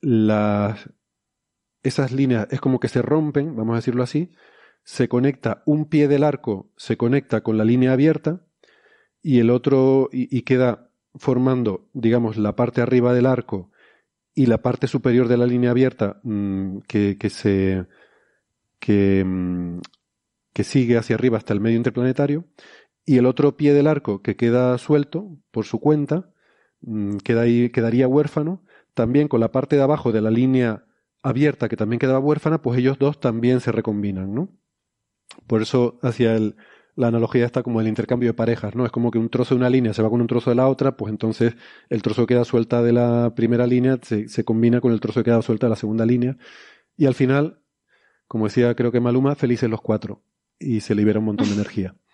[0.00, 0.90] las,
[1.82, 4.32] esas líneas es como que se rompen, vamos a decirlo así,
[4.84, 8.44] se conecta un pie del arco, se conecta con la línea abierta
[9.22, 13.70] y el otro y, queda formando, digamos, la parte arriba del arco
[14.34, 17.86] y la parte superior de la línea abierta mm, que, que, se
[18.80, 19.78] que, mm,
[20.52, 22.44] que sigue hacia arriba hasta el medio interplanetario
[23.04, 26.30] y el otro pie del arco que queda suelto por su cuenta,
[26.80, 30.84] mm, queda ahí, quedaría huérfano, también con la parte de abajo de la línea
[31.22, 34.48] abierta que también quedaba huérfana, pues ellos dos también se recombinan, ¿no?
[35.46, 36.56] Por eso hacia el,
[36.94, 38.84] la analogía está como el intercambio de parejas, ¿no?
[38.84, 40.68] Es como que un trozo de una línea se va con un trozo de la
[40.68, 41.54] otra, pues entonces
[41.88, 45.20] el trozo que queda suelta de la primera línea se, se combina con el trozo
[45.20, 46.36] que queda suelta de la segunda línea.
[46.96, 47.60] Y al final,
[48.28, 50.22] como decía creo que Maluma, felices los cuatro.
[50.58, 51.94] Y se libera un montón de energía.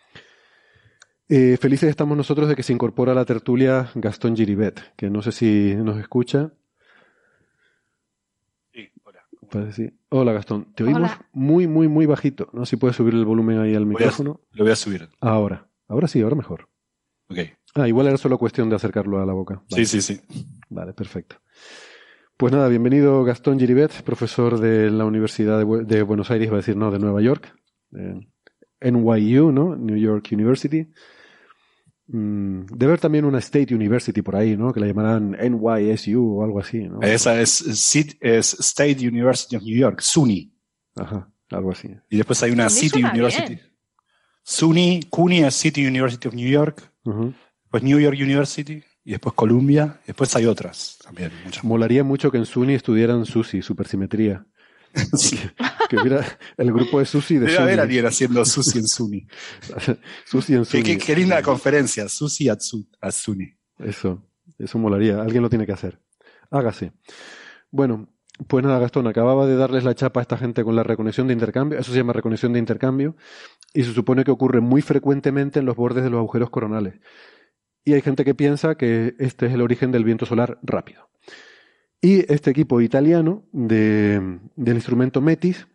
[1.31, 5.21] Eh, felices estamos nosotros de que se incorpora a la tertulia Gastón Giribet, que no
[5.21, 6.55] sé si nos escucha.
[9.73, 9.93] Sí, hola.
[10.11, 12.51] Hola Gastón, te oímos muy, muy, muy bajito.
[12.53, 14.41] No sé si puedes subir el volumen ahí al micrófono.
[14.53, 15.09] lo voy a subir.
[15.21, 16.69] Ahora, ahora sí, ahora mejor.
[17.29, 17.39] Ok.
[17.75, 19.63] Ah, igual era solo cuestión de acercarlo a la boca.
[19.69, 20.21] Sí, sí, sí.
[20.69, 21.37] Vale, perfecto.
[22.37, 26.77] Pues nada, bienvenido Gastón Giribet, profesor de la Universidad de, Buenos Aires, va a decir,
[26.77, 27.53] no, de Nueva York,
[28.81, 29.77] NYU, ¿no?
[29.77, 30.89] New York University.
[32.11, 34.73] Mm, debe haber también una State University por ahí, ¿no?
[34.73, 37.03] Que la llamarán NYSU o algo así, ¿no?
[37.03, 37.61] Esa es,
[38.21, 40.51] es State University of New York, SUNY.
[40.97, 41.91] Ajá, algo así.
[42.09, 43.59] Y después hay una City University.
[44.43, 46.91] SUNY, CUNY es City University of New York.
[47.71, 48.83] Pues New York University.
[49.05, 50.01] Y después Columbia.
[50.07, 51.31] Después hay otras también.
[51.63, 54.47] Molaría mucho que en SUNY estudiaran SUSI, supersimetría.
[55.89, 59.27] Que, hubiera el grupo de Susi de Debe haber alguien haciendo Susi en Suni.
[60.27, 60.99] Susi en Suni.
[60.99, 62.49] Qué, linda conferencia, Susi
[63.11, 63.55] Suni.
[63.79, 64.23] Eso,
[64.59, 65.21] eso molaría.
[65.21, 65.99] Alguien lo tiene que hacer.
[66.51, 66.93] Hágase.
[67.71, 68.13] Bueno,
[68.47, 71.33] pues nada, Gastón, acababa de darles la chapa a esta gente con la reconexión de
[71.33, 71.79] intercambio.
[71.79, 73.17] Eso se llama reconexión de intercambio.
[73.75, 77.01] Y se supone que ocurre muy frecuentemente en los bordes de los agujeros coronales.
[77.85, 81.08] Y hay gente que piensa que este es el origen del viento solar rápido.
[82.01, 85.67] Y este equipo italiano de, del instrumento Metis,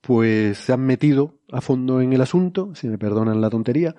[0.00, 3.94] pues se han metido a fondo en el asunto, si me perdonan la tontería,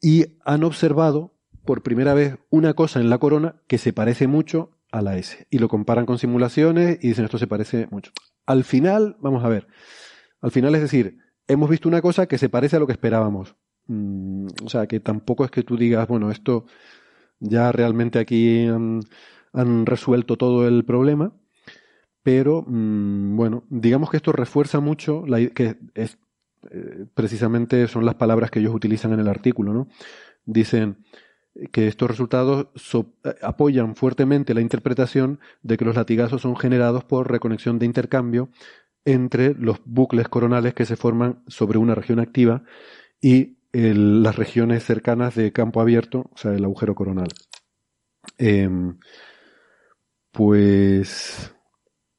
[0.00, 4.70] y han observado por primera vez una cosa en la corona que se parece mucho
[4.90, 5.46] a la S.
[5.50, 8.12] Y lo comparan con simulaciones y dicen esto se parece mucho.
[8.46, 9.68] Al final, vamos a ver,
[10.40, 13.56] al final es decir, hemos visto una cosa que se parece a lo que esperábamos.
[13.86, 16.66] Mm, o sea, que tampoco es que tú digas, bueno, esto
[17.40, 18.66] ya realmente aquí
[19.52, 21.32] han resuelto todo el problema,
[22.22, 26.18] pero mm, bueno, digamos que esto refuerza mucho la, que es
[26.70, 29.88] eh, precisamente son las palabras que ellos utilizan en el artículo, ¿no?
[30.44, 31.04] Dicen
[31.72, 32.66] que estos resultados
[33.24, 38.50] eh, apoyan fuertemente la interpretación de que los latigazos son generados por reconexión de intercambio
[39.04, 42.64] entre los bucles coronales que se forman sobre una región activa
[43.20, 47.28] y las regiones cercanas de campo abierto, o sea, el agujero coronal.
[48.38, 48.98] Em,
[50.38, 51.52] pues,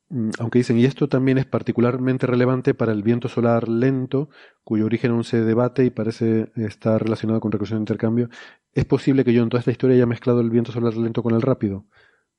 [0.09, 4.29] mm, aunque dicen, y esto también es particularmente relevante para el viento solar lento,
[4.65, 8.29] cuyo origen aún se debate y parece estar relacionado con recursión de intercambio,
[8.73, 11.33] ¿es posible que yo en toda esta historia haya mezclado el viento solar lento con
[11.33, 11.85] el rápido?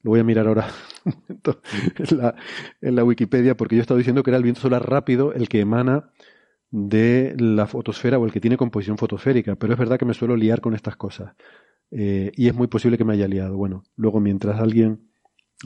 [0.02, 0.68] Lo voy a mirar ahora
[2.82, 5.48] en, la, Wikipedia, porque yo he estado diciendo que era el viento solar rápido el
[5.48, 6.10] que emana
[6.70, 10.36] de la fotosfera o el que tiene composición fotosférica, pero es verdad que me suelo
[10.36, 11.34] liar con estas cosas.
[11.90, 13.56] Eh, y es muy posible que me haya liado.
[13.56, 15.09] Bueno, luego mientras alguien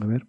[0.01, 0.27] a ver.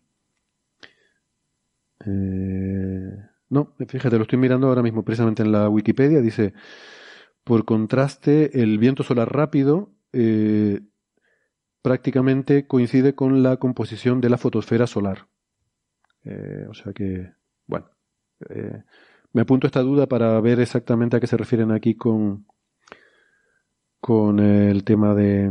[2.05, 3.17] Eh,
[3.49, 6.21] no, fíjate, lo estoy mirando ahora mismo precisamente en la Wikipedia.
[6.21, 6.55] Dice,
[7.45, 10.81] por contraste, el viento solar rápido eh,
[11.83, 15.29] prácticamente coincide con la composición de la fotosfera solar.
[16.25, 17.33] Eh, o sea que,
[17.67, 17.89] bueno,
[19.33, 22.47] me apunto esta duda para ver exactamente a qué se refieren aquí con,
[24.01, 25.51] con el tema de,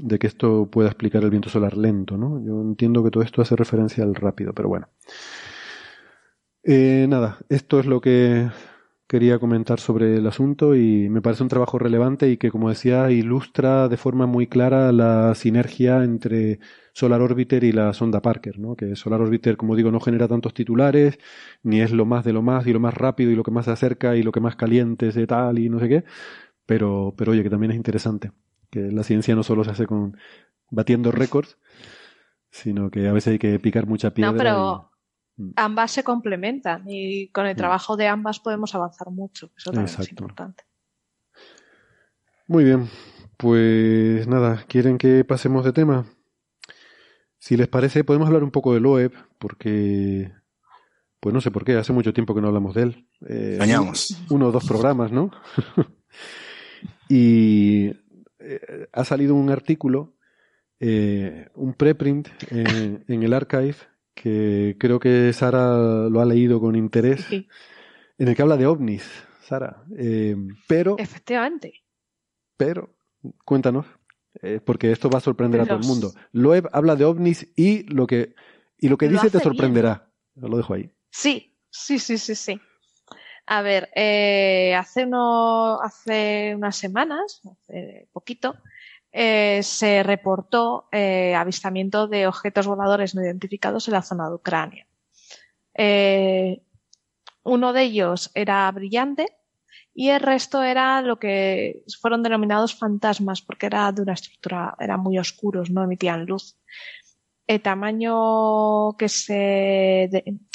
[0.00, 2.42] de que esto pueda explicar el viento solar lento, ¿no?
[2.44, 4.88] Yo entiendo que todo esto hace referencia al rápido, pero bueno.
[6.64, 8.48] Eh, nada, esto es lo que
[9.12, 13.10] quería comentar sobre el asunto y me parece un trabajo relevante y que, como decía,
[13.10, 16.60] ilustra de forma muy clara la sinergia entre
[16.94, 18.74] Solar Orbiter y la sonda Parker, ¿no?
[18.74, 21.18] Que Solar Orbiter, como digo, no genera tantos titulares,
[21.62, 23.66] ni es lo más de lo más y lo más rápido y lo que más
[23.66, 26.04] se acerca y lo que más caliente es de tal y no sé qué,
[26.66, 28.32] pero, pero oye, que también es interesante,
[28.72, 30.16] que la ciencia no solo se hace con
[30.70, 31.58] batiendo récords,
[32.50, 34.32] sino que a veces hay que picar mucha piedra.
[34.32, 34.92] No, pero
[35.36, 35.50] Mm.
[35.56, 37.58] ambas se complementan y con el mm.
[37.58, 39.50] trabajo de ambas podemos avanzar mucho.
[39.56, 40.64] Eso también es importante.
[42.48, 42.88] Muy bien,
[43.36, 46.06] pues nada, ¿quieren que pasemos de tema?
[47.38, 50.32] Si les parece, podemos hablar un poco del OEB, porque,
[51.18, 53.08] pues no sé por qué, hace mucho tiempo que no hablamos de él.
[53.26, 53.58] Eh,
[54.30, 55.30] Uno o dos programas, ¿no?
[57.08, 57.90] y
[58.42, 60.14] eh, ha salido un artículo,
[60.80, 63.76] eh, un preprint en el archive
[64.14, 69.04] que creo que Sara lo ha leído con interés, en el que habla de ovnis,
[69.42, 69.84] Sara.
[69.96, 70.36] Eh,
[70.68, 70.96] pero.
[70.98, 71.82] Efectivamente.
[72.56, 72.94] Pero,
[73.44, 73.86] cuéntanos,
[74.64, 76.12] porque esto va a sorprender a todo el mundo.
[76.32, 78.34] Loeb habla de ovnis y lo que,
[78.78, 80.12] y lo que dice te sorprenderá.
[80.34, 80.90] Lo dejo ahí.
[81.10, 82.60] Sí, sí, sí, sí, sí.
[83.46, 85.06] A ver, eh, hace,
[85.82, 88.56] hace unas semanas, hace poquito,
[89.10, 94.86] eh, se reportó eh, avistamiento de objetos voladores no identificados en la zona de Ucrania.
[97.44, 99.26] Uno de ellos era brillante
[99.94, 105.00] y el resto era lo que fueron denominados fantasmas porque era de una estructura, eran
[105.00, 106.56] muy oscuros, no emitían luz.
[107.46, 110.08] El tamaño que se,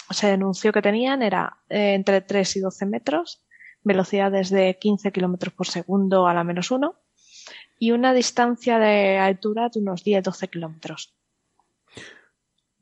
[0.09, 3.45] se denunció que tenían era entre 3 y 12 metros,
[3.83, 6.95] velocidades de 15 kilómetros por segundo a la menos uno
[7.79, 11.13] y una distancia de altura de unos 10-12 kilómetros.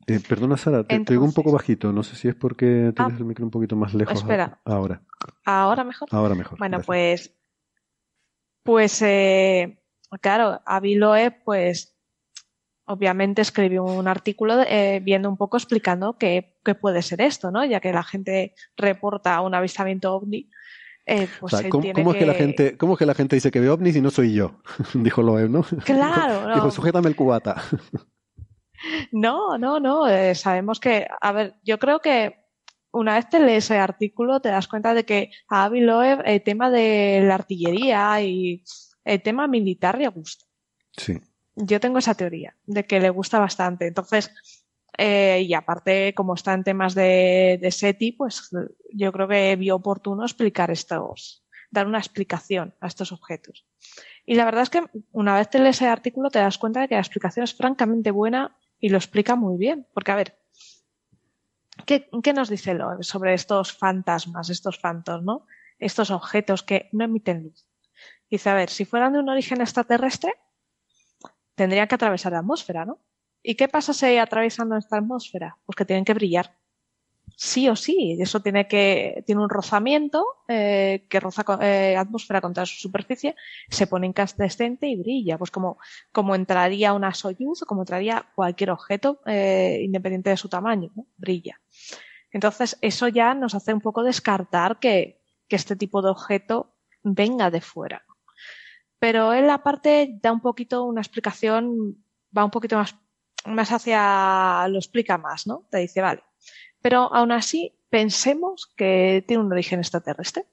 [0.06, 1.92] Eh, perdona, Sara, te, digo un poco bajito.
[1.92, 4.20] No sé si es porque tienes ah, el micro un poquito más lejos.
[4.20, 4.60] Espera.
[4.64, 5.02] Ahora.
[5.44, 6.08] ¿Ahora mejor?
[6.12, 6.58] Ahora mejor.
[6.58, 7.34] Bueno, pues.
[8.62, 9.82] Pues, eh,
[10.20, 11.95] claro, Aviloe, pues.
[12.86, 17.64] Obviamente escribió un artículo eh, viendo un poco explicando qué, qué, puede ser esto, ¿no?
[17.64, 20.48] Ya que la gente reporta un avistamiento ovni
[21.08, 23.70] eh, pues ¿cómo, es que la gente, ¿Cómo es que la gente dice que ve
[23.70, 24.60] ovnis y no soy yo?
[24.94, 25.62] Dijo Loeb, ¿no?
[25.84, 26.52] Claro.
[26.54, 27.62] Dijo, sujétame el cubata.
[29.10, 30.06] No, no, no.
[30.06, 32.36] Eh, sabemos que, a ver, yo creo que
[32.92, 36.42] una vez te lees ese artículo te das cuenta de que a Avi Loeb el
[36.42, 38.62] tema de la artillería y
[39.02, 40.44] el tema militar le gusta.
[40.92, 41.18] Sí.
[41.56, 43.86] Yo tengo esa teoría de que le gusta bastante.
[43.86, 44.30] Entonces,
[44.98, 48.50] eh, y aparte, como está en temas de, de SETI, pues
[48.92, 53.66] yo creo que vio oportuno explicar estos, dar una explicación a estos objetos.
[54.24, 56.88] Y la verdad es que una vez te lees ese artículo te das cuenta de
[56.88, 59.86] que la explicación es francamente buena y lo explica muy bien.
[59.94, 60.38] Porque, a ver,
[61.84, 65.46] ¿qué, qué nos dice lo sobre estos fantasmas, estos fantos, ¿no?
[65.78, 67.66] Estos objetos que no emiten luz.
[68.30, 70.34] Dice, a ver, si fueran de un origen extraterrestre,
[71.56, 73.00] tendrían que atravesar la atmósfera, ¿no?
[73.42, 75.56] ¿Y qué pasa si atravesando esta atmósfera?
[75.66, 76.56] Pues que tienen que brillar.
[77.36, 82.64] Sí o sí, eso tiene que tiene un rozamiento eh, que roza eh, atmósfera contra
[82.64, 83.34] su superficie,
[83.68, 85.78] se pone incandescente y brilla, pues como
[86.12, 91.06] como entraría una Soyuz o como entraría cualquier objeto eh, independiente de su tamaño, ¿no?
[91.16, 91.60] brilla.
[92.30, 97.50] Entonces eso ya nos hace un poco descartar que, que este tipo de objeto venga
[97.50, 98.04] de fuera.
[98.98, 102.04] Pero él aparte da un poquito una explicación,
[102.36, 102.96] va un poquito más
[103.46, 105.66] más hacia, lo explica más, ¿no?
[105.70, 106.22] Te dice, vale.
[106.82, 110.44] Pero aún así, pensemos que tiene un origen extraterrestre.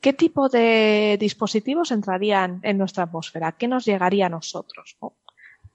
[0.00, 3.52] ¿Qué tipo de dispositivos entrarían en nuestra atmósfera?
[3.52, 4.96] ¿Qué nos llegaría a nosotros?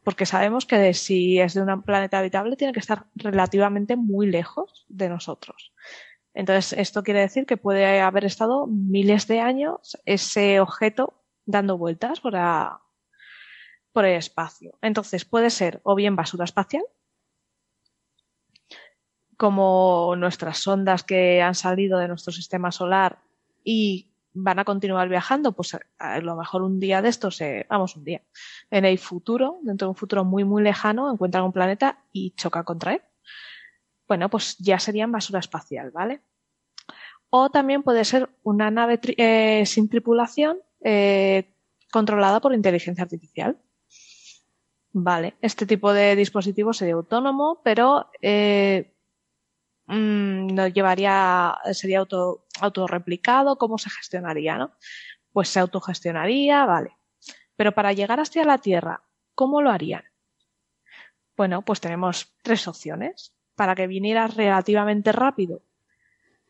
[0.03, 4.85] Porque sabemos que si es de un planeta habitable tiene que estar relativamente muy lejos
[4.89, 5.73] de nosotros.
[6.33, 12.19] Entonces, esto quiere decir que puede haber estado miles de años ese objeto dando vueltas
[12.19, 14.77] por, el espacio.
[14.81, 16.83] Entonces puede ser o bien basura espacial,
[19.37, 23.19] como nuestras sondas que han salido de nuestro sistema solar
[23.63, 27.39] y van a continuar viajando, pues a lo mejor un día de estos,
[27.69, 28.21] vamos, un día,
[28.69, 32.63] en el futuro, dentro de un futuro muy, muy lejano, encuentran un planeta y choca
[32.63, 33.01] contra él.
[34.07, 36.21] Bueno, pues ya serían basura espacial, ¿vale?
[37.29, 41.51] O también puede ser una nave eh, sin tripulación eh,
[41.91, 43.57] controlada por inteligencia artificial.
[44.93, 48.93] Vale, este tipo de dispositivo sería autónomo, pero eh,
[49.87, 54.75] mm, llevaría, sería auto, autorreplicado, ¿cómo se gestionaría, no?
[55.33, 56.95] Pues se autogestionaría, vale.
[57.55, 59.01] Pero para llegar hasta la Tierra,
[59.33, 60.03] ¿cómo lo harían?
[61.35, 63.33] Bueno, pues tenemos tres opciones.
[63.55, 65.61] Para que viniera relativamente rápido,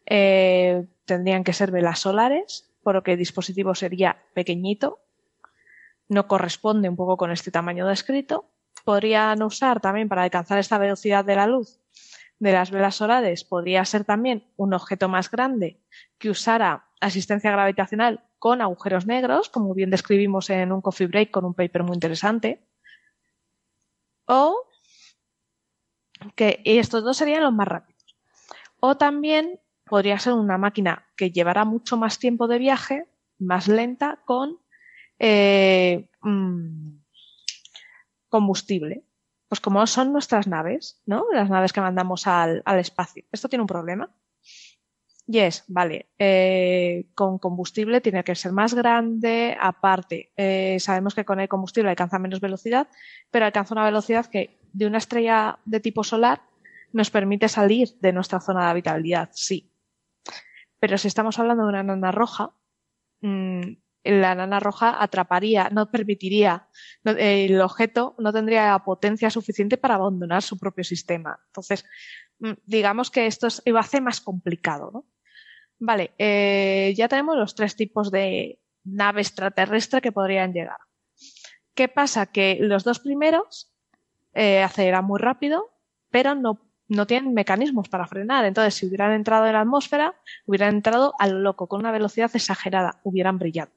[0.08, 5.00] eh, tendrían que ser velas solares, por lo que el dispositivo sería pequeñito,
[6.08, 8.46] no corresponde un poco con este tamaño descrito.
[8.84, 11.80] Podrían usar también para alcanzar esta velocidad de la luz
[12.38, 15.82] de las velas solares, podría ser también un objeto más grande
[16.20, 21.46] que usara asistencia gravitacional con agujeros negros, como bien describimos en un coffee break con
[21.46, 22.62] un paper muy interesante.
[24.26, 24.68] O
[26.36, 28.16] que y estos dos serían los más rápidos.
[28.80, 33.08] O también podría ser una máquina que llevará mucho más tiempo de viaje,
[33.40, 34.60] más lenta, con
[35.20, 36.98] eh, mm,
[38.30, 39.04] combustible.
[39.48, 41.26] Pues como son nuestras naves, ¿no?
[41.32, 43.24] Las naves que mandamos al, espacio.
[43.32, 44.10] Esto tiene un problema.
[45.28, 51.26] Y es, vale, eh, con combustible tiene que ser más grande, aparte, eh, sabemos que
[51.26, 52.88] con el combustible alcanza menos velocidad,
[53.32, 56.42] pero alcanza una velocidad que de una estrella de tipo solar
[56.94, 59.75] nos permite salir de nuestra zona de habitabilidad, sí.
[60.86, 62.52] Pero si estamos hablando de una nana roja,
[63.22, 63.62] mmm,
[64.04, 66.68] la nana roja atraparía, no permitiría,
[67.04, 71.40] el objeto no tendría potencia suficiente para abandonar su propio sistema.
[71.48, 71.86] Entonces,
[72.38, 75.06] mm, digamos que esto es, a ser más complicado, ¿no?
[75.80, 80.78] Vale, eh, ya tenemos los tres tipos de nave extraterrestre que podrían llegar.
[81.74, 82.28] ¿Qué pasa?
[82.28, 83.74] Que los dos primeros
[84.36, 85.72] eh, aceleran muy rápido,
[86.12, 88.46] pero no, no tienen mecanismos para frenar.
[88.46, 93.00] Entonces, si hubieran entrado en la atmósfera, hubieran entrado al loco, con una velocidad exagerada,
[93.04, 93.72] hubieran brillado.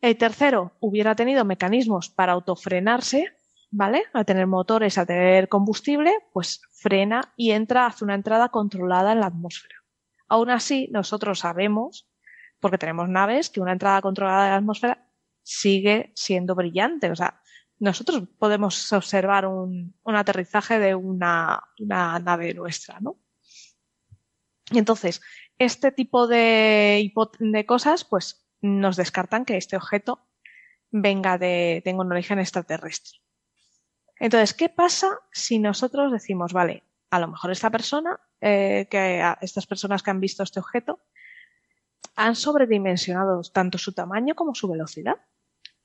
[0.00, 3.32] El tercero hubiera tenido mecanismos para autofrenarse,
[3.70, 4.04] ¿vale?
[4.12, 9.20] Al tener motores, al tener combustible, pues frena y entra, hace una entrada controlada en
[9.20, 9.74] la atmósfera.
[10.28, 12.08] Aún así, nosotros sabemos,
[12.60, 15.08] porque tenemos naves, que una entrada controlada en la atmósfera
[15.42, 17.10] sigue siendo brillante.
[17.10, 17.40] O sea,
[17.80, 23.18] nosotros podemos observar un, aterrizaje de una, nave nuestra, ¿no?
[24.70, 25.20] Y entonces,
[25.58, 30.26] este tipo de, de cosas, pues nos descartan que este objeto
[30.90, 33.20] venga de, tenga un origen extraterrestre.
[34.18, 39.66] Entonces, ¿qué pasa si nosotros decimos, vale, a lo mejor esta persona, eh, que estas
[39.66, 41.00] personas que han visto este objeto,
[42.16, 45.16] han sobredimensionado tanto su tamaño como su velocidad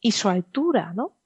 [0.04, 1.18] y su altura, ¿no?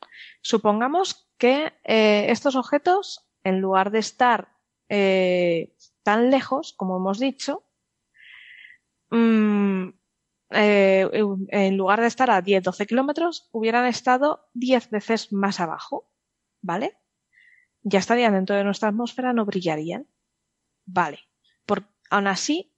[0.42, 4.50] Supongamos que eh, estos objetos, en lugar de estar
[4.88, 7.64] eh, tan lejos, como hemos dicho,
[9.10, 9.90] mmm,
[10.52, 11.10] eh,
[11.50, 16.10] en lugar de estar a 10-12 kilómetros, hubieran estado 10 veces más abajo.
[16.62, 16.98] ¿Vale?
[17.82, 20.08] Ya estarían dentro de nuestra atmósfera, no brillarían.
[20.86, 21.20] Vale.
[21.66, 22.74] Por, aún así,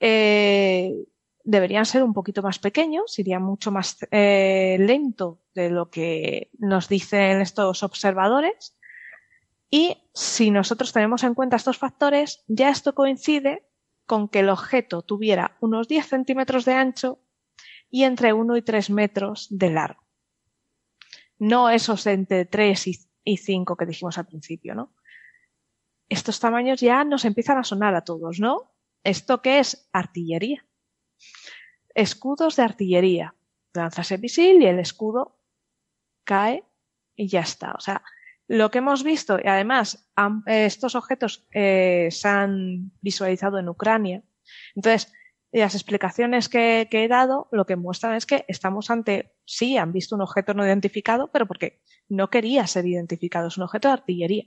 [0.00, 1.06] eh,
[1.44, 6.88] deberían ser un poquito más pequeños, irían mucho más eh, lento de lo que nos
[6.88, 8.76] dicen estos observadores.
[9.70, 13.66] Y si nosotros tenemos en cuenta estos factores, ya esto coincide
[14.06, 17.20] con que el objeto tuviera unos 10 centímetros de ancho
[17.90, 20.02] y entre 1 y 3 metros de largo.
[21.38, 22.86] No esos entre 3
[23.24, 24.92] y 5 que dijimos al principio, ¿no?
[26.08, 28.72] Estos tamaños ya nos empiezan a sonar a todos, ¿no?
[29.02, 29.88] ¿Esto qué es?
[29.92, 30.66] Artillería.
[31.94, 33.34] Escudos de artillería.
[33.72, 35.38] Lanzas el misil y el escudo
[36.24, 36.64] cae
[37.16, 37.72] y ya está.
[37.72, 38.02] O sea,
[38.46, 40.10] lo que hemos visto, y además
[40.46, 44.22] estos objetos eh, se han visualizado en Ucrania,
[44.74, 45.12] entonces
[45.52, 50.16] las explicaciones que, he dado lo que muestran es que estamos ante, sí, han visto
[50.16, 54.44] un objeto no identificado, pero porque no quería ser identificado, es un objeto de artillería.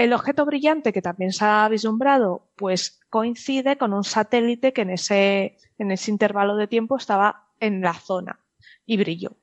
[0.00, 4.88] El objeto brillante que también se ha vislumbrado, pues coincide con un satélite que en
[4.88, 8.40] ese, en ese intervalo de tiempo estaba en la zona
[8.86, 9.36] y brilló.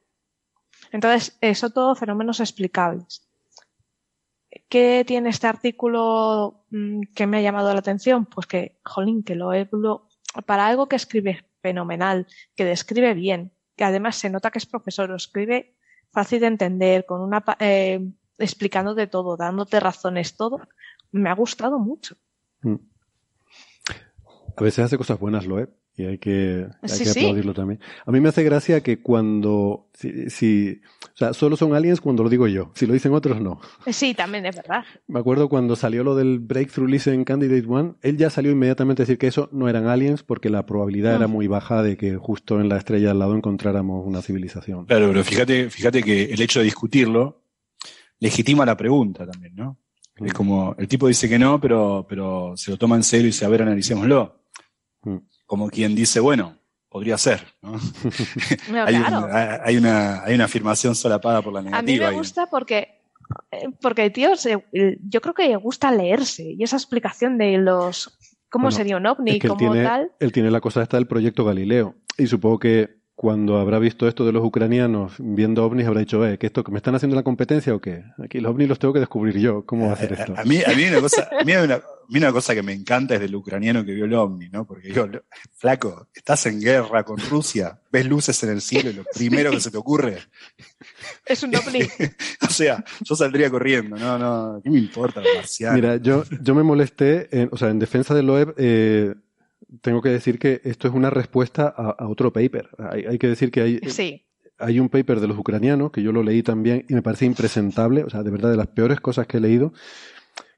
[0.92, 3.30] Entonces, eso todo fenómenos explicables.
[4.68, 8.26] ¿Qué tiene este artículo mm, que me ha llamado la atención?
[8.26, 9.70] Pues que, jolín, que lo he,
[10.48, 12.26] para algo que escribe fenomenal,
[12.56, 15.76] que describe bien, que además se nota que es profesor, lo escribe
[16.10, 18.00] fácil de entender, con una, eh,
[18.38, 20.62] explicando de todo, dándote razones, todo,
[21.12, 22.16] me ha gustado mucho.
[22.62, 22.76] Mm.
[24.56, 27.80] A veces hace cosas buenas, lo he y hay que, aplaudirlo también.
[28.06, 32.30] A mí me hace gracia que cuando, si, o sea, solo son aliens cuando lo
[32.30, 33.60] digo yo, si lo dicen otros no.
[33.88, 34.86] Sí, también es verdad.
[35.08, 39.06] Me acuerdo cuando salió lo del Breakthrough Listen Candidate One, él ya salió inmediatamente a
[39.06, 41.32] decir que eso no eran aliens porque la probabilidad era mm.
[41.32, 44.86] muy baja de que justo en la estrella al lado encontráramos una civilización.
[44.86, 47.42] Claro, pero fíjate, fíjate que el hecho de discutirlo
[48.20, 49.78] legitima la pregunta también, ¿no?
[50.16, 53.30] Es como, el tipo dice que no, pero, pero se lo toma en serio y
[53.30, 54.42] dice, a ver, analicémoslo.
[55.04, 55.18] Mm.
[55.46, 56.58] Como quien dice, bueno,
[56.90, 57.46] podría ser.
[57.62, 57.74] ¿no?
[58.86, 62.08] hay, hay, una, hay una afirmación solapada por la negativa.
[62.08, 63.02] A mí me gusta porque,
[63.52, 64.32] eh, porque tío,
[64.74, 68.18] yo creo que le gusta leerse y esa explicación de los
[68.50, 70.12] cómo sería un ovni, como tal.
[70.20, 74.28] Él tiene la cosa esta del proyecto Galileo y supongo que cuando habrá visto esto
[74.28, 77.24] de los ucranianos viendo ovnis, habrá dicho, eh, ¿que esto que me están haciendo la
[77.24, 78.04] competencia o qué?
[78.24, 79.66] Aquí los ovnis los tengo que descubrir yo.
[79.66, 80.36] ¿Cómo va a hacer esto?
[80.38, 83.20] A, mí, a mí una cosa, a mí una, una, cosa que me encanta es
[83.20, 84.68] del ucraniano que vio el ovni, ¿no?
[84.68, 85.10] Porque digo,
[85.56, 89.62] flaco, estás en guerra con Rusia, ves luces en el cielo y lo primero que
[89.62, 90.20] se te ocurre.
[91.26, 91.80] Es un ovni.
[92.48, 95.76] o sea, yo saldría corriendo, no, no, ¿qué me importa los marcianos?
[95.76, 99.16] Mira, yo, yo me molesté, en, o sea, en defensa del Loeb, eh,
[99.82, 102.70] tengo que decir que esto es una respuesta a, otro paper.
[102.78, 103.80] Hay, que decir que hay,
[104.60, 108.04] hay un paper de los ucranianos, que yo lo leí también y me parece impresentable,
[108.04, 109.74] o sea, de verdad de las peores cosas que he leído.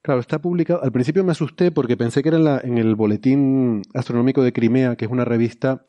[0.02, 0.84] Claro, está publicado.
[0.84, 4.54] Al principio me asusté porque pensé que era en, la, en el Boletín Astronómico de
[4.54, 5.86] Crimea, que es una revista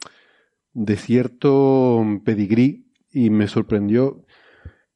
[0.73, 4.25] de cierto pedigrí, y me sorprendió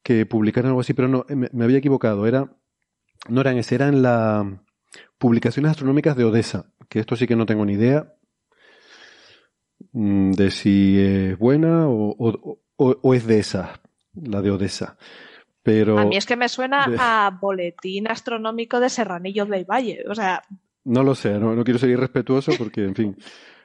[0.02, 2.26] que publicaran algo así, pero no, me, me había equivocado.
[2.26, 2.56] Era,
[3.28, 4.64] no eran ese, eran la
[5.18, 8.14] Publicaciones Astronómicas de Odessa, que esto sí que no tengo ni idea
[9.92, 13.80] mm, de si es buena o, es de esa,
[14.14, 14.96] la de Odessa.
[15.62, 20.14] Pero a mí es que me suena a boletín astronómico de Serranillo del Valle, o
[20.14, 20.42] sea.
[20.84, 23.16] No lo sé, no, quiero ser irrespetuoso porque, en fin,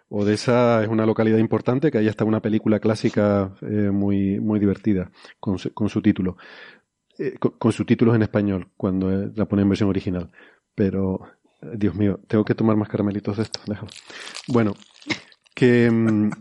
[0.07, 5.11] Odessa es una localidad importante que hay hasta una película clásica eh, muy, muy divertida
[5.39, 6.37] con, su título,
[7.17, 10.31] eh, con, sus títulos en español cuando eh, la pone en versión original.
[10.73, 11.19] Pero
[11.61, 13.63] Dios mío, tengo que tomar más caramelitos de estos.
[14.47, 14.75] Bueno,
[15.53, 16.31] que mm,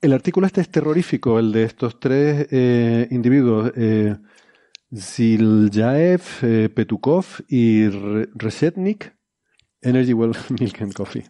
[0.00, 4.16] el artículo este es terrorífico, el de estos tres eh, individuos, eh,
[4.94, 9.16] Ziljaev, eh, Petukov y Resetnik,
[9.80, 11.24] Energy Well Milk and Coffee.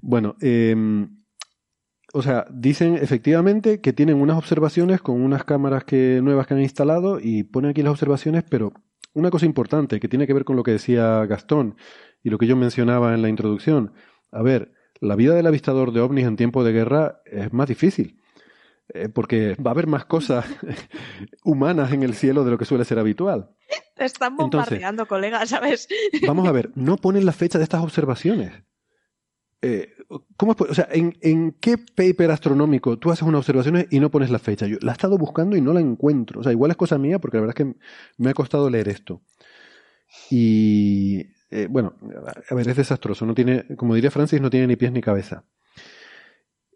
[0.00, 1.22] Bueno, em,
[2.12, 6.60] o sea, dicen efectivamente que tienen unas observaciones con unas cámaras que, nuevas que han
[6.60, 8.72] instalado y ponen aquí las observaciones, pero
[9.14, 11.76] una cosa importante que tiene que ver con lo que decía Gastón
[12.22, 13.92] y lo que yo mencionaba en la introducción.
[14.30, 18.20] A ver, la vida del avistador de ovnis en tiempo de guerra es más difícil,
[18.88, 20.46] eh, porque va a haber más cosas
[21.44, 23.50] humanas en el cielo de lo que suele ser habitual.
[23.96, 25.88] Te están bombardeando, colega, ¿sabes?
[26.26, 28.52] vamos a ver, no ponen la fecha de estas observaciones.
[29.64, 29.94] Eh,
[30.36, 34.38] ¿cómo o sea, ¿en, qué paper astronómico tú haces unas observaciones y no pones la
[34.38, 34.66] fecha?
[34.66, 36.40] Yo la he estado buscando y no la encuentro.
[36.40, 37.80] O sea, igual es cosa mía porque la verdad es que
[38.18, 39.22] me ha costado leer esto.
[40.30, 41.94] Y eh, bueno,
[42.48, 43.26] a ver, es desastroso.
[43.26, 45.44] No tiene, como diría Francis, no tiene ni pies ni cabeza.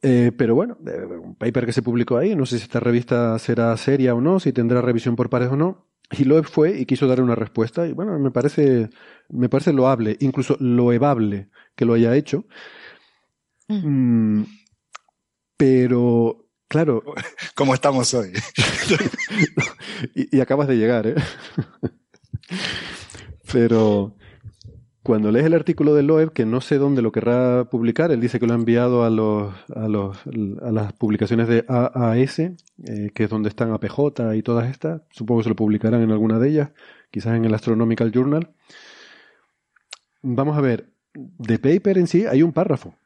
[0.02, 3.38] Eh, pero bueno, eh, un paper que se publicó ahí, no sé si esta revista
[3.38, 5.88] será seria o no, si tendrá revisión por pares o no.
[6.12, 8.90] Y Loeb fue y quiso dar una respuesta y bueno, me parece,
[9.30, 12.44] me parece loable, incluso loebable que lo haya hecho.
[13.68, 14.40] Mm.
[14.40, 14.46] Mm,
[15.56, 17.02] pero, claro.
[17.56, 18.32] ¿Cómo estamos hoy?
[20.14, 21.14] y, y, acabas de llegar, ¿eh?
[23.52, 24.14] pero,
[25.06, 28.40] cuando lees el artículo de Loeb, que no sé dónde lo querrá publicar, él dice
[28.40, 30.18] que lo ha enviado a, los, a, los,
[30.60, 32.56] a las publicaciones de AAS, eh,
[33.14, 35.02] que es donde están APJ y todas estas.
[35.12, 36.70] Supongo que se lo publicarán en alguna de ellas,
[37.12, 38.50] quizás en el Astronomical Journal.
[40.22, 42.96] Vamos a ver, de paper en sí hay un párrafo.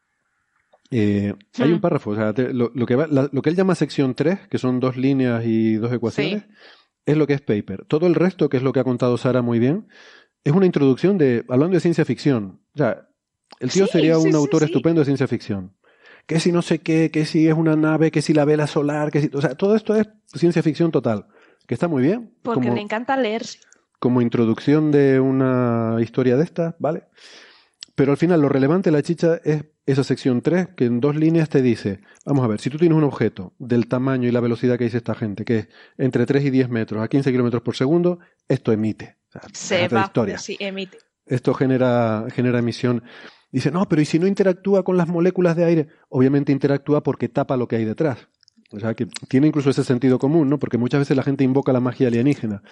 [0.91, 1.81] Eh, hay un hmm.
[1.83, 5.45] párrafo, o sea, lo, que lo que él llama sección 3, que son dos líneas
[5.45, 6.45] y dos ecuaciones,
[7.05, 7.85] es lo que es paper.
[7.85, 9.87] Todo el resto, que es lo que ha contado Sara muy bien,
[10.45, 12.61] es una introducción de, hablando de ciencia ficción.
[12.75, 13.09] O sea,
[13.59, 15.75] el tío sería un autor estupendo de ciencia ficción.
[16.27, 19.11] Que si no sé qué, que si es una nave, que si la vela solar,
[19.11, 21.27] que si, o sea, todo esto es ciencia ficción total.
[21.67, 22.35] Que está muy bien.
[22.43, 23.59] Porque le encanta leerse.
[23.99, 27.05] Como introducción de una historia de esta, ¿vale?
[27.95, 31.17] Pero al final lo relevante de la chicha es esa sección 3 que en dos
[31.17, 34.41] líneas te dice, vamos a ver, si tú tienes un objeto del tamaño y la
[34.41, 35.69] velocidad que dice esta gente, que es
[35.99, 39.20] entre 3 y 10 metros a 15 kilómetros por segundo, esto emite.
[39.53, 40.39] Se va, historia.
[40.39, 40.99] sí, emite.
[41.27, 43.03] Esto genera, genera emisión.
[43.53, 45.89] Dice, no, pero ¿y si no interactúa con las moléculas de aire?
[46.09, 48.29] Obviamente interactúa porque tapa lo que hay detrás.
[48.73, 50.59] O sea, que tiene incluso ese sentido común, ¿no?
[50.59, 52.63] Porque muchas veces la gente invoca la magia alienígena.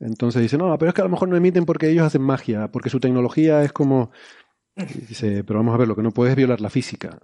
[0.00, 2.68] Entonces dice, no, pero es que a lo mejor no emiten porque ellos hacen magia,
[2.70, 4.10] porque su tecnología es como...
[4.76, 7.18] dice, pero vamos a ver, lo que no puedes es violar la física.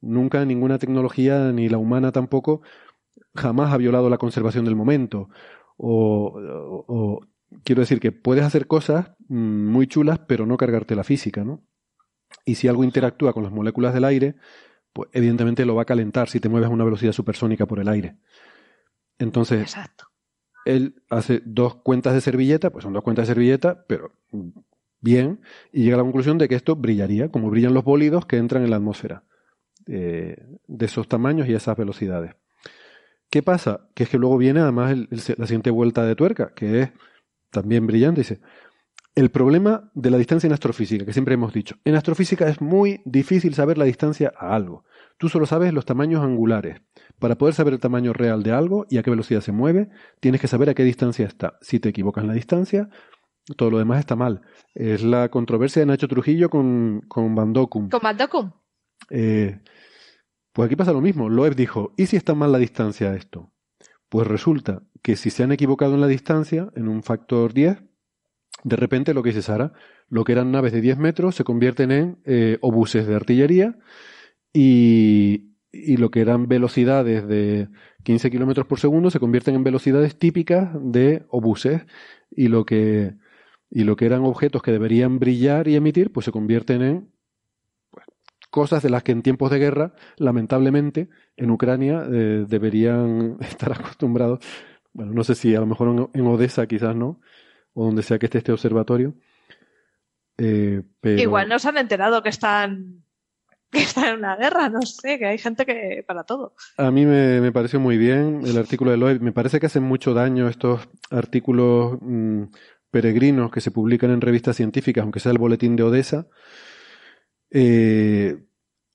[0.00, 2.60] nunca ninguna tecnología, ni la humana tampoco,
[3.34, 5.30] jamás ha violado la conservación del momento.
[5.78, 7.20] o
[7.64, 11.62] quiero decir que puedes hacer cosas mm, muy chulas, pero no cargarte la física, ¿no?
[12.44, 14.36] Y si algo interactúa con las moléculas del aire,
[14.92, 17.88] pues evidentemente lo va a calentar si te mueves a una velocidad supersónica por el
[17.88, 18.16] aire.
[19.18, 19.74] Entonces,
[20.64, 24.12] él hace dos cuentas de servilleta, pues son dos cuentas de servilleta, pero
[25.00, 25.40] bien,
[25.72, 28.64] y llega a la conclusión de que esto brillaría, como brillan los bólidos que entran
[28.64, 29.24] en la atmósfera,
[29.86, 30.36] eh,
[30.66, 32.34] de esos tamaños y esas velocidades.
[33.30, 33.88] ¿Qué pasa?
[33.94, 36.90] Que es que luego viene además la siguiente vuelta de tuerca, que es
[37.60, 38.20] también brillante.
[38.20, 38.40] Dice,
[39.14, 43.00] el problema de la distancia en astrofísica, que siempre hemos dicho, en astrofísica es muy
[43.06, 44.84] difícil saber la distancia a algo.
[45.16, 46.82] Tú solo sabes los tamaños angulares.
[47.18, 49.88] Para poder saber el tamaño real de algo y a qué velocidad se mueve,
[50.20, 51.56] tienes que saber a qué distancia está.
[51.62, 52.90] Si te equivocas en la distancia,
[53.56, 54.42] todo lo demás está mal.
[54.74, 58.18] Es la controversia de Nacho Trujillo con, con Van ¿Con Van
[59.08, 59.60] eh,
[60.52, 61.30] pues aquí pasa lo mismo.
[61.30, 63.50] Loeb dijo, ¿y si está mal la distancia a esto?
[64.10, 67.82] Pues resulta que si se han equivocado en la distancia, en un factor 10,
[68.64, 69.72] de repente lo que dice Sara,
[70.08, 73.78] lo que eran naves de 10 metros se convierten en eh, obuses de artillería
[74.52, 75.52] y,
[75.98, 77.68] lo que eran velocidades de
[78.02, 81.82] 15 kilómetros por segundo se convierten en velocidades típicas de obuses
[82.30, 83.14] y lo que
[83.70, 87.10] y lo que eran objetos que deberían brillar y emitir pues se convierten en
[87.90, 88.06] pues,
[88.50, 94.40] cosas de las que en tiempos de guerra lamentablemente en Ucrania eh, deberían estar acostumbrados
[94.96, 97.20] bueno no sé si a lo mejor en, Odessa quizás no
[97.74, 99.14] o donde sea que esté este observatorio
[100.38, 103.04] eh, igual no se han enterado que están
[103.70, 106.54] que está en una guerra, no sé, que hay gente que para todo.
[106.76, 109.20] A mí me, pareció muy bien el artículo de Loeb.
[109.20, 112.44] Me parece que hacen mucho daño estos artículos mm,
[112.90, 116.28] peregrinos que se publican en revistas científicas, aunque sea el boletín de Odessa.
[117.50, 118.38] Eh,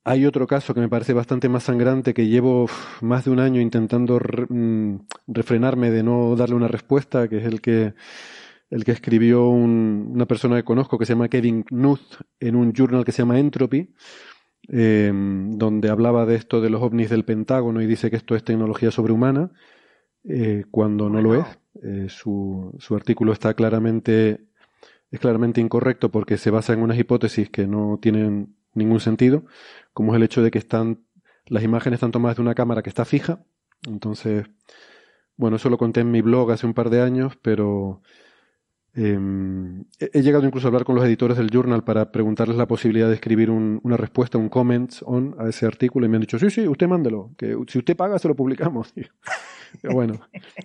[0.04, 2.68] hay otro caso que me parece bastante más sangrante que llevo
[3.02, 4.20] más de un año intentando
[4.50, 4.96] mm,
[5.28, 7.94] refrenarme de no darle una respuesta, que es el que
[8.70, 13.04] el que escribió una persona que conozco que se llama Kevin Knuth en un journal
[13.04, 13.94] que se llama Entropy,
[14.68, 18.44] Em, donde hablaba de esto de los ovnis del Pentágono y dice que esto es
[18.44, 19.52] tecnología sobrehumana,
[20.24, 21.46] eh, cuando no lo es.
[21.84, 24.46] Eh, su, su, artículo está claramente,
[25.10, 29.46] es claramente incorrecto porque se basa en unas hipótesis que no tienen ningún sentido,
[29.94, 31.06] como es el hecho de que están,
[31.46, 33.44] las imágenes están tomadas de una cámara que está fija.
[33.88, 34.46] Entonces,
[35.38, 38.02] bueno, eso lo conté en mi blog hace un par de años, pero
[38.94, 43.08] Em, he llegado incluso a hablar con los editores del journal para preguntarles la posibilidad
[43.08, 46.50] de escribir una respuesta, un comment on a ese artículo y me han dicho, sí,
[46.50, 48.94] sí, usted mándelo, que si usted paga se lo publicamos.
[49.84, 50.16] bueno,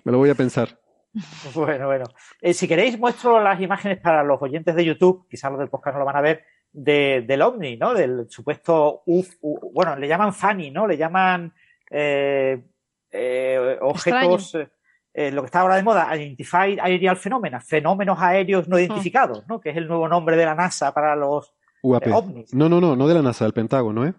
[0.03, 0.81] me lo voy a pensar.
[1.55, 2.05] Bueno, bueno.
[2.43, 5.95] Eh, si queréis, muestro las imágenes para los oyentes de YouTube, quizás los del podcast
[5.95, 6.43] no lo van a ver,
[6.77, 7.95] del ovni, ¿no?
[7.95, 9.37] Del supuesto UF,
[9.73, 10.87] bueno, le llaman FANI, ¿no?
[10.87, 11.53] Le llaman
[11.91, 12.63] eh,
[13.11, 14.57] eh, objetos...
[15.19, 19.63] Eh, lo que está ahora de moda, Identified Aerial Phenomena, fenómenos aéreos no identificados, ¿no?
[19.63, 22.53] que es el nuevo nombre de la NASA para los ovnis.
[22.53, 24.13] No, no, no, no de la NASA, del Pentágono, ¿eh?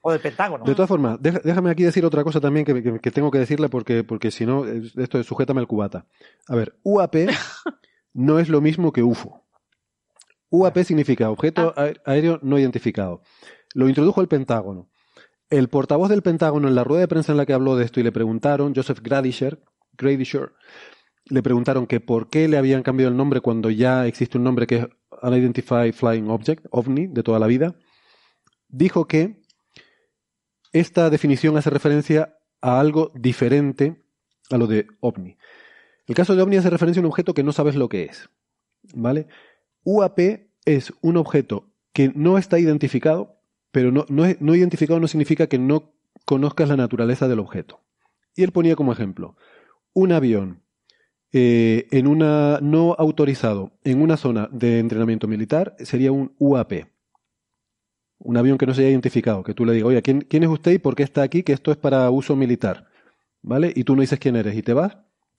[0.00, 0.64] O del Pentágono.
[0.64, 4.30] De todas formas, déjame aquí decir otra cosa también que, tengo que decirle porque, porque
[4.30, 6.06] si no, esto es sujétame el cubata.
[6.46, 7.16] A ver, UAP
[8.12, 9.43] no es lo mismo que UFO.
[10.54, 11.90] UAP significa objeto ah.
[12.04, 13.22] aéreo no identificado.
[13.74, 14.88] Lo introdujo el Pentágono.
[15.50, 18.00] El portavoz del Pentágono en la rueda de prensa en la que habló de esto
[18.00, 19.62] y le preguntaron, Joseph Gradisher,
[19.96, 20.52] Grady Shore,
[21.26, 24.66] le preguntaron que por qué le habían cambiado el nombre cuando ya existe un nombre
[24.66, 24.86] que es
[25.22, 27.76] Unidentified Flying Object, OVNI, de toda la vida,
[28.68, 29.42] dijo que
[30.72, 34.02] esta definición hace referencia a algo diferente
[34.50, 35.36] a lo de OVNI.
[36.06, 38.28] El caso de OVNI hace referencia a un objeto que no sabes lo que es.
[38.92, 39.28] ¿Vale?
[39.84, 40.18] UAP
[40.64, 43.38] es un objeto que no está identificado,
[43.70, 45.92] pero no, identificado no significa que no
[46.24, 47.80] conozcas la naturaleza del objeto.
[48.34, 49.36] Y él ponía como ejemplo,
[49.92, 50.62] un avión
[51.32, 56.86] eh, en una no autorizado en una zona de entrenamiento militar sería un UAP.
[58.18, 60.48] Un avión que no se haya identificado, que tú le digas, oye, ¿quién, ¿quién es
[60.48, 61.42] usted y por qué está aquí?
[61.42, 62.88] Que esto es para uso militar.
[63.42, 63.72] ¿Vale?
[63.76, 64.96] Y tú no dices quién eres y te vas.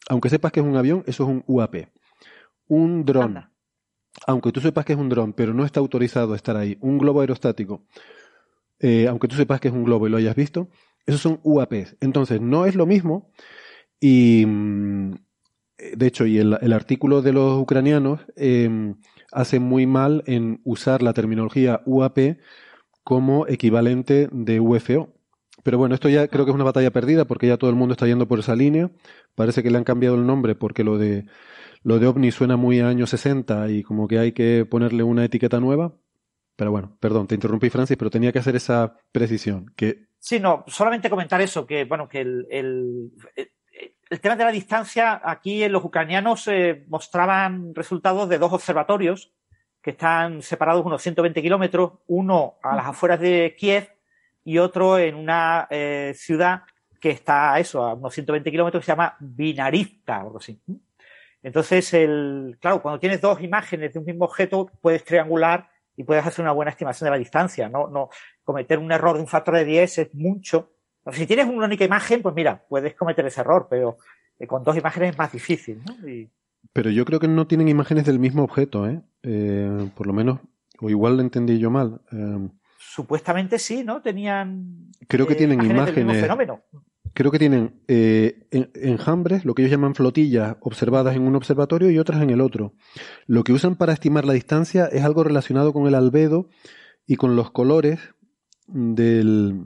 [0.07, 1.87] Aunque sepas que es un avión, eso es un UAP.
[2.67, 3.54] Un dron.
[4.27, 6.77] Aunque tú sepas que es un dron, pero no está autorizado a estar ahí.
[6.81, 7.85] Un globo aerostático.
[8.79, 10.69] Eh, aunque tú sepas que es un globo y lo hayas visto,
[11.05, 11.97] esos son UAPs.
[12.01, 13.31] Entonces, no es lo mismo
[13.99, 15.15] y mm,
[15.77, 18.95] de hecho, y el, artículo de los ucranianos em,
[19.31, 22.37] hace muy mal en usar la terminología UAP
[23.03, 25.13] como equivalente de UFO.
[25.65, 27.93] Pero bueno, esto ya creo que es una batalla perdida porque ya todo el mundo
[27.93, 28.91] está yendo por esa línea.
[29.33, 31.25] Parece que le han cambiado el nombre porque lo de
[31.81, 35.25] lo de OVNI suena muy a años 60 y como que hay que ponerle una
[35.25, 35.95] etiqueta nueva.
[36.55, 39.73] Pero bueno, perdón, te interrumpí, Francis, pero tenía que hacer esa precisión.
[39.75, 40.05] Que...
[40.19, 45.67] Sí, no, solamente comentar eso, que bueno, que el, el tema de la distancia, aquí
[45.67, 49.33] los ucranianos eh, mostraban resultados de dos observatorios
[49.81, 53.94] que están separados unos 120 kilómetros, uno a las afueras de Kiev
[54.45, 56.61] y otro en una eh, ciudad
[57.01, 60.61] que está a eso, a unos 120 kilómetros, que se llama Binarivka o algo así.
[61.43, 66.25] Entonces, el, claro, cuando tienes dos imágenes de un mismo objeto, puedes triangular y puedes
[66.25, 67.69] hacer una buena estimación de la distancia.
[67.69, 68.09] No, no
[68.43, 70.71] cometer un error de un factor de 10 es mucho.
[71.11, 73.97] Si tienes una única imagen, pues mira, puedes cometer ese error, pero
[74.39, 75.81] eh, con dos imágenes es más difícil.
[75.85, 75.95] ¿no?
[76.73, 79.01] Pero yo creo que no tienen imágenes del mismo objeto, ¿eh?
[79.23, 80.39] eh por lo menos,
[80.79, 82.01] o igual lo entendí yo mal.
[82.11, 82.49] Eh,
[82.95, 84.01] Supuestamente sí, ¿no?
[84.01, 84.89] Tenían.
[85.09, 86.21] Creo que tienen imágenes.
[86.21, 86.63] fenómeno.
[87.13, 92.21] Creo que tienen enjambres, lo que ellos llaman flotillas, observadas en un observatorio y otras
[92.21, 92.73] en el otro.
[93.25, 96.47] Lo que usan para estimar la distancia es algo relacionado con el albedo
[97.05, 97.99] y con los colores
[98.67, 99.65] del,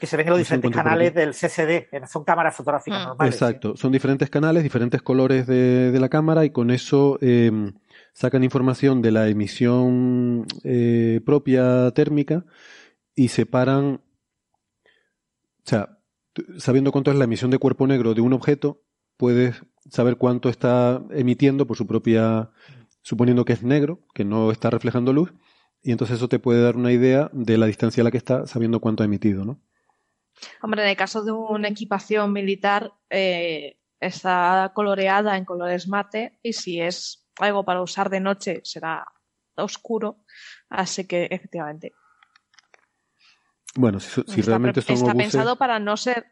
[0.00, 3.06] que se ven en los diferentes canales del CCD, son cámaras fotográficas mm.
[3.06, 3.34] normales.
[3.34, 7.74] Exacto, son diferentes canales, diferentes colores de, la cámara y con eso em,
[8.18, 12.44] sacan información de la emisión eh, propia térmica
[13.14, 14.00] y separan,
[14.84, 16.00] o sea,
[16.56, 18.82] sabiendo cuánto es la emisión de cuerpo negro de un objeto,
[19.16, 22.50] puedes saber cuánto está emitiendo por su propia,
[23.02, 25.32] suponiendo que es negro, que no está reflejando luz,
[25.80, 28.48] y entonces eso te puede dar una idea de la distancia a la que está,
[28.48, 29.60] sabiendo cuánto ha emitido, ¿no?
[30.60, 36.52] Hombre, en el caso de una equipación militar, eh, está coloreada en colores mate y
[36.52, 39.06] si es algo para usar de noche será
[39.56, 40.18] oscuro,
[40.68, 41.92] así que efectivamente.
[43.74, 46.26] Bueno, si, realmente son Está pensado para no ser...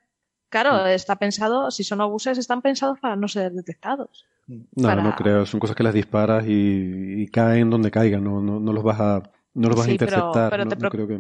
[0.49, 0.89] Claro, mm.
[0.89, 4.27] está pensado, si son obuses, están pensados para no ser detectados.
[4.47, 8.85] No, no creo, son cosas que las disparas y, caen donde caigan, no, no, los
[8.85, 9.23] vas a,
[9.55, 10.67] no los vas a interceptar.
[10.67, 11.17] no, creo que,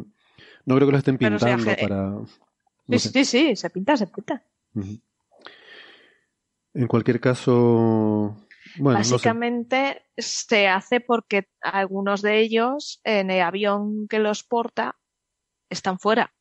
[0.65, 2.13] no creo que los estén pintando para...
[2.89, 4.43] Sí, sí, sí, se pinta, se pinta.
[6.75, 8.46] En cualquier caso,
[8.79, 14.97] bueno, básicamente se hace porque algunos de ellos en el avión que los porta
[15.71, 16.33] están fuera.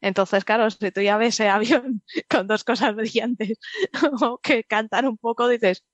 [0.00, 3.58] Entonces, claro, si tú ya ves ese avión con dos cosas brillantes
[4.22, 5.84] o que cantan un poco, dices,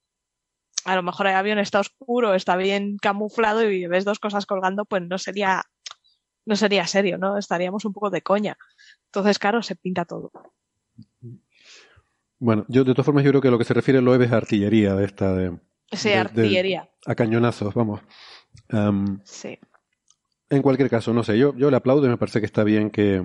[0.84, 4.84] a lo mejor el avión está oscuro, está bien camuflado y ves dos cosas colgando,
[4.84, 5.64] pues no sería,
[6.44, 7.36] no sería serio, ¿no?
[7.36, 8.56] Estaríamos un poco de coña.
[9.06, 10.30] Entonces, claro, se pinta todo.
[12.38, 14.94] Bueno, yo de todas formas yo creo que lo que se refiere lo es artillería
[14.94, 15.58] de esta de...
[15.92, 16.90] Sí, artillería.
[17.06, 18.00] a cañonazos, vamos.
[19.24, 19.58] sí.
[20.48, 22.90] En cualquier caso, no sé, yo, yo le aplaudo y me parece que está bien
[22.90, 23.22] que,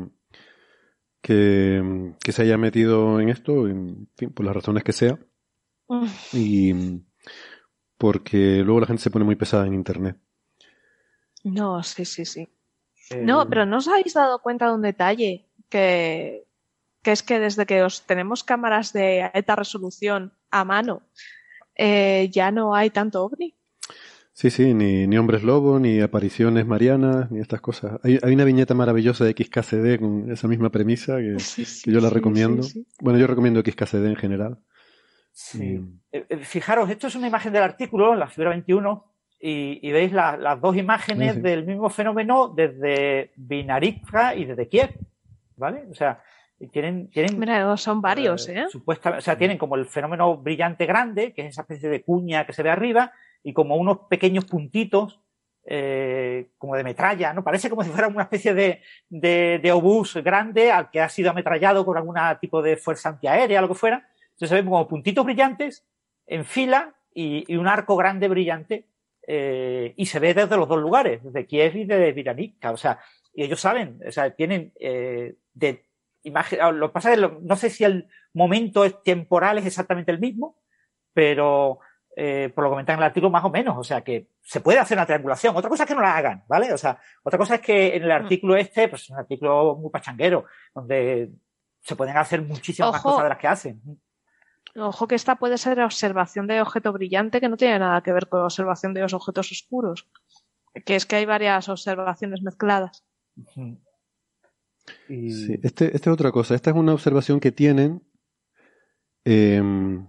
[1.22, 5.20] que, se haya metido en esto, en fin, por las razones que sea.
[6.34, 6.74] Y
[7.98, 10.18] porque luego la gente se pone muy pesada en Internet.
[11.44, 12.50] No, sí, sí, sí.
[13.20, 16.48] No, pero no os habéis dado cuenta de un detalle que,
[17.04, 21.04] es que desde que os tenemos cámaras de alta resolución a mano,
[21.84, 23.56] eh, ya no hay tanto ovni.
[24.34, 28.00] Sí, sí, ni, ni hombres lobo, ni apariciones marianas, ni estas cosas.
[28.04, 31.38] Hay, hay, una viñeta maravillosa de XKCD con esa misma premisa que,
[31.86, 32.66] yo la recomiendo.
[33.02, 34.60] bueno, yo recomiendo XKCD en general.
[35.32, 35.82] Sí.
[36.12, 39.06] Eh, eh, fijaros, esto es una imagen del artículo, la figura 21,
[39.40, 44.92] y, veis las dos imágenes del mismo fenómeno desde Vinarivka y desde Kiev.
[45.62, 45.86] ¿vale?
[45.90, 46.22] O sea,
[46.68, 48.66] tienen, tienen son varios, ¿eh?
[48.70, 52.46] Supuesta, o sea, tienen como el fenómeno brillante grande, que es esa especie de cuña
[52.46, 53.14] que se ve arriba,
[53.44, 55.20] y como unos pequeños puntitos,
[55.66, 57.44] eh, como de metralla, ¿no?
[57.44, 61.86] Parece como si fuera una especie de, de, obús grande al que ha sido ametrallado
[61.86, 64.08] con algún tipo de fuerza antiaérea, lo que fuera.
[64.24, 65.86] Entonces se ven como puntitos brillantes
[66.26, 68.86] en fila y, un arco grande brillante,
[69.28, 72.72] eh, y se ve desde los dos lugares, desde Kiev y de Viranica.
[72.72, 73.00] O sea,
[73.34, 75.86] y ellos saben, o sea, tienen eh, de
[76.62, 80.20] ah, lo que pasa es que no sé si el momento temporal es exactamente el
[80.20, 80.58] mismo,
[81.14, 81.80] pero
[82.16, 84.60] eh, por lo que comentan en el artículo más o menos, o sea que se
[84.60, 85.56] puede hacer una triangulación.
[85.56, 86.74] Otra cosa es que no la hagan, ¿vale?
[86.74, 88.24] O sea, otra cosa es que en el mm.
[88.24, 91.32] artículo este, pues es un artículo muy pachanguero, donde
[91.82, 93.82] se pueden hacer muchísimas más cosas de las que hacen.
[94.76, 98.30] Ojo que esta puede ser observación de objeto brillante que no tiene nada que ver
[98.30, 100.08] con observación de los objetos oscuros.
[100.86, 103.04] Que es que hay varias observaciones mezcladas.
[105.08, 106.56] Sí, este, esta es otra cosa.
[106.56, 108.04] Esta es una observación que tienen,
[109.26, 110.08] em,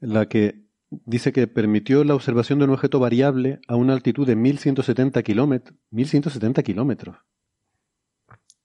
[0.00, 4.36] la que dice que permitió la observación de un objeto variable a una altitud de
[4.36, 5.78] 1170 kilómetros.
[5.90, 7.16] 1170 kilómetros.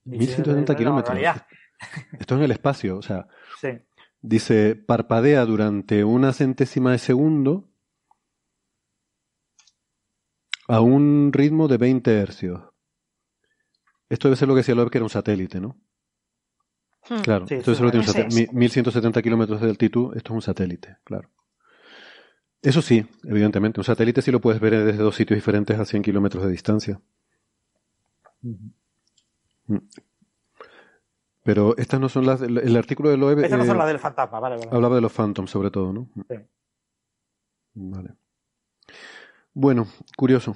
[0.05, 1.17] 1170 kilómetros.
[2.19, 3.27] Esto es en el espacio, o sea.
[4.21, 7.69] Dice, parpadea durante una centésima de segundo
[10.67, 12.61] a un ritmo de 20 hercios.
[14.09, 15.77] Esto debe ser lo que decía Loeb, que era un satélite, ¿no?
[17.09, 17.21] Hmm.
[17.21, 20.41] Claro, esto debe ser lo que tiene un 1170 kilómetros de altitud, esto es un
[20.41, 21.29] satélite, claro.
[22.61, 26.01] Eso sí, evidentemente, un satélite sí lo puedes ver desde dos sitios diferentes a 100
[26.01, 26.99] kilómetros de distancia.
[28.41, 29.77] Mm.
[31.43, 32.41] Pero estas no son las.
[32.41, 33.39] El artículo de Loeb.
[33.39, 36.09] Estas no son las del fantasma, vale, Hablaba de los Phantoms, sobre todo, ¿no?
[36.29, 36.35] Sí.
[37.75, 38.15] Vale.
[39.53, 40.55] Bueno, curioso.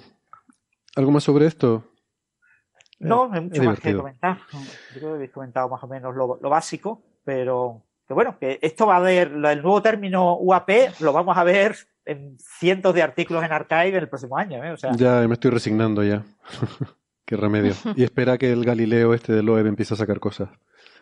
[0.96, 1.91] ¿Algo más sobre esto?
[3.02, 4.38] No, no hay mucho más que comentar.
[4.52, 8.86] Yo creo que habéis comentado más o menos lo, básico, pero que bueno, que esto
[8.88, 10.70] va a ver, el nuevo término UAP
[11.00, 11.76] lo vamos a ver
[12.06, 14.64] en cientos de artículos en Archive en el próximo año.
[14.64, 14.76] ¿eh?
[14.96, 16.24] Ya me estoy resignando ya.
[17.26, 17.74] Qué remedio.
[17.96, 20.50] Y espera que el Galileo este de Loeb empiece a sacar cosas.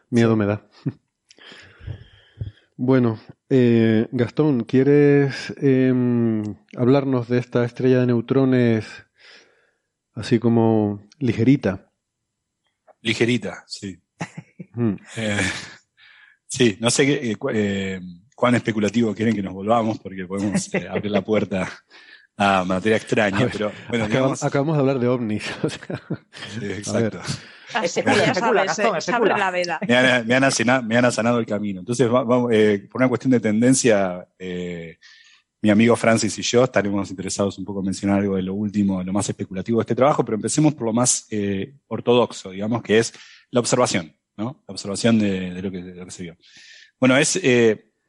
[0.10, 0.62] Miedo me da.
[2.82, 3.20] Bueno,
[3.50, 9.06] eh, Gastón, ¿quieres em, hablarnos de esta estrella de neutrones
[10.14, 11.89] así como ligerita?
[13.02, 13.98] Ligerita, sí.
[14.74, 14.96] Mm.
[15.18, 15.52] Eh,
[16.48, 18.00] sí, no sé qué, eh,
[18.36, 21.70] cuán especulativo quieren que nos volvamos porque podemos abrir la puerta
[22.38, 25.44] a materia extraña, pero bueno, acabamos, de hablar de ovnis.
[26.62, 27.20] exacto.
[27.84, 28.34] especula,
[29.38, 29.80] la vela.
[29.86, 31.82] Me han, me, han sanado, el camino.
[31.82, 34.98] Entonces, vamos, eh, por una cuestión de tendencia, eh,
[35.62, 39.04] mi amigo Francis y yo estaremos interesados un poco en mencionar algo de lo último,
[39.04, 43.00] lo más especulativo de este trabajo, pero empecemos por lo más eh, ortodoxo, digamos, que
[43.00, 43.14] es
[43.52, 44.64] la observación, ¿no?
[44.68, 46.38] La observación de, lo, que, de lo que se vio.
[47.00, 47.40] Bueno, es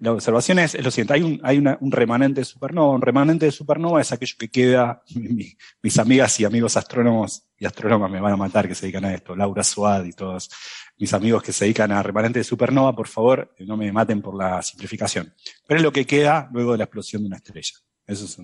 [0.01, 2.95] la observación es, lo siguiente, hay, un, hay un remanente de supernova.
[2.95, 5.03] Un remanente de supernova es aquello que queda,
[5.83, 9.15] mis amigas y amigos astrónomos y astrónomas me van a matar que se dedican a
[9.15, 10.51] esto, Laura Suad y todos
[10.97, 14.35] mis amigos que se dedican a remanente de supernova, por favor, no me maten por
[14.35, 15.35] la simplificación.
[15.67, 17.75] Pero es lo que queda luego de la explosión de una estrella.
[18.07, 18.39] Eso es,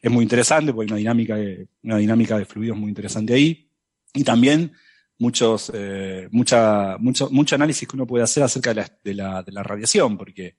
[0.00, 3.68] es muy interesante porque hay una dinámica, de, una dinámica de fluidos muy interesante ahí.
[4.12, 4.72] Y también
[5.18, 9.42] muchos, eh, mucha, mucho, mucho análisis que uno puede hacer acerca de la, de la,
[9.42, 10.56] de la radiación, porque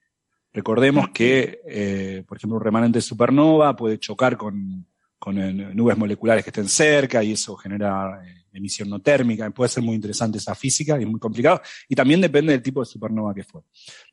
[0.55, 4.87] Recordemos que, eh, por ejemplo, un remanente de supernova puede chocar con,
[5.27, 9.49] eh, nubes moleculares que estén cerca y eso genera eh, emisión no térmica.
[9.49, 11.61] Puede ser muy interesante esa física y es muy complicado.
[11.89, 13.63] Y también depende del tipo de supernova que fue.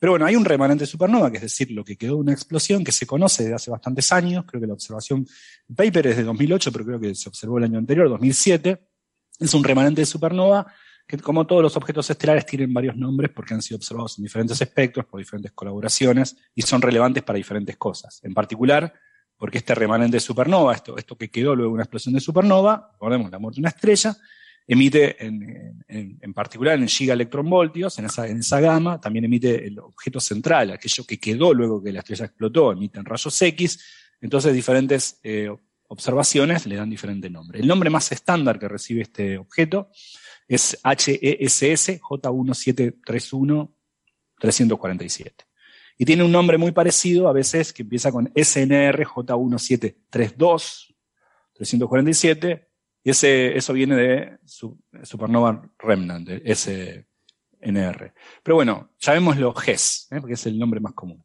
[0.01, 2.32] Pero bueno, hay un remanente de supernova, que es decir, lo que quedó de una
[2.32, 4.44] explosión que se conoce desde hace bastantes años.
[4.44, 5.24] Creo que la observación,
[5.69, 8.82] el paper es de 2008, pero creo que se observó el año anterior, 2007.
[9.39, 10.66] Es un remanente de supernova
[11.06, 14.60] que como todos los objetos estelares tienen varios nombres porque han sido observados en diferentes
[14.60, 18.20] espectros, por diferentes colaboraciones, y son relevantes para diferentes cosas.
[18.22, 18.92] En particular,
[19.36, 23.30] porque este remanente de supernova, esto, que quedó luego de una explosión de supernova, recordemos
[23.30, 24.16] la muerte de una estrella,
[24.66, 30.70] emite en, particular en gigaelectronvoltios, en esa, en esa gama, también emite el objeto central,
[30.70, 33.84] aquello que quedó luego que la estrella explotó, emite rayos X,
[34.20, 35.50] entonces diferentes eh,
[35.88, 37.58] observaciones le dan diferente nombre.
[37.58, 39.90] El nombre más estándar que recibe este objeto
[40.48, 43.70] es HESS J1731
[44.39, 45.44] 347.
[45.98, 50.94] Y tiene un nombre muy parecido, a veces que empieza con SNR J1732
[51.55, 52.69] 347,
[53.05, 57.05] y ese, eso viene de Supernova Remnant, SNR.
[58.43, 60.20] Pero bueno, llamémoslo GES, ¿eh?
[60.20, 61.24] porque es el nombre más común.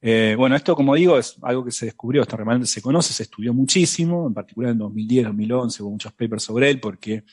[0.00, 3.24] Eh, bueno, esto, como digo, es algo que se descubrió, esta remanente se conoce, se
[3.24, 7.24] estudió muchísimo, en particular en 2010, 2011, hubo muchos papers sobre él, porque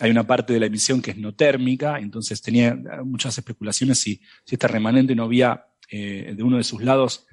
[0.00, 4.20] hay una parte de la emisión que es no térmica, entonces tenía muchas especulaciones si,
[4.44, 7.26] si este remanente no había eh, de uno de sus lados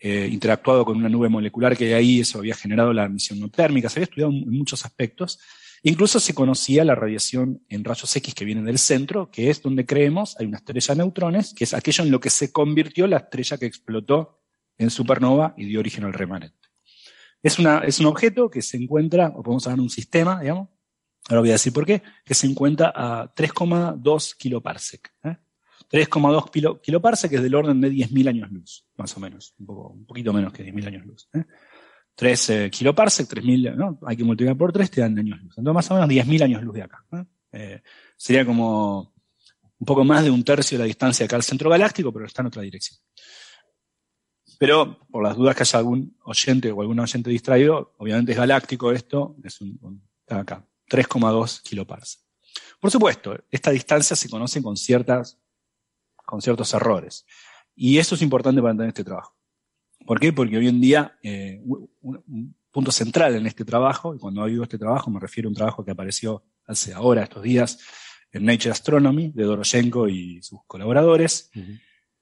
[0.00, 3.88] eh, interactuado con una nube molecular que ahí, eso había generado la emisión no térmica,
[3.88, 5.38] se había estudiado en muchos aspectos.
[5.82, 9.86] Incluso se conocía la radiación en rayos X que viene del centro, que es donde
[9.86, 13.18] creemos hay una estrella de neutrones, que es aquello en lo que se convirtió la
[13.18, 14.40] estrella que explotó
[14.76, 16.56] en supernova y dio origen al remanente.
[17.42, 20.68] Es, una, es un objeto que se encuentra, o podemos hablar de un sistema, digamos,
[21.28, 25.12] ahora voy a decir por qué, que se encuentra a 3,2 kiloparsec.
[25.24, 25.36] ¿eh?
[25.90, 30.52] 3,2 kiloparsec es del orden de 10.000 años luz, más o menos, un, poquito menos
[30.52, 31.28] que 10.000 años luz.
[31.34, 31.44] ¿eh?
[32.14, 33.98] 3 eh, kiloparsec, 3.000, ¿no?
[34.06, 35.54] hay que multiplicar por 3, te dan años luz.
[35.56, 37.04] Entonces, más o menos 10.000 años luz de acá.
[37.12, 37.24] ¿eh?
[37.52, 37.82] Eh,
[38.16, 39.14] sería como
[39.78, 42.42] un poco más de un tercio de la distancia acá al centro galáctico, pero está
[42.42, 42.98] en otra dirección.
[44.58, 48.90] Pero, por las dudas que haya algún oyente o algún oyente distraído, obviamente es galáctico
[48.90, 52.20] esto, es un, un acá, 3,2 kiloparsec.
[52.80, 55.38] Por supuesto, esta distancia se conoce con, ciertas,
[56.14, 57.26] con ciertos errores.
[57.74, 59.36] Y eso es importante para entender este trabajo.
[60.06, 60.32] ¿Por qué?
[60.32, 64.78] Porque hoy en día, eh, un, punto central en este trabajo, y cuando digo este
[64.78, 67.78] trabajo me refiero a un trabajo que apareció hace ahora, estos días,
[68.30, 71.50] en Nature Astronomy, de Doroshenko y sus colaboradores,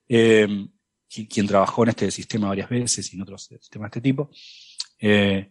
[0.09, 0.68] eh,
[1.09, 4.30] quien trabajó en este sistema varias veces y en otros sistemas de este tipo.
[4.98, 5.51] Eh,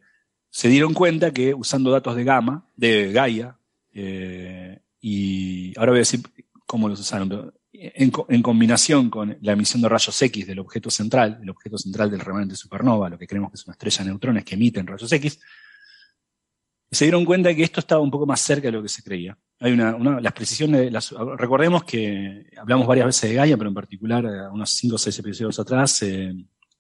[0.56, 3.58] se dieron cuenta que usando datos de gamma, de Gaia,
[3.92, 6.22] eh, y ahora voy a decir
[6.66, 11.50] cómo los usaron, en, combinación con la emisión de rayos X del objeto central, el
[11.50, 14.56] objeto central del remanente supernova, lo que creemos que es una estrella de neutrones que
[14.56, 15.42] emiten rayos X,
[16.90, 19.38] se dieron cuenta que esto estaba un poco más cerca de lo que se creía.
[19.60, 24.26] Hay una, las precisiones, las, recordemos que hablamos varias veces de Gaia, pero en particular,
[24.54, 26.34] unos 5 o 6 episodios atrás, eh,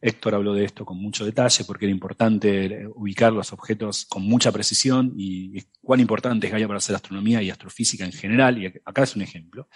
[0.05, 4.51] Héctor habló de esto con mucho detalle porque era importante ubicar los objetos con mucha
[4.51, 8.61] precisión y, cuán importante es Gaia para hacer astronomía y astrofísica en general.
[8.61, 9.67] Y acá es un ejemplo.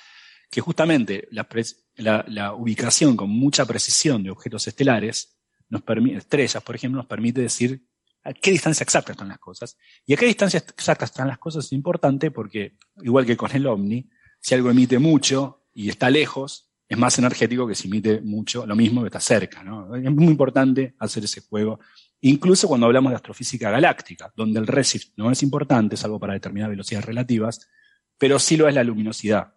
[0.51, 5.81] Que justamente la, ubicación con mucha precisión de objetos estelares, nos
[6.15, 7.83] estrellas, por ejemplo, nos permite decir
[8.23, 9.77] a qué distancia exacta están las cosas.
[10.05, 13.65] Y a qué distancia exacta están las cosas es importante porque, igual que con el
[13.65, 14.07] OVNI,
[14.39, 18.75] si algo emite mucho y está lejos, es más energético que si emite mucho, lo
[18.75, 19.63] mismo que está cerca.
[19.63, 19.95] ¿no?
[19.95, 21.79] Es muy importante hacer ese juego,
[22.21, 26.71] incluso cuando hablamos de astrofísica galáctica, donde el redshift no es importante, salvo para determinadas
[26.71, 27.69] velocidades relativas,
[28.17, 29.53] pero sí lo es la luminosidad.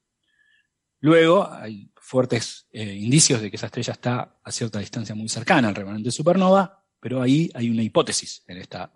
[1.00, 5.68] Luego hay fuertes eh, indicios de que esa estrella está a cierta distancia muy cercana
[5.68, 8.90] al remanente supernova, pero ahí hay una hipótesis en esta.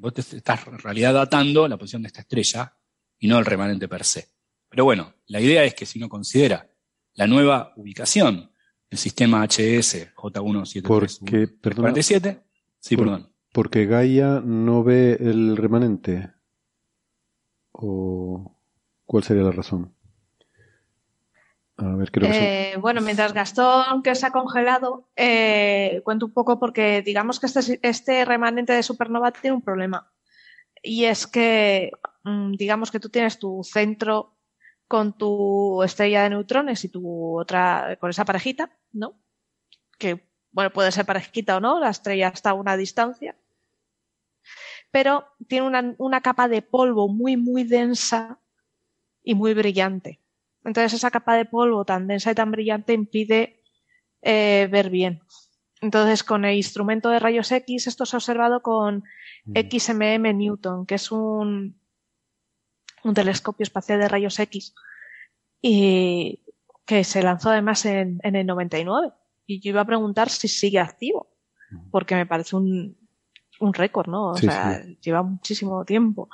[0.00, 2.76] vos te estás en realidad datando la posición de esta estrella
[3.18, 4.28] y no el remanente per se.
[4.68, 6.70] Pero bueno, la idea es que si uno considera
[7.14, 8.50] la nueva ubicación
[8.90, 12.42] del sistema HS J17347,
[12.78, 13.32] sí, perdón.
[13.52, 16.30] Porque Gaia no ve el remanente.
[17.72, 18.54] ¿O
[19.06, 19.95] cuál sería la razón?
[21.78, 27.46] Eh, bueno, mientras Gastón, que se ha congelado, eh, cuento un poco porque digamos que
[27.46, 30.10] este, este, remanente de supernova tiene un problema.
[30.82, 31.90] Y es que,
[32.24, 34.38] mm, digamos que tú tienes tu centro
[34.88, 39.20] con tu estrella de neutrones y tu otra, con esa parejita, ¿no?
[39.98, 43.36] Que, bueno, puede ser parejita o no, la estrella está a una distancia.
[44.90, 48.40] Pero tiene una, una capa de polvo muy, muy densa
[49.22, 50.20] y muy brillante.
[50.66, 53.62] Entonces esa capa de polvo tan densa y tan brillante impide
[54.22, 55.20] eh, ver bien.
[55.80, 59.04] Entonces con el instrumento de rayos X esto se ha observado con
[59.46, 61.80] XMM Newton, que es un,
[63.04, 64.74] un telescopio espacial de rayos X
[65.62, 66.42] y
[66.84, 69.12] que se lanzó además en, en, el 99.
[69.46, 71.28] Y yo iba a preguntar si sigue activo,
[71.90, 72.96] porque me parece un,
[73.60, 74.30] un récord, ¿no?
[74.30, 76.28] O sea, lleva muchísimo tiempo.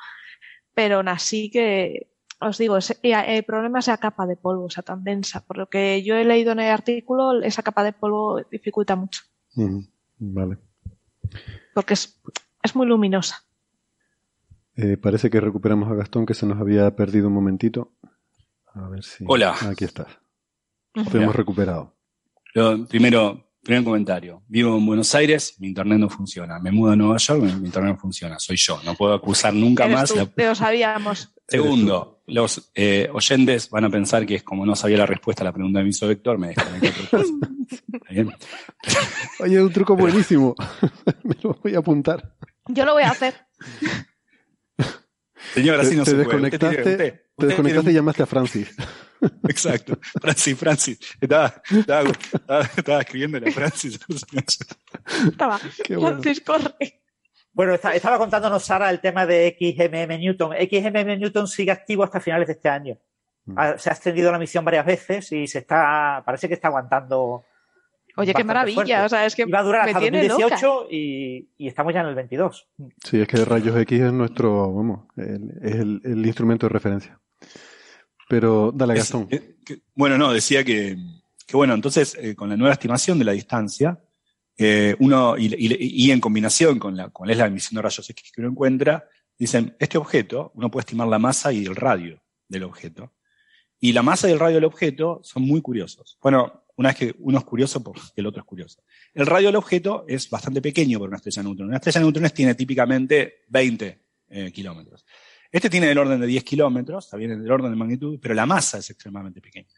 [0.74, 2.11] Pero aún así que
[2.42, 5.44] os digo, el problema es la capa de polvo, o sea, tan densa.
[5.44, 9.22] Por lo que yo he leído en el artículo, esa capa de polvo dificulta mucho.
[10.18, 10.58] Vale.
[11.74, 12.20] Porque es,
[12.74, 13.44] muy luminosa.
[14.76, 17.92] Eh, parece que recuperamos a Gastón, que se nos había perdido un momentito.
[18.74, 19.24] A ver si.
[19.28, 19.54] Hola.
[19.70, 20.08] Aquí estás.
[20.92, 21.94] Te hemos recuperado.
[22.88, 24.42] primero, Primer comentario.
[24.48, 26.58] Vivo en Buenos Aires, mi internet no funciona.
[26.58, 28.38] Me mudo a Nueva York, mi internet no funciona.
[28.40, 28.80] Soy yo.
[28.84, 30.12] No puedo acusar nunca más.
[30.36, 31.32] Lo sabíamos.
[31.46, 35.44] Segundo, los eh, oyentes van a pensar que es como no sabía la respuesta a
[35.44, 36.54] la pregunta de mi hizo Héctor, me
[38.10, 38.32] Bien.
[39.38, 40.54] Oye, un truco buenísimo.
[41.22, 42.34] me lo voy a apuntar.
[42.66, 43.34] Yo lo voy a hacer.
[45.54, 47.24] Señor, así no te se desconectaste, puede.
[47.36, 48.74] te desconectaste y llamaste a Francis.
[49.48, 49.98] Exacto.
[50.20, 50.98] Francis, Francis.
[51.20, 52.10] Estaba, estaba,
[52.76, 54.00] estaba, escribiéndole a Francis.
[55.26, 55.58] Estaba.
[55.86, 57.02] Francis, corre.
[57.52, 60.54] Bueno, estaba contándonos Sara el tema de XMM Newton.
[60.56, 62.98] XMM Newton sigue activo hasta finales de este año.
[63.44, 63.58] Mm.
[63.76, 67.44] Se ha extendido la misión varias veces y se está, parece que está aguantando.
[68.16, 69.04] Oye, qué maravilla.
[69.04, 72.14] O sea, es que Iba a durar hasta 2018 y, y, estamos ya en el
[72.14, 72.68] 22.
[73.04, 77.18] Sí, es que rayos X es nuestro, vamos, es el, el instrumento de referencia.
[78.28, 79.28] Pero dale, Gastón.
[79.94, 80.96] bueno, no, decía que,
[81.46, 84.00] que bueno, entonces eh, con la nueva estimación de la distancia,
[84.56, 88.32] eh, uno, y, y, en combinación con, la, con es la emisión de rayos X
[88.32, 89.08] que uno encuentra,
[89.38, 93.12] dicen, este objeto, uno puede estimar la masa y el radio del objeto.
[93.80, 96.18] Y la masa y el radio del objeto son muy curiosos.
[96.22, 98.82] Bueno, una vez que uno es curioso, porque el otro es curioso.
[99.12, 101.68] El radio del objeto es bastante pequeño para una estrella de neutrones.
[101.68, 105.04] Una estrella de neutrones tiene típicamente 20 eh, kilómetros.
[105.50, 108.78] Este tiene el orden de 10 kilómetros, bien el orden de magnitud, pero la masa
[108.78, 109.68] es extremadamente pequeña.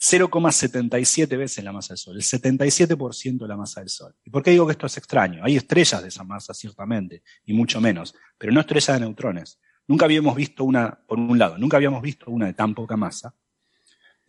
[0.00, 4.14] 0,77 veces la masa del Sol, el 77% de la masa del Sol.
[4.24, 5.44] ¿Y por qué digo que esto es extraño?
[5.44, 9.60] Hay estrellas de esa masa, ciertamente, y mucho menos, pero no estrellas de neutrones.
[9.86, 13.34] Nunca habíamos visto una, por un lado, nunca habíamos visto una de tan poca masa.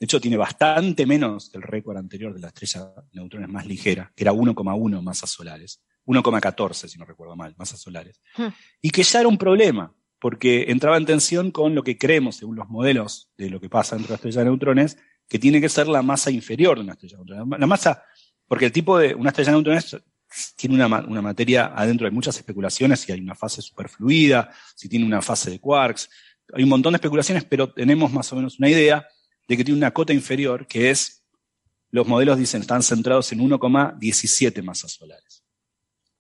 [0.02, 3.68] De hecho, tiene bastante menos que el récord anterior de la estrella de neutrones más
[3.68, 5.80] ligera, que era 1,1 masas solares.
[6.08, 8.20] 1,14, si no recuerdo mal, masas solares.
[8.36, 8.48] Hmm.
[8.82, 12.56] Y que ya era un problema, porque entraba en tensión con lo que creemos, según
[12.56, 14.98] los modelos de lo que pasa entre la estrella de neutrones,
[15.30, 17.60] que tiene que ser la masa inferior de una estrella de neutrones.
[17.60, 18.04] La masa,
[18.48, 19.98] porque el tipo de una estrella de neutrones
[20.56, 25.06] tiene una, una materia adentro, hay muchas especulaciones, si hay una fase superfluida, si tiene
[25.06, 26.10] una fase de quarks,
[26.56, 29.06] hay un montón de especulaciones, pero tenemos más o menos una idea
[29.52, 31.26] de que tiene una cota inferior que es,
[31.90, 35.44] los modelos dicen, están centrados en 1,17 masas solares.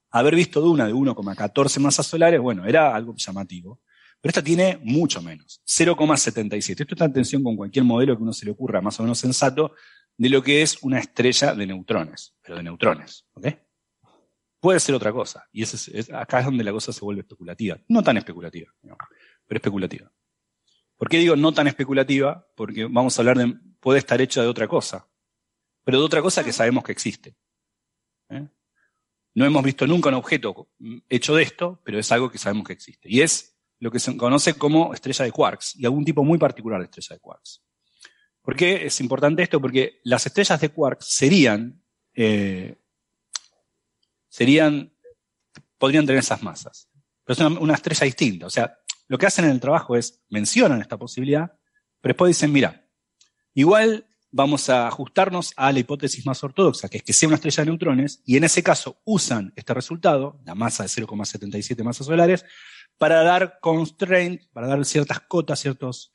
[0.09, 3.79] Haber visto de una de 1,14 masas solares, bueno, era algo llamativo.
[4.19, 6.81] Pero esta tiene mucho menos, 0,77.
[6.81, 9.17] Esto está en tensión con cualquier modelo que uno se le ocurra más o menos
[9.19, 9.75] sensato
[10.17, 13.25] de lo que es una estrella de neutrones, pero de neutrones.
[14.59, 15.47] Puede ser otra cosa.
[15.53, 15.63] Y
[16.13, 17.79] acá es donde la cosa se vuelve especulativa.
[17.87, 20.11] No tan especulativa, pero especulativa.
[21.01, 22.47] ¿Por qué digo no tan especulativa?
[22.55, 25.07] Porque vamos a hablar de, puede estar hecha de otra cosa,
[25.83, 27.35] pero de otra cosa que sabemos que existe.
[28.29, 28.47] ¿eh?
[29.33, 30.69] No hemos visto nunca un objeto
[31.09, 33.09] hecho de esto, pero es algo que sabemos que existe.
[33.09, 36.79] Y es lo que se conoce como estrella de quarks y algún tipo muy particular
[36.79, 37.63] de estrella de quarks.
[38.43, 39.59] ¿Por qué es importante esto?
[39.59, 41.83] Porque las estrellas de quarks serían,
[42.13, 42.75] eh,
[44.29, 44.93] serían,
[45.79, 46.91] podrían tener esas masas,
[47.23, 48.45] pero es una, estrella distinta.
[48.45, 48.77] O sea,
[49.11, 51.51] lo que hacen en el trabajo es mencionan esta posibilidad,
[51.99, 52.87] pero después dicen, mira,
[53.53, 57.65] igual vamos a ajustarnos a la hipótesis más ortodoxa, que es que sea una estrella
[57.65, 62.45] de neutrones, y en ese caso usan este resultado, la masa de 0,77 masas solares,
[62.97, 66.13] para dar constraint, para dar ciertas cotas, ciertos,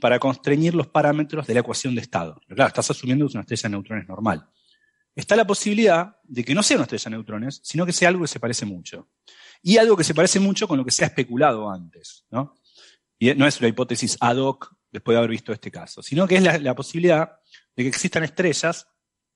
[0.00, 2.40] para constreñir los parámetros de la ecuación de estado.
[2.46, 4.48] Claro, estás asumiendo que es una estrella de neutrones normal.
[5.16, 8.22] Está la posibilidad de que no sea una estrella de neutrones, sino que sea algo
[8.22, 9.08] que se parece mucho.
[9.66, 12.54] Y algo que se parece mucho con lo que se ha especulado antes, ¿no?
[13.18, 16.36] Y no es una hipótesis ad hoc después de haber visto este caso, sino que
[16.36, 17.32] es la, posibilidad
[17.74, 18.86] de que existan estrellas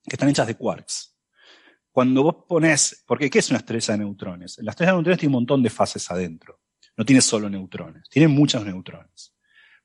[0.05, 1.16] que están hechas de quarks.
[1.90, 4.59] Cuando vos pones, porque ¿qué es una estrella de neutrones?
[4.61, 6.61] La estrella de neutrones tiene un montón de fases adentro
[7.01, 9.35] no tiene solo neutrones, tiene muchos neutrones.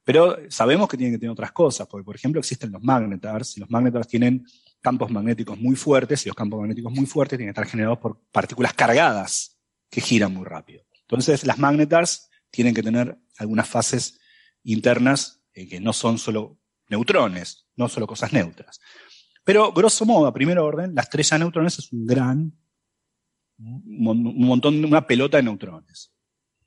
[0.03, 3.61] Pero sabemos que tiene que tener otras cosas, porque por ejemplo existen los magnetars, y
[3.61, 4.45] los magnetars tienen
[4.81, 8.19] campos magnéticos muy fuertes, y los campos magnéticos muy fuertes tienen que estar generados por
[8.33, 9.54] partículas cargadas
[9.89, 10.83] que giran muy rápido.
[11.01, 14.19] Entonces, las magnetars tienen que tener algunas fases
[14.63, 16.59] internas eh, que no son solo
[16.89, 18.79] neutrones, no solo cosas neutras.
[19.43, 22.57] Pero, grosso modo, a primer orden, la estrella de neutrones es un gran,
[23.57, 26.11] un montón, una pelota de neutrones.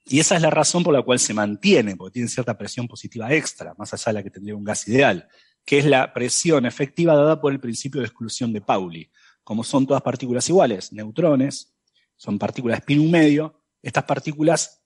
[0.06, 3.32] Y esa es la razón por la cual se mantiene, porque tiene cierta presión positiva
[3.34, 5.28] extra, más allá de la que tendría un gas ideal,
[5.64, 9.10] que es la presión efectiva dada por el principio de exclusión de Pauli.
[9.44, 11.74] Como son todas partículas iguales, neutrones,
[12.18, 14.82] son partículas de un medio, estas partículas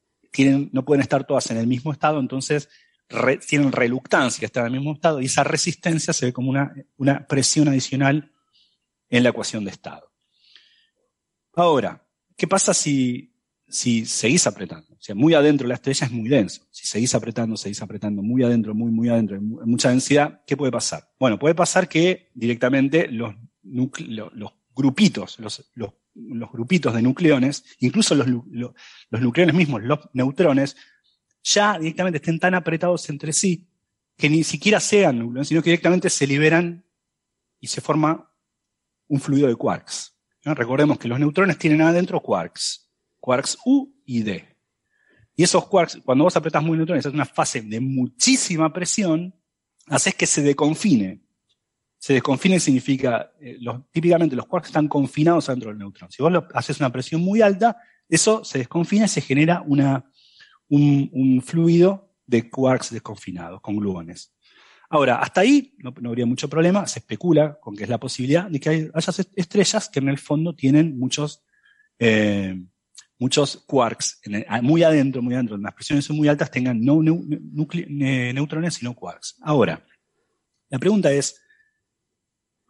[0.71, 2.69] no pueden estar todas en el mismo estado, entonces
[3.49, 6.51] tienen reluctancia a estar en el mismo estado y esa resistencia se ve como
[6.97, 8.33] una, presión adicional
[9.11, 10.13] en la ecuación de estado.
[11.55, 12.07] Ahora,
[12.37, 13.33] ¿qué pasa si
[13.73, 14.95] seguís apretando.
[14.95, 16.63] O sea, muy adentro de la estrella es muy denso.
[16.71, 20.71] Si seguís apretando, seguís apretando muy adentro, muy, muy adentro, en mucha densidad, ¿qué puede
[20.71, 21.11] pasar?
[21.19, 28.26] Bueno, puede pasar que directamente los, los grupitos, los, los, grupitos de nucleones, incluso los,
[28.28, 30.76] los nucleones mismos, los neutrones,
[31.43, 33.66] ya directamente estén tan apretados entre sí
[34.16, 36.84] que ni siquiera sean nucleones, sino que directamente se liberan
[37.59, 38.30] y se forma
[39.09, 40.14] un fluido de quarks.
[40.44, 42.82] Recordemos que los neutrones tienen adentro quarks
[43.22, 44.44] quarks U y D.
[45.34, 49.34] Y esos quarks, cuando vos apretás muy neutrones, es una fase de muchísima presión,
[49.86, 51.22] haces que se deconfine.
[52.03, 53.61] Se desconfine significa, eh,
[53.93, 56.11] típicamente los quarks están confinados dentro del neutrón.
[56.11, 57.77] Si vos haces una presión muy alta,
[58.09, 64.35] eso se desconfina y se genera un, fluido de quarks desconfinados, con gluones.
[64.91, 68.59] Ahora, hasta ahí no, habría mucho problema, se especula con que es la posibilidad de
[68.59, 71.45] que haya estrellas que en el fondo tienen muchos
[72.01, 72.61] eh,
[73.16, 74.20] muchos quarks,
[74.61, 79.37] muy adentro, muy adentro, las presiones son muy altas, tengan no neutrones, sino quarks.
[79.41, 79.87] Ahora,
[80.69, 81.39] la pregunta es,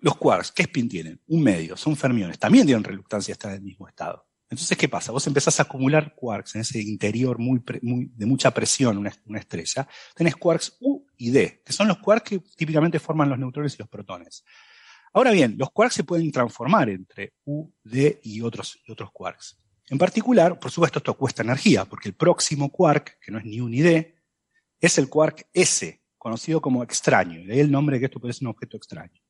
[0.02, 1.20] los quarks, ¿qué spin tienen?
[1.28, 4.26] Un medio, son fermiones, también tienen reluctancia a estar en el mismo estado.
[4.50, 5.12] Entonces, ¿qué pasa?
[5.12, 9.88] Vos empezás a acumular quarks en ese interior muy, de mucha presión, una, estrella.
[10.14, 13.78] Tenés quarks U y D, que son los quarks que típicamente forman los neutrones y
[13.78, 14.44] los protones.
[15.14, 19.56] Ahora bien, los quarks se pueden transformar entre U, D y otros, otros quarks.
[19.88, 23.60] En particular, por supuesto, esto cuesta energía, porque el próximo quark, que no es ni
[23.60, 24.16] U ni D,
[24.80, 27.46] es el quark S, conocido como extraño.
[27.46, 29.21] De ahí el nombre de que esto puede ser un objeto extraño.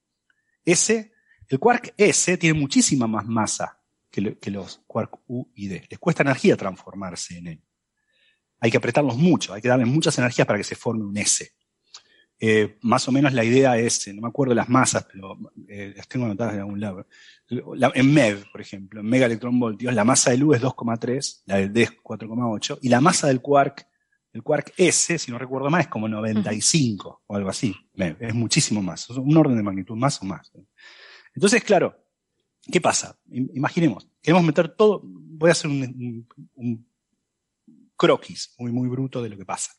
[0.65, 1.13] S,
[1.49, 3.79] el quark S tiene muchísima más masa
[4.11, 5.87] que, los quark U y D.
[5.89, 7.63] Les cuesta energía transformarse en él.
[8.61, 11.51] Hay que apretarlos mucho, hay que darles muchas energías para que se forme un S.
[12.39, 16.09] Eh, más o menos la idea es, no me acuerdo las masas, pero eh, las
[16.09, 17.07] tengo anotadas en algún lado.
[17.49, 21.83] en MEV, por ejemplo, en voltios, la masa de U es 2,3, la del D
[21.83, 23.87] es 4,8, y la masa del quark
[24.33, 27.75] El quark S, si no recuerdo mal, es como 95 o algo así.
[27.95, 29.09] Es muchísimo más.
[29.11, 30.51] Un orden de magnitud más o más.
[31.35, 32.03] Entonces, claro,
[32.71, 33.19] ¿qué pasa?
[33.31, 36.87] Imaginemos, queremos meter todo, voy a hacer un,
[37.97, 39.73] croquis muy, muy bruto de lo que pasa.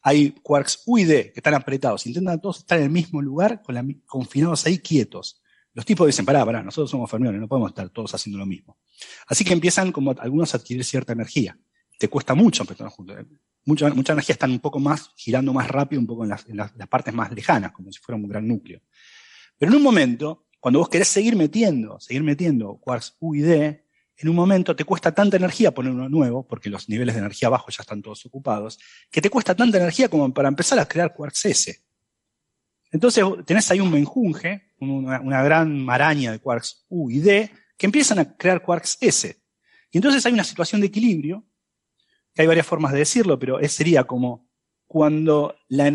[0.00, 3.62] Hay quarks U y D que están apretados, intentan todos estar en el mismo lugar,
[4.06, 5.42] confinados ahí quietos.
[5.74, 8.78] Los tipos dicen, pará, pará, nosotros somos fermiones, no podemos estar todos haciendo lo mismo.
[9.26, 11.58] Así que empiezan como algunos a adquirir cierta energía.
[11.98, 13.16] Te cuesta mucho empezar juntos
[13.68, 17.12] mucha, mucha energía están un poco más, girando más rápido, un poco en las, partes
[17.12, 18.80] más lejanas, como si fuera un gran núcleo.
[19.58, 23.84] Pero en un momento, cuando vos querés seguir metiendo, seguir metiendo quarks U y D,
[24.16, 27.48] en un momento te cuesta tanta energía poner uno nuevo, porque los niveles de energía
[27.48, 28.78] abajo ya están todos ocupados,
[29.10, 31.78] que te cuesta tanta energía como para empezar a crear quarks S.
[32.90, 37.86] Entonces tenés ahí un menjunje, una, una gran maraña de quarks U y D, que
[37.86, 39.36] empiezan a crear quarks S.
[39.90, 41.47] Y entonces hay una situación de equilibrio
[42.38, 44.48] hay varias formas de decirlo, pero sería como
[44.86, 45.92] cuando la,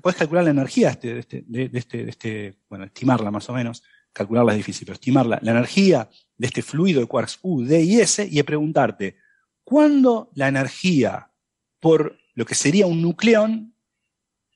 [0.00, 3.82] puedes calcular la energía este, de este, este, de este, bueno, estimarla más o menos,
[4.12, 8.00] calcularla es difícil, pero estimarla, la energía de este fluido de quarks U, D y
[8.00, 9.16] S, y preguntarte,
[9.64, 11.30] ¿cuándo la energía
[11.78, 13.74] por lo que sería un nucleón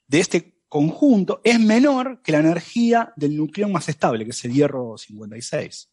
[0.08, 4.52] de este conjunto es menor que la energía del nucleón más estable, que es el
[4.52, 5.90] hierro 56?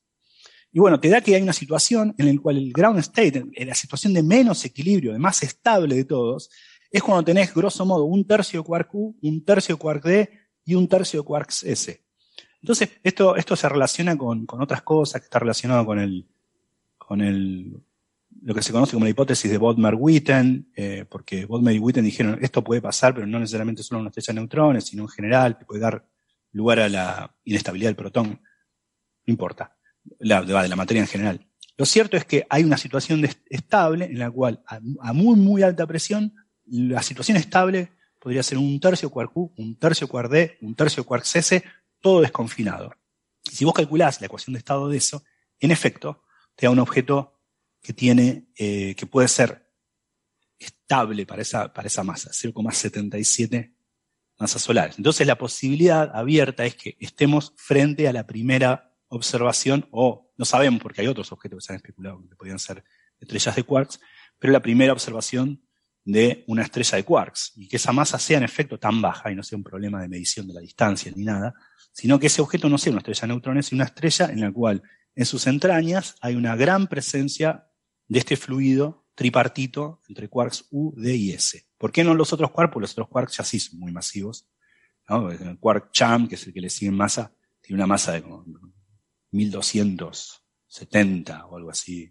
[0.75, 3.67] Y bueno, te da que hay una situación en la cual el ground state, en
[3.67, 6.49] la situación de menos equilibrio, de más estable de todos,
[6.89, 10.29] es cuando tenés grosso modo un tercio quark U, un tercio quark D
[10.65, 12.03] y un tercio de quarks S.
[12.59, 16.25] Entonces, esto, esto se relaciona con, otras cosas, que está relacionado con el,
[16.97, 17.79] con el,
[18.41, 22.39] lo que se conoce como la hipótesis de Bodmer-Witten, eh, porque Bodmer y Witten dijeron,
[22.41, 25.59] esto puede pasar, pero no necesariamente solo en una estrella de neutrones, sino en general,
[25.67, 26.03] puede dar
[26.51, 28.41] lugar a la inestabilidad del protón.
[29.25, 29.75] No importa
[30.19, 31.47] la, de la materia en general.
[31.77, 35.87] Lo cierto es que hay una situación estable en la cual a, muy, muy alta
[35.87, 36.35] presión,
[36.65, 41.03] la situación estable podría ser un tercio quark U, un tercio quark D, un tercio
[41.03, 41.63] quark S,
[41.99, 42.93] todo desconfinado.
[43.43, 45.23] Y si vos calculás la ecuación de estado de eso,
[45.59, 46.23] en efecto,
[46.55, 47.41] te da un objeto
[47.81, 49.69] que tiene, eh, que puede ser
[50.59, 53.73] estable para esa, para esa masa, 0,77
[54.37, 54.97] masas solares.
[54.97, 60.81] Entonces la posibilidad abierta es que estemos frente a la primera observación, o no sabemos
[60.81, 62.83] porque hay otros objetos que se han especulado que podían ser
[63.19, 63.99] estrellas de quarks,
[64.39, 65.61] pero la primera observación
[66.03, 69.35] de una estrella de quarks y que esa masa sea en efecto tan baja y
[69.35, 71.53] no sea un problema de medición de la distancia ni nada,
[71.93, 74.51] sino que ese objeto no sea una estrella de neutrones, sino una estrella en la
[74.51, 74.83] cual
[75.15, 77.67] en sus entrañas hay una gran presencia
[78.07, 81.65] de este fluido tripartito entre quarks U, D y S.
[81.77, 82.73] ¿Por qué no los otros quarks?
[82.73, 84.49] Porque los otros quarks ya sí son muy masivos.
[85.07, 87.31] El quark CHAM, que es el que le sigue en masa,
[87.61, 88.23] tiene una masa de
[89.33, 92.09] 1270 o algo así,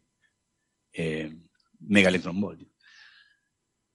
[0.92, 1.34] eh,
[1.80, 2.70] megaelectronvoltios.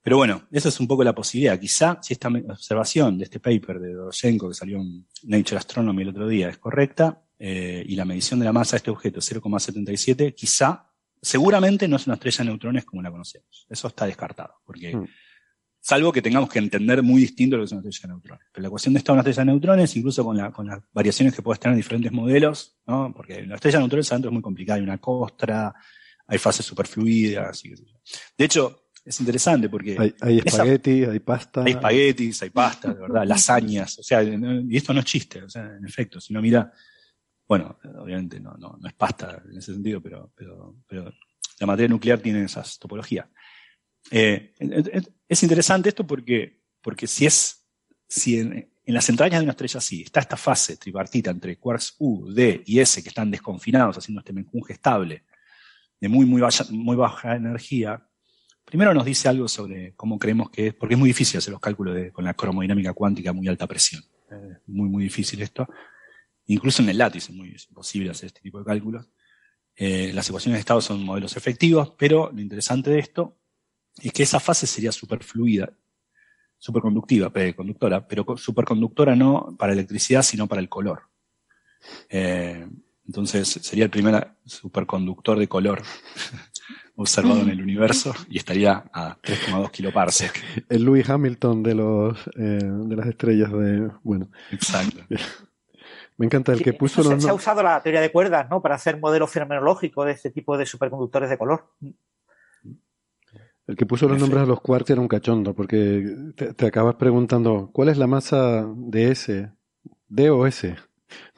[0.02, 1.60] Pero bueno, esa es un poco la posibilidad.
[1.60, 6.10] Quizá si esta observación de este paper de Doroshenko que salió en Nature Astronomy el
[6.10, 9.32] otro día es correcta, eh, y la medición de la masa de este objeto es
[9.32, 10.90] 0,77, quizá,
[11.22, 13.68] seguramente no es una estrella de neutrones como la conocemos.
[13.70, 15.08] Eso está descartado, porque mm
[15.80, 18.48] salvo que tengamos que entender muy distinto lo que es una estrella de neutrones.
[18.52, 21.42] Pero la ecuación de estado de una estrella de neutrones, incluso con, las variaciones que
[21.42, 23.14] puedes tener en diferentes modelos, ¿no?
[23.16, 25.74] porque la estrella de neutrones adentro es muy complicada, hay una costra,
[26.28, 27.70] hay fases superfluidas, y
[28.38, 30.14] De hecho, es interesante porque...
[30.20, 31.64] Hay, espaguetis, hay pasta.
[31.64, 35.50] Hay espaguetis, hay pasta, de verdad, lasañas, o sea, y esto no es chiste, o
[35.50, 36.72] sea, en efecto, si no mira,
[37.48, 41.14] bueno, obviamente no, no, no es pasta en ese sentido, pero, pero, pero
[41.60, 43.28] la materia nuclear tiene esas topologías.
[44.12, 44.54] Eh,
[45.28, 47.66] es interesante esto porque, porque si es,
[48.08, 52.32] si en, las entrañas de una estrella así está esta fase tripartita entre quarks U,
[52.32, 55.26] D y S que están desconfinados haciendo este menjunje estable
[56.00, 58.08] de muy, muy, baja, muy baja energía,
[58.64, 61.62] primero nos dice algo sobre cómo creemos que es, porque es muy difícil hacer los
[61.62, 64.04] cálculos con la cromodinámica cuántica a muy alta presión.
[64.30, 65.68] Es muy, muy difícil esto.
[66.48, 69.10] Incluso en el látice es muy imposible hacer este tipo de cálculos.
[69.76, 73.37] Eh, las ecuaciones de estado son modelos efectivos, pero lo interesante de esto
[74.02, 75.72] es que esa fase sería superfluida,
[76.58, 81.04] superconductiva, conductora, pero superconductora no para electricidad, sino para el color.
[82.10, 82.68] Eh,
[83.06, 85.82] entonces sería el primer superconductor de color
[86.96, 90.66] observado en el universo y estaría a 3,2 kiloparsec.
[90.70, 94.30] El Louis Hamilton de los eh, de las estrellas de bueno.
[94.52, 95.04] Exacto.
[96.18, 97.22] Me encanta el que puso los...
[97.22, 98.60] Se ha usado la teoría de cuerdas, ¿no?
[98.60, 101.72] Para hacer modelos fenomenológicos de este tipo de superconductores de color.
[103.68, 106.06] El que puso los nombres a los quarks era un cachondo, porque
[106.56, 109.52] te, acabas preguntando, ¿cuál es la masa de S?
[110.08, 110.74] ¿D o S?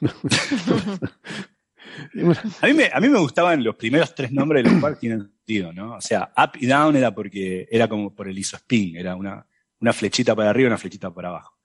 [2.60, 5.22] a, mí me, a mí me gustaban los primeros tres nombres de los quarks tienen
[5.22, 5.96] sentido, ¿no?
[5.96, 9.44] O sea, up y down era porque era como por el isospin, era una,
[9.80, 11.56] una flechita para arriba y una flechita para abajo.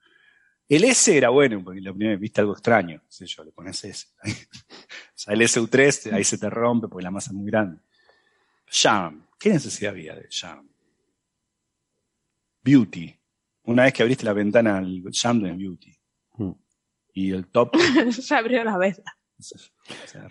[0.68, 3.84] El S era bueno, porque la primera vez viste algo extraño, sé yo, le pones
[3.84, 4.08] S.
[4.24, 4.28] o
[5.14, 7.78] sea, el SU3, ahí se te rompe porque la masa es muy grande.
[8.68, 10.68] Jam, ¿qué necesidad había de Jam?
[12.62, 13.18] Beauty.
[13.64, 15.98] Una vez que abriste la ventana al Jam de Beauty.
[16.32, 16.52] Hmm.
[17.12, 17.76] Y el top.
[18.10, 19.02] se abrió la vez.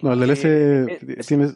[0.01, 1.49] No, el S eh, eh, tiene,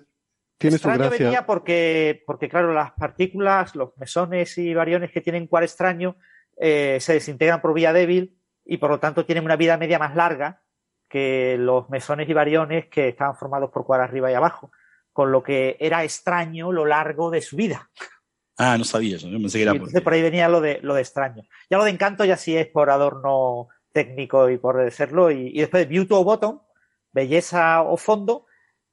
[0.57, 1.25] tiene su gracia.
[1.25, 6.17] venía porque, porque, claro, las partículas, los mesones y variones que tienen cuar extraño
[6.57, 10.15] eh, se desintegran por vía débil y por lo tanto tienen una vida media más
[10.15, 10.61] larga
[11.07, 14.71] que los mesones y variones que estaban formados por cuar arriba y abajo,
[15.13, 17.89] con lo que era extraño lo largo de su vida.
[18.57, 20.93] Ah, no sabía eso, yo pensé que era Entonces por ahí venía lo de, lo
[20.93, 21.43] de extraño.
[21.69, 25.31] Ya lo de encanto ya sí es por adorno técnico y por serlo.
[25.31, 26.59] Y, después beauty o bottom,
[27.11, 28.45] belleza o fondo,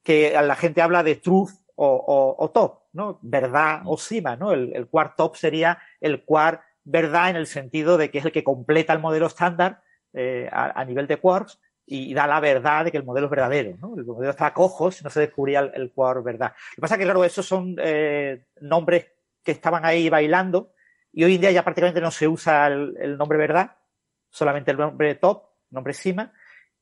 [0.03, 3.19] que la gente habla de truth o, top, ¿no?
[3.21, 4.51] Verdad o cima, ¿no?
[4.51, 8.45] El, el top sería el quart verdad en el sentido de que es el que
[8.45, 9.81] completa el modelo estándar
[10.13, 13.77] eh, a, nivel de quarks y, da la verdad de que el modelo es verdadero,
[13.81, 13.95] ¿no?
[13.95, 16.53] El modelo está a cojos, no se descubría el, el quark verdad.
[16.71, 19.07] Lo que pasa es que, claro, esos son eh, nombres
[19.41, 20.73] que estaban ahí bailando
[21.13, 23.77] y hoy en día ya prácticamente no se usa el, nombre verdad,
[24.29, 26.33] solamente el nombre top, nombre cima,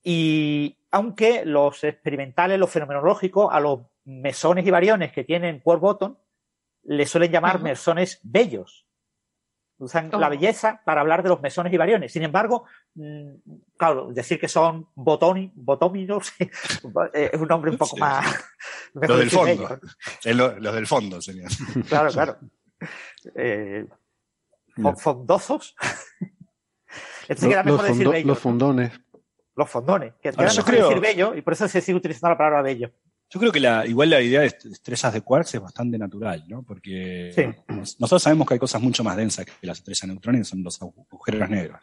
[0.03, 6.17] y aunque los experimentales, los fenomenológicos, a los mesones y variones que tienen quark bottom,
[6.83, 8.84] le suelen llamar mesones bellos,
[9.77, 12.11] Usan la belleza para hablar de los mesones y variones.
[12.11, 13.31] Sin embargo, mm,
[13.77, 16.31] claro, decir que son botóminos
[17.13, 18.25] es un nombre un poco más.
[18.93, 19.79] Los del fondo.
[20.23, 21.49] los del fondo serían.
[21.89, 22.37] Claro, claro.
[23.35, 23.85] Eh,
[24.97, 25.75] fondosos.
[27.27, 28.91] Este los, mejor decir bello, los fondones.
[29.55, 30.13] Los fondones.
[30.21, 30.87] Que creo...
[30.87, 32.91] decir bello y por eso se sigue utilizando la palabra bello.
[33.29, 36.63] Yo creo que la, igual la idea de estrellas de quarks es bastante natural, ¿no?
[36.63, 37.55] Porque
[37.97, 40.63] nosotros sabemos que hay cosas mucho más densas que las estrellas de neutrones, que son
[40.63, 41.79] los agujeros negros.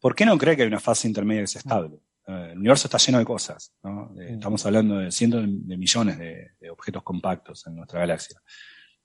[0.00, 1.96] ¿Por qué no cree que hay una fase intermedia que es estable?
[2.26, 4.14] Eh, el universo está lleno de cosas, ¿no?
[4.20, 8.40] Estamos hablando de cientos de millones de, objetos compactos en nuestra galaxia.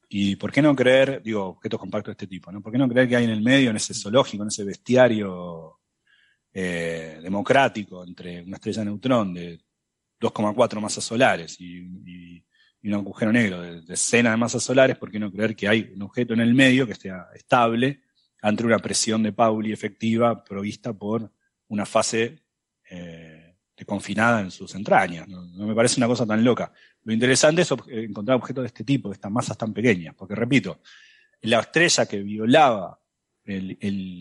[0.09, 2.61] ¿Y por qué no creer, digo, objetos compactos de este tipo, ¿no?
[2.61, 5.79] ¿Por qué no creer que hay en el medio, en ese zoológico, en ese bestiario
[6.53, 9.61] eh, democrático entre una estrella de neutrón de
[10.21, 11.81] 2,4 masas solares y,
[12.83, 16.01] un agujero negro de decenas de masas solares, ¿por qué no creer que hay un
[16.01, 18.01] objeto en el medio que esté estable
[18.41, 21.31] ante una presión de Pauli efectiva provista por
[21.67, 22.41] una fase
[22.89, 25.27] eh, confinada en sus entrañas?
[25.27, 26.73] No, me parece una cosa tan loca.
[27.03, 30.81] Lo interesante es encontrar objetos de este tipo, de estas masas tan pequeñas, porque repito,
[31.41, 32.99] la estrella que violaba
[33.45, 33.77] el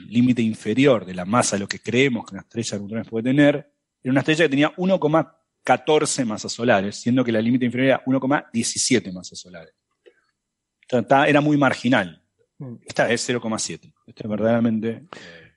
[0.08, 3.24] límite inferior de la masa de lo que creemos que una estrella de neutrones puede
[3.24, 3.72] tener,
[4.02, 8.04] era una estrella que tenía 1,4 14 masas solares, siendo que la límite inferior era
[8.04, 9.74] 1,17 masas solares.
[11.26, 12.22] era muy marginal.
[12.58, 12.74] Mm.
[12.86, 13.92] Esta es 0,7.
[14.06, 14.88] Esta es verdaderamente.
[14.88, 15.08] Eh,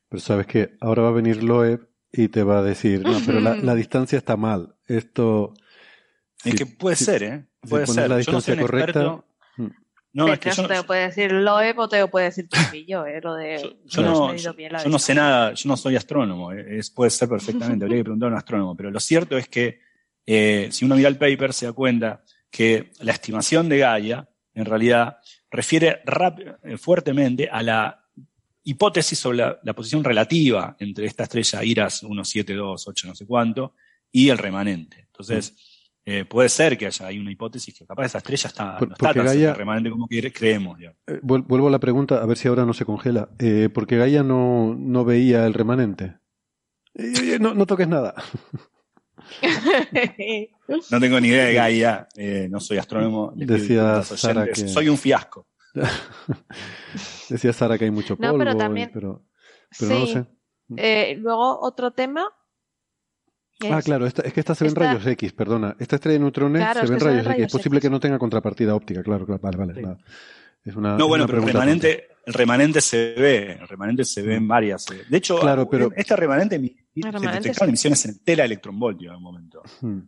[0.09, 3.39] pero sabes que ahora va a venir Loeb y te va a decir, no, pero
[3.39, 4.75] la, distancia está mal.
[4.85, 5.53] Esto.
[6.45, 7.45] Es que puede ser, ¿eh?
[7.67, 8.09] Puede ser.
[8.09, 9.23] La distancia correcta.
[9.57, 9.67] Mm.
[10.13, 13.19] No, es que yo te puede decir Loeb o te puede decir Trujillo, ¿eh?
[13.21, 13.57] Lo de.
[13.85, 14.53] Yo, no, yo,
[14.87, 18.29] no, sé nada, yo no soy astrónomo, eh, es, puede ser perfectamente, habría que preguntar
[18.29, 19.79] a un astrónomo, pero lo cierto es que
[20.25, 24.65] eh, si uno mira el paper, se da cuenta que la estimación de Gaia, en
[24.65, 25.17] realidad,
[25.49, 26.01] refiere
[26.63, 27.99] eh, fuertemente a la
[28.63, 33.75] hipótesis sobre la, posición relativa entre esta estrella IRAS 1728, 8 no sé cuánto,
[34.11, 35.07] y el remanente.
[35.07, 35.55] Entonces,
[36.05, 39.55] eh, puede ser que haya una hipótesis que capaz esa estrella está, no está tan
[39.55, 40.79] remanente como creemos.
[41.21, 43.29] vuelvo a la pregunta, a ver si ahora no se congela.
[43.73, 46.15] porque Gaia no, no veía el remanente.
[47.39, 48.15] no, no toques nada.
[50.91, 53.33] no tengo ni idea de Gaia, eh, no soy astrónomo.
[53.35, 54.67] Decía Sara que...
[54.67, 55.47] Soy un fiasco.
[57.29, 58.91] Decía Sara que hay mucho polvo, pero, también...
[58.93, 59.25] pero,
[59.81, 60.25] no lo sé.
[60.77, 62.25] Eh, luego otro tema.
[63.71, 65.75] Ah, claro, es que esta se ven rayos X, perdona.
[65.79, 67.45] Esta estrella de neutrones se ven rayos, X.
[67.45, 69.41] Es posible que no tenga contrapartida óptica, claro, claro.
[69.41, 69.97] Vale, vale.
[70.65, 74.35] Es una, no, bueno, pero el remanente, el remanente se ve, el remanente se ve
[74.35, 74.89] en varias.
[74.91, 75.03] Eh.
[75.09, 79.61] De hecho, claro, pero, este remanente se detectaron emisiones en tela electronvoltio en un momento.
[79.81, 79.99] Hmm.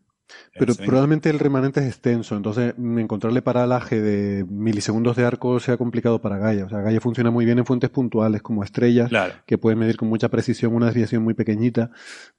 [0.57, 6.19] Pero probablemente el remanente es extenso, entonces encontrarle paralaje de milisegundos de arco sea complicado
[6.19, 6.65] para Gaia.
[6.65, 9.11] O sea, Gaia funciona muy bien en fuentes puntuales como estrellas,
[9.45, 11.91] que pueden medir con mucha precisión una desviación muy pequeñita,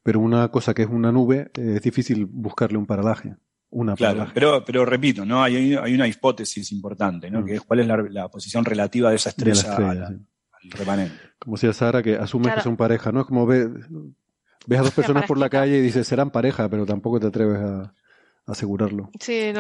[0.03, 3.37] pero una cosa que es una nube eh, es difícil buscarle un paralaje.
[3.71, 5.43] Una claro, pero, pero repito, ¿no?
[5.43, 7.41] Hay, hay una hipótesis importante, ¿no?
[7.41, 7.45] Mm.
[7.47, 10.27] Que es cuál es la, posición relativa de esa estrella, al
[10.71, 11.17] remanente.
[11.39, 13.21] Como decía Sara, que asumes que son pareja, ¿no?
[13.21, 13.69] Es como ve,
[14.67, 17.59] ves a dos personas por la calle y dices, serán pareja, pero tampoco te atreves
[17.59, 17.93] a,
[18.47, 19.11] asegurarlo.
[19.21, 19.53] Sí,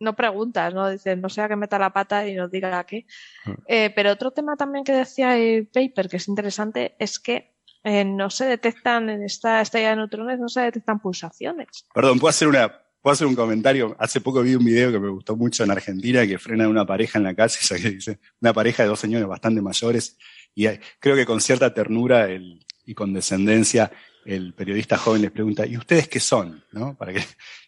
[0.00, 0.88] no preguntas, ¿no?
[0.88, 3.06] Dices, no sea que meta la pata y nos diga qué.
[3.44, 3.54] Ah.
[3.68, 7.54] Eh, pero otro tema también que decía el paper, que es interesante, es que
[7.84, 11.86] eh, no se detectan en esta estrella de neutrones, no se detectan pulsaciones.
[11.94, 13.96] Perdón, ¿puedo hacer una, puedo hacer un comentario?
[13.98, 17.18] Hace poco vi un video que me gustó mucho en Argentina que frena una pareja
[17.18, 20.16] en la calle, que dice, una pareja de dos señores bastante mayores,
[20.54, 20.66] y
[20.98, 22.28] creo que con cierta ternura
[22.84, 23.90] y con descendencia,
[24.24, 26.64] el periodista joven les pregunta, ¿y ustedes qué son?
[26.72, 26.96] ¿No?
[26.96, 27.20] Para que,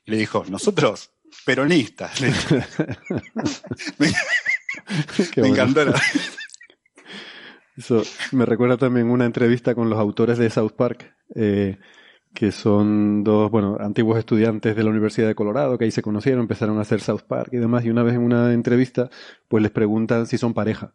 [0.04, 1.10] y le dijo, nosotros
[1.44, 2.20] peronistas.
[3.98, 5.92] me, encantó.
[7.76, 8.02] Eso
[8.32, 11.78] me recuerda también una entrevista con los autores de South Park, eh,
[12.34, 16.42] que son dos, bueno, antiguos estudiantes de la Universidad de Colorado, que ahí se conocieron,
[16.42, 19.10] empezaron a hacer South Park y demás, y una vez en una entrevista,
[19.48, 20.92] pues les preguntan si son pareja.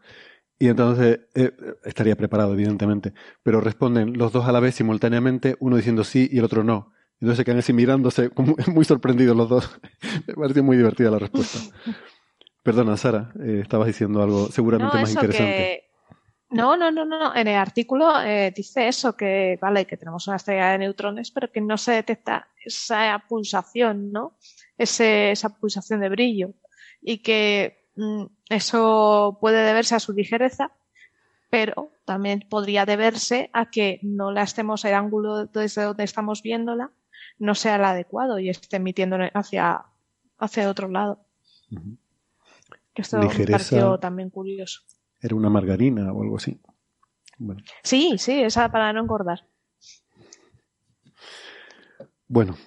[0.59, 1.51] Y entonces, eh,
[1.85, 6.39] estaría preparado, evidentemente, pero responden los dos a la vez simultáneamente, uno diciendo sí y
[6.39, 6.91] el otro no.
[7.19, 8.29] Entonces se quedan así mirándose,
[8.73, 9.79] muy sorprendidos los dos.
[10.27, 11.59] Me pareció muy divertida la respuesta.
[12.63, 15.86] Perdona, Sara, eh, estabas diciendo algo seguramente más interesante.
[16.49, 17.35] No, no, no, no.
[17.35, 21.51] En el artículo eh, dice eso, que vale, que tenemos una estrella de neutrones, pero
[21.51, 24.37] que no se detecta esa pulsación, ¿no?
[24.77, 26.53] Ese, esa pulsación de brillo.
[27.01, 30.71] Y que mm, eso puede deberse a su ligereza,
[31.49, 36.91] pero también podría deberse a que no la estemos el ángulo desde donde estamos viéndola
[37.39, 39.85] no sea el adecuado y esté emitiendo hacia,
[40.37, 41.19] hacia otro lado.
[42.93, 44.81] Que esto me pareció también curioso.
[45.21, 46.59] Era una margarina o algo así.
[47.83, 49.45] Sí, sí, esa para no engordar.
[52.27, 52.57] Bueno,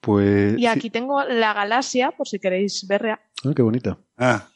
[0.00, 0.58] pues.
[0.58, 3.20] Y aquí tengo la galaxia, por si queréis verla.
[3.44, 3.98] Ah, qué bonita.
[4.16, 4.48] Ah.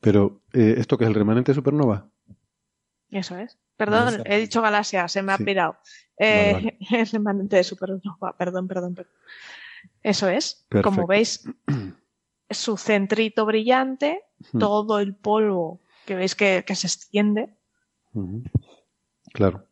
[0.00, 2.08] Pero, eh, ¿esto que es el remanente de supernova?
[3.10, 3.58] Eso es.
[3.76, 5.76] Perdón, he dicho galaxia, se me ha pirado.
[6.18, 9.12] Eh, el remanente de supernova, perdón, perdón, perdón.
[10.02, 10.66] Eso es.
[10.82, 11.44] Como veis,
[12.54, 14.22] su centrito brillante,
[14.58, 17.54] todo el polvo que veis que, se extiende.
[19.32, 19.66] Claro.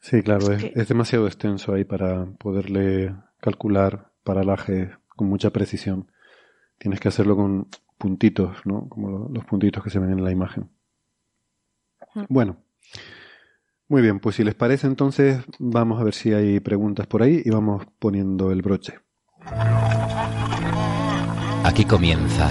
[0.00, 6.10] Sí, claro, es, demasiado extenso ahí para poderle calcular paralaje con mucha precisión.
[6.78, 8.88] Tienes que hacerlo con puntitos, ¿no?
[8.88, 10.70] Como los puntitos que se ven en la imagen.
[12.28, 12.58] Bueno,
[13.88, 17.42] muy bien, pues si les parece entonces vamos a ver si hay preguntas por ahí
[17.44, 18.94] y vamos poniendo el broche.
[21.66, 22.48] Aquí comienza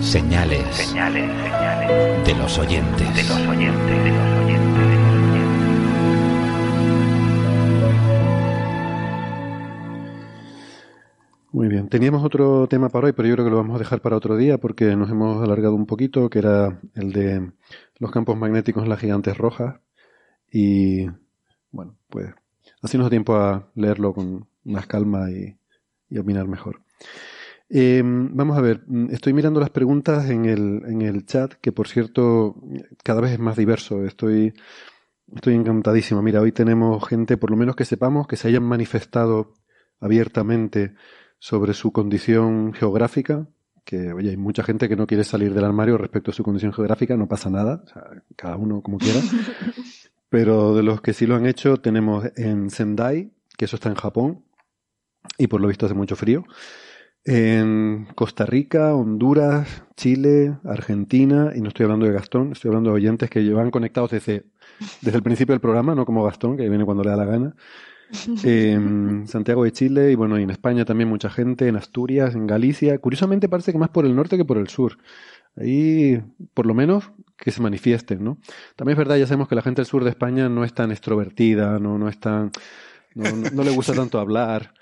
[0.00, 3.14] señales, señales, señales de los oyentes.
[3.14, 4.98] De los oyentes, de los oyentes.
[11.52, 14.00] Muy bien, teníamos otro tema para hoy, pero yo creo que lo vamos a dejar
[14.00, 17.52] para otro día porque nos hemos alargado un poquito, que era el de
[18.00, 19.76] los campos magnéticos en las gigantes rojas.
[20.50, 21.06] Y
[21.70, 22.34] bueno, pues
[22.82, 25.56] así nos da tiempo a leerlo con más calma y,
[26.10, 26.82] y opinar mejor.
[27.70, 31.86] Eh, vamos a ver, estoy mirando las preguntas en el, en el chat, que por
[31.88, 32.56] cierto
[33.02, 34.04] cada vez es más diverso.
[34.04, 34.54] Estoy,
[35.34, 36.22] estoy encantadísimo.
[36.22, 39.54] Mira, hoy tenemos gente, por lo menos que sepamos, que se hayan manifestado
[40.00, 40.94] abiertamente
[41.38, 43.46] sobre su condición geográfica,
[43.84, 46.72] que oye, hay mucha gente que no quiere salir del armario respecto a su condición
[46.72, 47.84] geográfica, no pasa nada,
[48.36, 49.20] cada uno como quiera.
[50.28, 53.94] Pero de los que sí lo han hecho, tenemos en Sendai, que eso está en
[53.94, 54.44] Japón,
[55.38, 56.44] y por lo visto hace mucho frío.
[57.30, 62.96] En Costa Rica, Honduras, Chile, Argentina, y no estoy hablando de Gastón, estoy hablando de
[62.96, 64.46] oyentes que llevan conectados desde,
[65.02, 67.54] desde el principio del programa, no como Gastón, que viene cuando le da la gana.
[68.44, 72.46] en Santiago de Chile y bueno, y en España también mucha gente, en Asturias, en
[72.46, 72.98] Galicia.
[72.98, 74.96] Curiosamente parece que más por el norte que por el sur.
[75.54, 76.22] Ahí,
[76.54, 78.38] por lo menos, que se manifiesten, ¿no?
[78.74, 80.92] También es verdad, ya sabemos que la gente del sur de España no es tan
[80.92, 82.52] extrovertida, no, no es tan,
[83.14, 84.72] no, le gusta tanto hablar.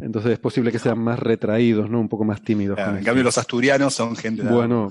[0.00, 2.00] Entonces es posible que sean más retraídos, ¿no?
[2.00, 2.78] Un poco más tímidos.
[2.78, 4.42] en cambio, los asturianos son gente.
[4.42, 4.90] Bueno,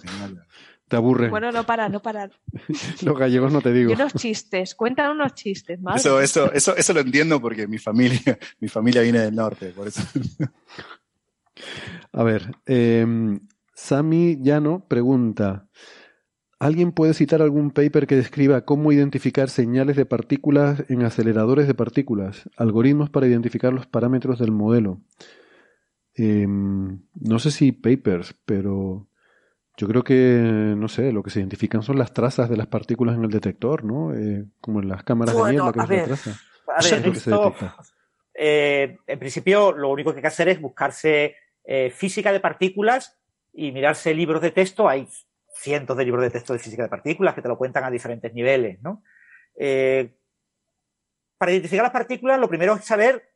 [0.87, 1.29] te aburre.
[1.29, 2.29] Bueno, no para, no para.
[3.01, 3.91] Los gallegos no te digo.
[3.91, 5.99] Y unos chistes, cuentan unos chistes, más.
[5.99, 9.87] Eso, eso, eso, eso lo entiendo porque mi familia, mi familia viene del norte, por
[9.87, 10.01] eso.
[12.13, 13.05] A ver, eh,
[13.73, 15.67] Sami Llano pregunta:
[16.59, 21.75] ¿Alguien puede citar algún paper que describa cómo identificar señales de partículas en aceleradores de
[21.75, 22.49] partículas?
[22.57, 24.99] Algoritmos para identificar los parámetros del modelo.
[26.15, 29.07] Em, no sé si papers, pero
[29.77, 30.15] yo creo que,
[30.75, 33.83] no sé, lo que se identifican son las trazas de las partículas en el detector,
[33.83, 34.15] ¿no?
[34.15, 36.39] Eh, como en las cámaras de mierda que es la traza.
[36.75, 37.55] A ver, esto,
[38.33, 43.19] eh, en principio, lo único que hay que hacer es buscarse eh, física de partículas
[43.53, 44.89] y mirarse libros de texto.
[44.89, 45.07] Hay
[45.57, 48.33] cientos de libros de texto de física de partículas que te lo cuentan a diferentes
[48.33, 49.03] niveles, ¿no?
[51.37, 53.33] para identificar las partículas, lo primero es saber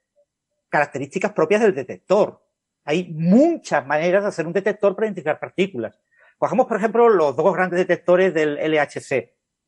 [0.69, 2.43] características propias del detector.
[2.85, 5.99] Hay muchas maneras de hacer un detector para identificar partículas.
[6.37, 9.11] Cojamos, por ejemplo, los dos grandes detectores del LHC,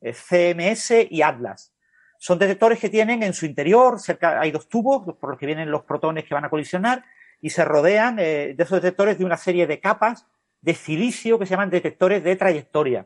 [0.01, 1.71] eh, CMS y Atlas.
[2.17, 5.69] Son detectores que tienen en su interior, cerca, hay dos tubos por los que vienen
[5.69, 7.03] los protones que van a colisionar
[7.41, 10.25] y se rodean eh, de esos detectores de una serie de capas
[10.63, 13.05] de silicio que se llaman detectores de trayectoria.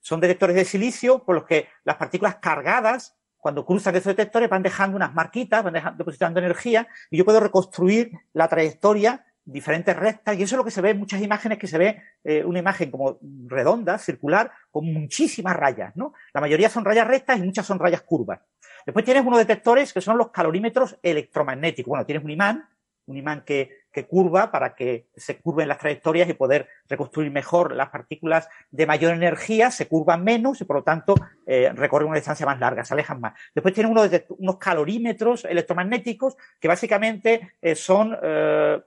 [0.00, 4.62] Son detectores de silicio por los que las partículas cargadas, cuando cruzan esos detectores, van
[4.62, 10.42] dejando unas marquitas, van depositando energía y yo puedo reconstruir la trayectoria diferentes rectas, y
[10.42, 12.90] eso es lo que se ve en muchas imágenes, que se ve eh, una imagen
[12.90, 16.14] como redonda, circular, con muchísimas rayas, ¿no?
[16.32, 18.40] La mayoría son rayas rectas y muchas son rayas curvas.
[18.86, 21.90] Después tienes unos detectores que son los calorímetros electromagnéticos.
[21.90, 22.68] Bueno, tienes un imán,
[23.06, 27.76] un imán que, que curva para que se curven las trayectorias y poder reconstruir mejor
[27.76, 31.14] las partículas de mayor energía, se curvan menos y por lo tanto
[31.46, 33.34] eh, recorren una distancia más larga, se alejan más.
[33.54, 38.82] Después tienes unos, unos calorímetros electromagnéticos que básicamente eh, son eh,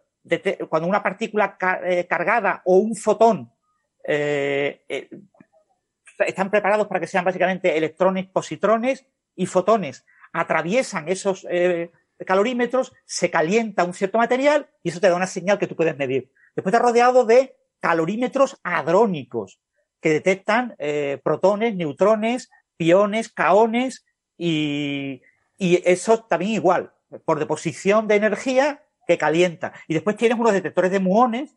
[0.67, 3.49] cuando una partícula cargada o un fotón
[4.03, 5.21] están
[6.51, 9.05] preparados para que sean básicamente electrones, positrones
[9.37, 11.47] y fotones, atraviesan esos
[12.25, 15.97] calorímetros, se calienta un cierto material y eso te da una señal que tú puedes
[15.97, 16.31] medir.
[16.55, 19.59] Después está rodeado de calorímetros hadrónicos
[20.01, 20.75] que detectan
[21.23, 24.05] protones, neutrones, piones, caones
[24.37, 25.21] y,
[25.57, 26.93] y eso también igual.
[27.25, 29.73] Por deposición de energía que calienta.
[29.87, 31.55] Y después tienes unos detectores de muones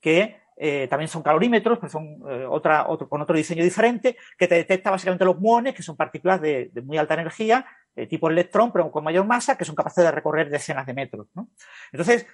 [0.00, 4.48] que eh, también son calorímetros, pero son eh, otra, otro, con otro diseño diferente, que
[4.48, 7.66] te detecta básicamente los muones, que son partículas de, muy alta energía,
[7.96, 11.26] eh, tipo electrón, pero con mayor masa, que son capaces de recorrer decenas de metros.
[11.34, 11.48] ¿no?
[11.90, 12.26] Entonces,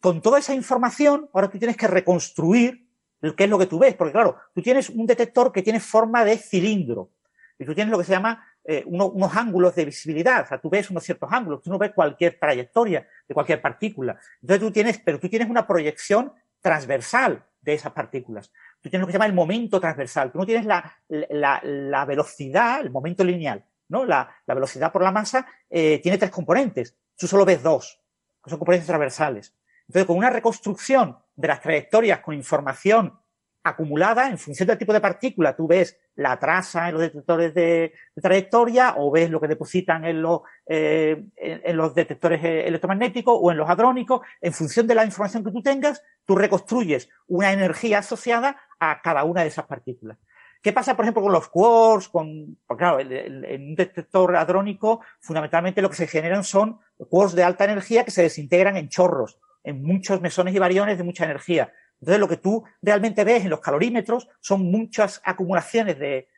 [0.00, 2.88] con toda esa información, ahora tú tienes que reconstruir
[3.36, 6.24] qué es lo que tú ves, porque claro, tú tienes un detector que tiene forma
[6.24, 7.10] de cilindro,
[7.58, 10.42] y tú tienes lo que se llama eh, unos ángulos de visibilidad.
[10.42, 14.18] O sea, tú ves unos ciertos ángulos, tú no ves cualquier trayectoria de cualquier partícula.
[14.40, 18.50] Entonces tú tienes, pero tú tienes una proyección transversal de esas partículas.
[18.80, 20.32] Tú tienes lo que se llama el momento transversal.
[20.32, 24.04] Tú no tienes la, la, la velocidad, el momento lineal, ¿no?
[24.04, 26.96] La, velocidad por la masa eh, tiene tres componentes.
[27.16, 28.00] Tú solo ves dos,
[28.42, 29.54] que son componentes transversales.
[29.86, 33.18] Entonces, con una reconstrucción de las trayectorias con información
[33.64, 35.56] acumulada en función del tipo de partícula.
[35.56, 40.20] Tú ves la traza en los detectores de, trayectoria o ves lo que depositan en
[40.20, 44.20] los, eh, en, los detectores eh, electromagnéticos o en los hadrónicos.
[44.42, 49.24] En función de la información que tú tengas, tú reconstruyes una energía asociada a cada
[49.24, 50.18] una de esas partículas.
[50.64, 52.08] ¿Qué pasa, por ejemplo, con los quarks?
[52.08, 57.44] Con, porque claro, en un detector hadrónico, fundamentalmente lo que se generan son quarks de
[57.44, 61.70] alta energía que se desintegran en chorros, en muchos mesones y bariones de mucha energía.
[62.00, 66.28] Entonces, lo que tú realmente ves en los calorímetros son muchas acumulaciones de,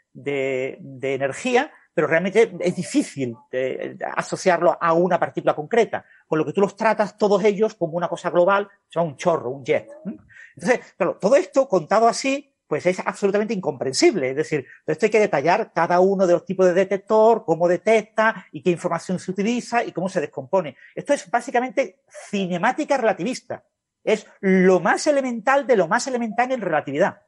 [1.02, 3.36] energía, pero realmente es difícil
[4.16, 8.08] asociarlo a una partícula concreta, con lo que tú los tratas todos ellos como una
[8.08, 9.88] cosa global, se llama un chorro, un jet.
[10.56, 14.30] Entonces, claro, todo esto contado así, pues es absolutamente incomprensible.
[14.30, 18.46] Es decir, esto hay que detallar cada uno de los tipos de detector, cómo detecta
[18.52, 20.76] y qué información se utiliza y cómo se descompone.
[20.94, 23.64] Esto es básicamente cinemática relativista
[24.06, 27.22] es lo más elemental de lo más elemental en relatividad.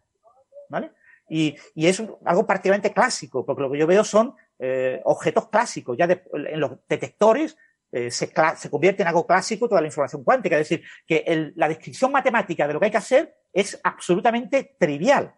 [0.70, 0.92] ¿Vale?
[1.28, 5.96] Y, es algo prácticamente clásico, porque lo que yo veo son eh, objetos clásicos.
[5.98, 7.56] Ya en los detectores
[7.90, 8.32] eh, se,
[8.70, 10.58] convierte en algo clásico toda la información cuántica.
[10.58, 15.34] Es decir, que la descripción matemática de lo que hay que hacer es absolutamente trivial.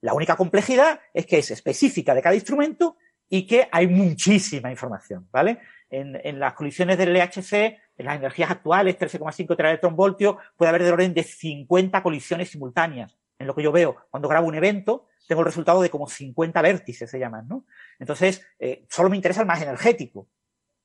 [0.00, 2.96] La única complejidad es que es específica de cada instrumento
[3.28, 5.58] y que hay muchísima información, ¿vale?
[5.88, 10.94] En, en las colisiones del LHC en las energías actuales, 13,5 voltio, puede haber del
[10.94, 13.16] orden de 50 colisiones simultáneas.
[13.38, 16.60] En lo que yo veo, cuando grabo un evento, tengo el resultado de como 50
[16.62, 17.64] vértices, se llaman, ¿no?
[17.98, 20.28] Entonces, eh, solo me interesa el más energético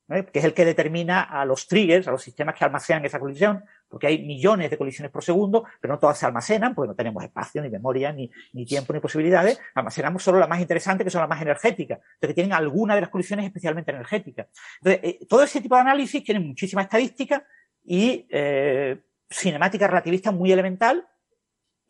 [0.10, 3.64] que es el que determina a los triggers, a los sistemas que almacenan esa colisión,
[3.88, 7.24] porque hay millones de colisiones por segundo, pero no todas se almacenan, porque no tenemos
[7.24, 9.60] espacio, ni memoria, ni, ni tiempo, ni posibilidades.
[9.76, 13.10] Almacenamos solo las más interesantes, que son las más energéticas, que tienen alguna de las
[13.10, 14.48] colisiones especialmente energéticas.
[14.82, 17.46] Entonces, eh, todo ese tipo de análisis tiene muchísima estadística
[17.86, 21.08] y eh, cinemática relativista muy elemental,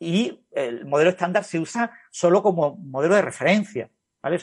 [0.02, 3.90] y el modelo estándar se usa solo como modelo de referencia,
[4.22, 4.38] ¿vale?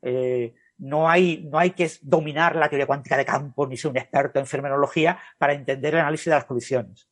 [0.00, 3.98] Eh, no hay, no hay que dominar la teoría cuántica de campo ni ser un
[3.98, 7.08] experto en fenomenología para entender el análisis de las colisiones.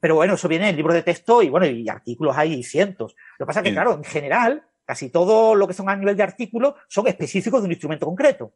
[0.00, 3.16] Pero bueno, eso viene en libros de texto y bueno, y artículos hay cientos.
[3.38, 6.16] Lo que pasa es que, claro, en general, casi todo lo que son a nivel
[6.16, 8.54] de artículos son específicos de un instrumento concreto.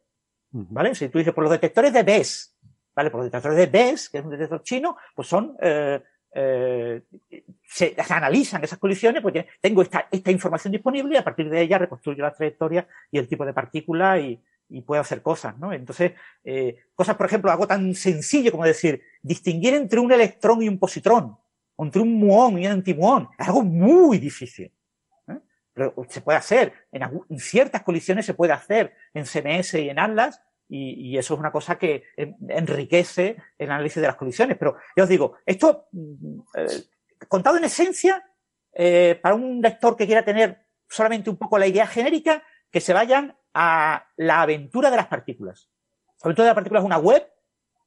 [0.51, 0.93] ¿Vale?
[0.93, 2.55] Si tú dices, por los detectores de BES,
[2.95, 3.09] ¿vale?
[3.09, 6.01] Por los detectores de BES, que es un detector chino, pues son eh,
[6.35, 7.01] eh,
[7.63, 11.77] se, analizan esas colisiones, pues tengo esta, esta información disponible y a partir de ella
[11.77, 15.71] reconstruyo la trayectoria y el tipo de partícula y, y puede hacer cosas, ¿no?
[15.71, 16.13] Entonces,
[16.43, 20.79] eh, cosas, por ejemplo, algo tan sencillo como decir, distinguir entre un electrón y un
[20.79, 21.37] positrón,
[21.77, 24.71] entre un muón y un antimuón, es algo muy difícil.
[25.27, 25.39] ¿eh?
[25.73, 29.99] Pero se puede hacer, en, en, ciertas colisiones se puede hacer en CMS y en
[29.99, 30.41] Atlas,
[30.75, 32.03] y, eso es una cosa que
[32.49, 34.57] enriquece el análisis de las colisiones.
[34.57, 36.83] Pero ya os digo, esto, mm, eh,
[37.27, 38.23] contado en esencia,
[38.73, 42.93] eh, para un lector que quiera tener solamente un poco la idea genérica, que se
[42.93, 45.69] vayan a la aventura de las partículas.
[46.23, 47.23] La aventura de las partículas es una web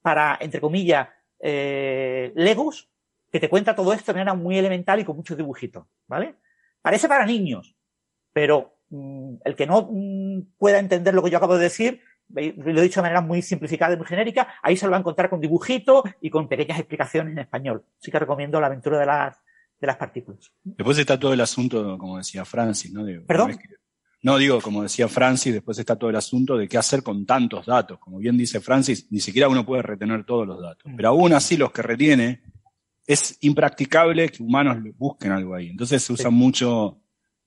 [0.01, 1.09] para, entre comillas,
[1.39, 2.89] eh, Legos,
[3.29, 6.35] que te cuenta todo esto de manera muy elemental y con muchos dibujitos, ¿vale?
[6.81, 7.75] Parece para niños,
[8.31, 12.79] pero mm, el que no mm, pueda entender lo que yo acabo de decir, lo
[12.79, 15.29] he dicho de manera muy simplificada y muy genérica, ahí se lo va a encontrar
[15.29, 17.83] con dibujitos y con pequeñas explicaciones en español.
[18.01, 19.37] Así que recomiendo la aventura de las,
[19.79, 20.51] de las partículas.
[20.63, 23.05] Después está todo el asunto, como decía Francis, ¿no?
[23.25, 23.57] ¿Perdón?
[24.23, 27.65] No, digo, como decía Francis, después está todo el asunto de qué hacer con tantos
[27.65, 27.99] datos.
[27.99, 30.91] Como bien dice Francis, ni siquiera uno puede retener todos los datos.
[30.95, 32.41] Pero aún así los que retiene,
[33.05, 35.69] es impracticable que humanos busquen algo ahí.
[35.69, 36.99] Entonces se usan mucho,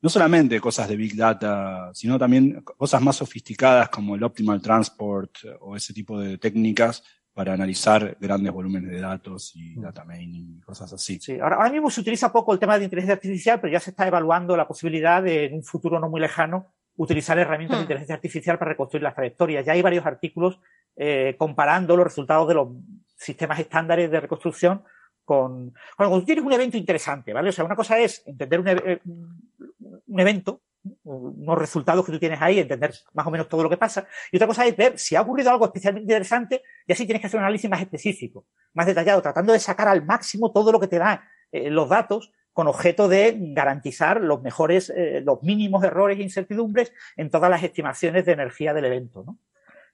[0.02, 5.30] no solamente cosas de Big Data, sino también cosas más sofisticadas como el Optimal Transport
[5.60, 9.82] o ese tipo de técnicas para analizar grandes volúmenes de datos y mm.
[9.82, 11.18] data mining y cosas así.
[11.20, 13.90] Sí, ahora, ahora, mismo se utiliza poco el tema de inteligencia artificial, pero ya se
[13.90, 17.84] está evaluando la posibilidad de, en un futuro no muy lejano, utilizar herramientas de mm.
[17.84, 19.64] inteligencia artificial para reconstruir las trayectorias.
[19.64, 20.60] Ya hay varios artículos
[20.96, 22.68] eh, comparando los resultados de los
[23.16, 24.82] sistemas estándares de reconstrucción
[25.30, 25.72] con...
[25.96, 27.50] Cuando tú tienes un evento interesante, ¿vale?
[27.50, 30.60] O sea, una cosa es entender un, eh, un evento
[31.04, 34.08] unos resultados que tú tienes ahí, entender más o menos todo lo que pasa.
[34.32, 37.28] Y otra cosa es ver si ha ocurrido algo especialmente interesante y así tienes que
[37.28, 40.88] hacer un análisis más específico, más detallado, tratando de sacar al máximo todo lo que
[40.88, 46.18] te da eh, los datos con objeto de garantizar los mejores, eh, los mínimos errores
[46.18, 49.22] e incertidumbres en todas las estimaciones de energía del evento.
[49.24, 49.38] ¿no?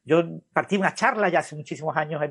[0.02, 2.22] Yo partí una charla ya hace muchísimos años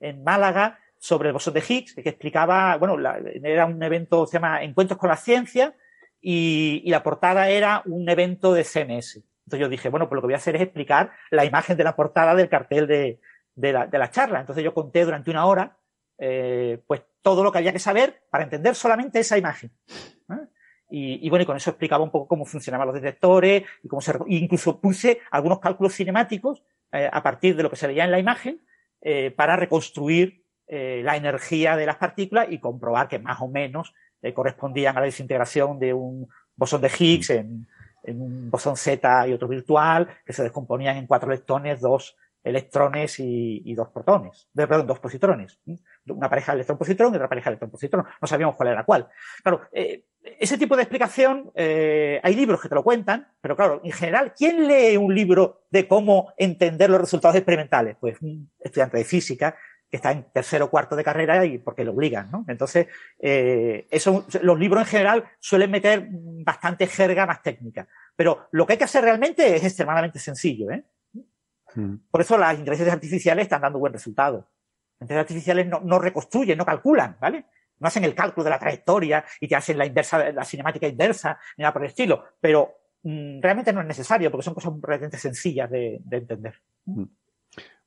[0.00, 2.94] en Málaga sobre el bosón de Higgs, que explicaba, bueno,
[3.42, 5.74] era un evento, se llama Encuentros con la Ciencia,
[6.20, 9.16] y, la portada era un evento de CMS.
[9.16, 11.84] Entonces yo dije, bueno, pues lo que voy a hacer es explicar la imagen de
[11.84, 13.18] la portada del cartel de,
[13.54, 14.40] de, la, charla.
[14.40, 15.78] Entonces yo conté durante una hora,
[16.18, 19.72] eh, pues todo lo que había que saber para entender solamente esa imagen.
[20.90, 24.02] Y, y, bueno, y con eso explicaba un poco cómo funcionaban los detectores y cómo
[24.02, 26.62] se, incluso puse algunos cálculos cinemáticos
[26.92, 28.60] eh, a partir de lo que se veía en la imagen
[29.00, 30.39] eh, para reconstruir
[30.72, 33.92] eh, la energía de las partículas y comprobar que más o menos
[34.22, 37.66] eh, correspondían a la desintegración de un bosón de Higgs en,
[38.04, 43.18] en, un bosón Z y otro virtual, que se descomponían en cuatro leptones, dos electrones
[43.18, 45.58] y, y dos protones, de, perdón, dos positrones.
[46.06, 48.06] Una pareja de electrón-positrón y otra pareja de electrón-positrón.
[48.20, 49.08] No sabíamos cuál era cuál.
[49.42, 53.80] Claro, eh, ese tipo de explicación, eh, hay libros que te lo cuentan, pero claro,
[53.82, 57.96] en general, ¿quién lee un libro de cómo entender los resultados experimentales?
[57.98, 59.56] Pues un estudiante de física
[59.90, 62.44] que está en tercero o cuarto de carrera y porque lo obligan, ¿no?
[62.46, 62.86] Entonces,
[63.18, 67.88] eh, eso, los libros en general suelen meter bastante jerga más técnica.
[68.14, 70.84] Pero lo que hay que hacer realmente es extremadamente sencillo, ¿eh?
[71.74, 71.96] Hmm.
[72.10, 74.48] Por eso las inteligencias artificiales están dando buen resultado.
[75.00, 77.46] Las inteligencias artificiales no, no, reconstruyen, no calculan, ¿vale?
[77.80, 81.38] No hacen el cálculo de la trayectoria y te hacen la inversa, la cinemática inversa,
[81.56, 82.24] ni nada por el estilo.
[82.40, 86.54] Pero mmm, realmente no es necesario porque son cosas realmente sencillas de, de entender.
[86.84, 87.04] Hmm.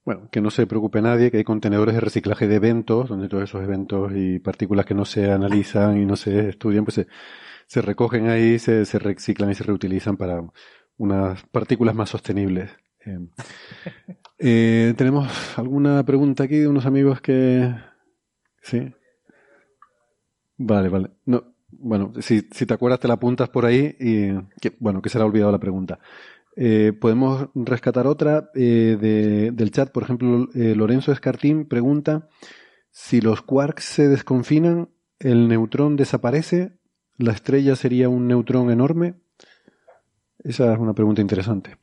[0.05, 3.45] Bueno, que no se preocupe nadie, que hay contenedores de reciclaje de eventos, donde todos
[3.45, 7.07] esos eventos y partículas que no se analizan y no se estudian, pues se,
[7.67, 10.43] se recogen ahí, se, se, reciclan y se reutilizan para
[10.97, 12.69] unas partículas más sostenibles.
[13.05, 13.19] Eh,
[14.39, 17.73] eh, Tenemos alguna pregunta aquí de unos amigos que...
[18.61, 18.93] Sí.
[20.57, 21.11] Vale, vale.
[21.25, 25.09] No, bueno, si, si te acuerdas te la apuntas por ahí y que, bueno, que
[25.09, 25.99] se le ha olvidado la pregunta.
[26.55, 29.91] Eh, podemos rescatar otra eh, de, del chat.
[29.91, 32.29] Por ejemplo, eh, Lorenzo Escartín pregunta
[32.91, 36.77] si los quarks se desconfinan, el neutrón desaparece,
[37.17, 39.15] la estrella sería un neutrón enorme.
[40.43, 41.77] Esa es una pregunta interesante.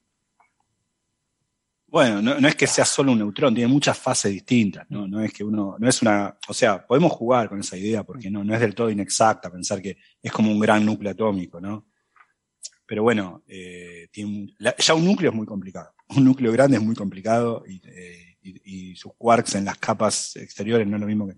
[1.88, 5.08] Bueno, no, no, es que sea solo un neutrón, tiene muchas fases distintas, ¿no?
[5.08, 8.30] No es que uno, no es una, o sea, podemos jugar con esa idea porque
[8.30, 11.89] no, no es del todo inexacta pensar que es como un gran núcleo atómico, ¿no?
[12.90, 14.08] Pero bueno, eh,
[14.78, 15.94] ya un núcleo es muy complicado.
[16.08, 20.88] Un núcleo grande es muy complicado y, eh, y, sus quarks en las capas exteriores
[20.88, 21.36] no es lo mismo que...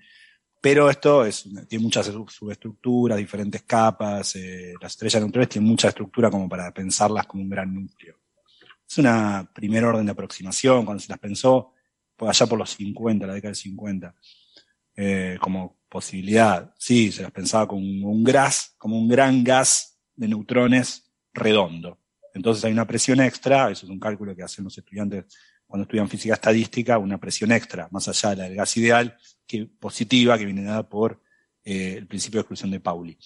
[0.63, 4.35] Pero esto es, tiene muchas subestructuras, diferentes capas.
[4.37, 8.17] Eh, las estrellas neutrones tienen mucha estructura como para pensarlas como un gran núcleo.
[8.89, 11.75] Es una primer orden de aproximación cuando se las pensó,
[12.17, 14.15] por allá por los 50, la década del 50,
[14.97, 16.73] eh, como posibilidad.
[16.79, 21.02] Sí, se las pensaba como un gas, como un gran gas de neutrones
[21.33, 21.99] redondo.
[22.35, 25.25] entonces hay una presión extra, eso es un cálculo que hacen los estudiantes
[25.67, 29.65] cuando estudian física estadística, una presión extra, más allá de la del gas ideal, que
[29.67, 31.23] positiva, que viene dada por
[31.65, 33.19] eh, el principio de exclusión de Pauli.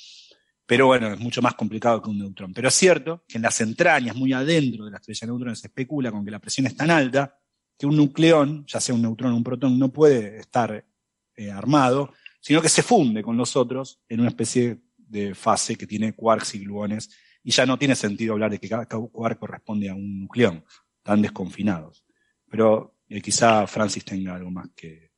[0.65, 2.53] Pero bueno, es mucho más complicado que un neutrón.
[2.53, 5.69] Pero es cierto que en las entrañas, muy adentro de la estrella de neutrones, se
[5.69, 7.39] especula con que la presión es tan alta
[7.79, 10.85] que un nucleón, ya sea un neutrón o un protón, no puede estar
[11.37, 15.87] eh, armado, sino que se funde con los otros en una especie de fase que
[15.87, 17.11] tiene quarks y gluones,
[17.47, 20.65] y ya no tiene sentido hablar de que cada quark corresponde a un nucleón,
[21.01, 22.05] tan desconfinados.
[22.51, 25.13] Pero eh, quizá Francis tenga algo más que,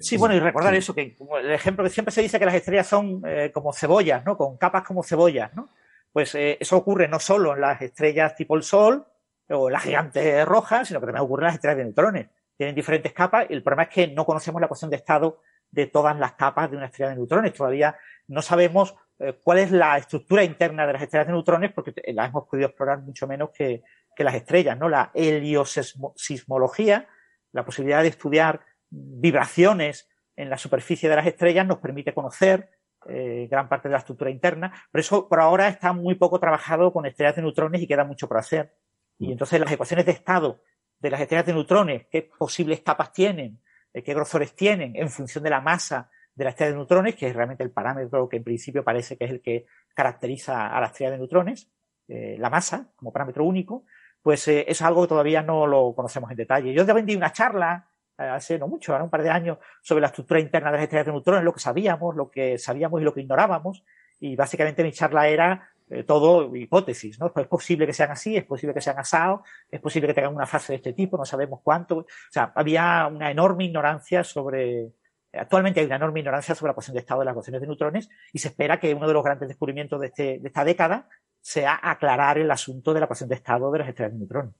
[0.00, 2.86] Sí, bueno, y recordar eso, que el ejemplo que siempre se dice que las estrellas
[2.86, 4.34] son eh, como cebollas, ¿no?
[4.34, 5.68] Con capas como cebollas, ¿no?
[6.10, 9.04] Pues eh, eso ocurre no solo en las estrellas tipo el Sol
[9.50, 12.28] o las gigantes rojas, sino que también ocurre en las estrellas de neutrones.
[12.56, 15.86] Tienen diferentes capas y el problema es que no conocemos la ecuación de estado de
[15.86, 17.52] todas las capas de una estrella de neutrones.
[17.52, 21.94] Todavía no sabemos eh, cuál es la estructura interna de las estrellas de neutrones porque
[22.12, 23.82] las hemos podido explorar mucho menos que,
[24.14, 24.88] que las estrellas, ¿no?
[24.88, 27.08] La heliosismología,
[27.52, 28.60] la posibilidad de estudiar
[28.90, 32.70] vibraciones en la superficie de las estrellas nos permite conocer
[33.06, 36.92] eh, gran parte de la estructura interna, pero eso por ahora está muy poco trabajado
[36.92, 38.74] con estrellas de neutrones y queda mucho por hacer.
[39.18, 40.62] Y entonces las ecuaciones de estado
[40.98, 43.60] de las estrellas de neutrones, qué posibles capas tienen,
[43.92, 47.28] eh, qué grosores tienen en función de la masa de la estrella de neutrones, que
[47.28, 50.86] es realmente el parámetro que en principio parece que es el que caracteriza a la
[50.86, 51.70] estrella de neutrones,
[52.08, 53.84] eh, la masa como parámetro único,
[54.22, 56.72] pues es algo que todavía no lo conocemos en detalle.
[56.72, 60.08] Yo te vendí una charla hace no mucho, ahora un par de años, sobre la
[60.08, 63.12] estructura interna de las estrellas de neutrones, lo que sabíamos, lo que sabíamos y lo
[63.12, 63.84] que ignorábamos.
[64.20, 67.32] Y básicamente mi charla era eh, todo hipótesis, ¿no?
[67.34, 69.40] Es posible que sean así, es posible que sean asados,
[69.70, 71.98] es posible que tengan una fase de este tipo, no sabemos cuánto.
[71.98, 74.92] O sea, había una enorme ignorancia sobre,
[75.38, 78.08] actualmente hay una enorme ignorancia sobre la cuestión de estado de las ecuaciones de neutrones
[78.32, 81.08] y se espera que uno de los grandes descubrimientos de, este, esta década
[81.40, 84.54] sea aclarar el asunto de la ecuación de estado de las estrellas de neutrones.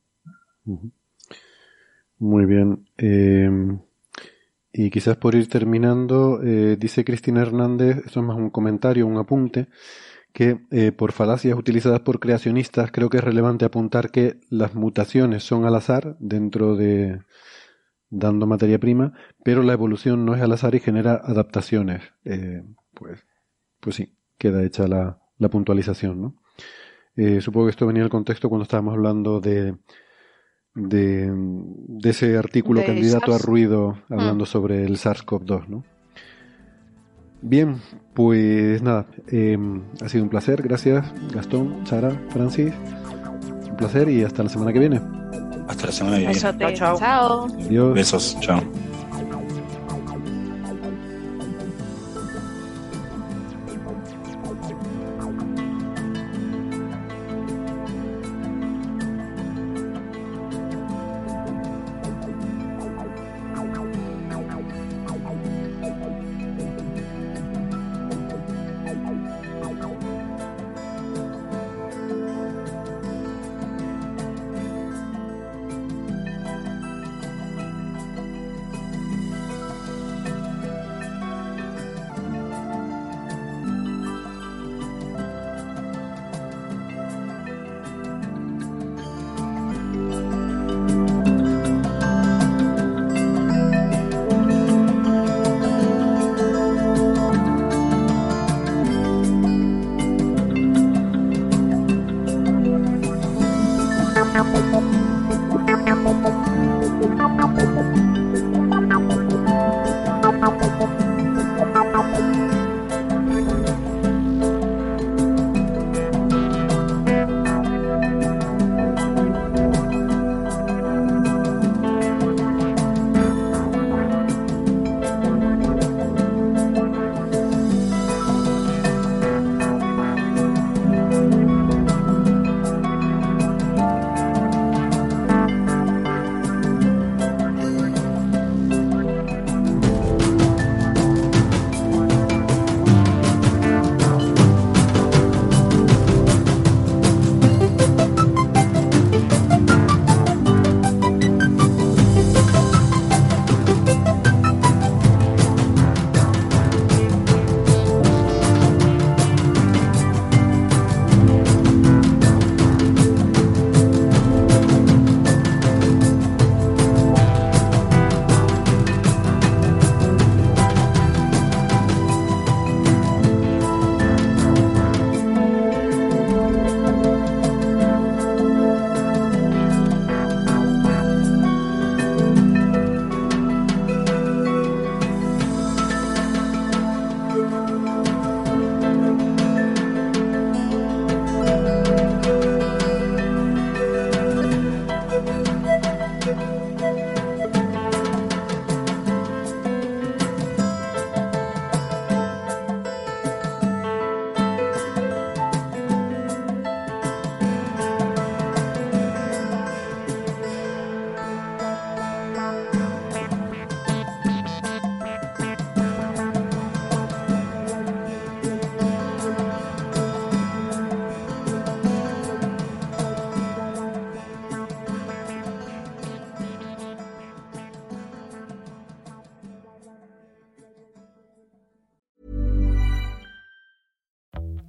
[2.18, 2.88] Muy bien.
[2.98, 3.50] Eh,
[4.76, 9.16] y quizás por ir terminando, eh, dice Cristina Hernández, esto es más un comentario, un
[9.18, 9.68] apunte,
[10.32, 15.44] que eh, por falacias utilizadas por creacionistas creo que es relevante apuntar que las mutaciones
[15.44, 17.20] son al azar dentro de
[18.18, 19.12] dando materia prima,
[19.44, 22.02] pero la evolución no es al azar y genera adaptaciones.
[22.94, 23.26] pues,
[23.80, 26.36] pues sí, queda hecha la, la puntualización, ¿no?
[27.40, 29.76] supongo que esto venía al contexto cuando estábamos hablando de
[30.74, 31.32] de,
[32.02, 34.46] ese artículo candidato a ruido hablando mm.
[34.46, 35.84] sobre el SARS-CoV-2, ¿no?
[37.42, 37.76] Bien,
[38.14, 42.72] pues nada, em, ha sido un placer, gracias Gastón, Sara, Francis,
[43.70, 45.00] un placer y hasta la semana que viene.
[45.74, 46.40] Hasta la semana que viene.
[46.74, 47.48] Chao, chao.
[47.66, 47.94] Adiós.
[47.94, 48.62] Besos, chao.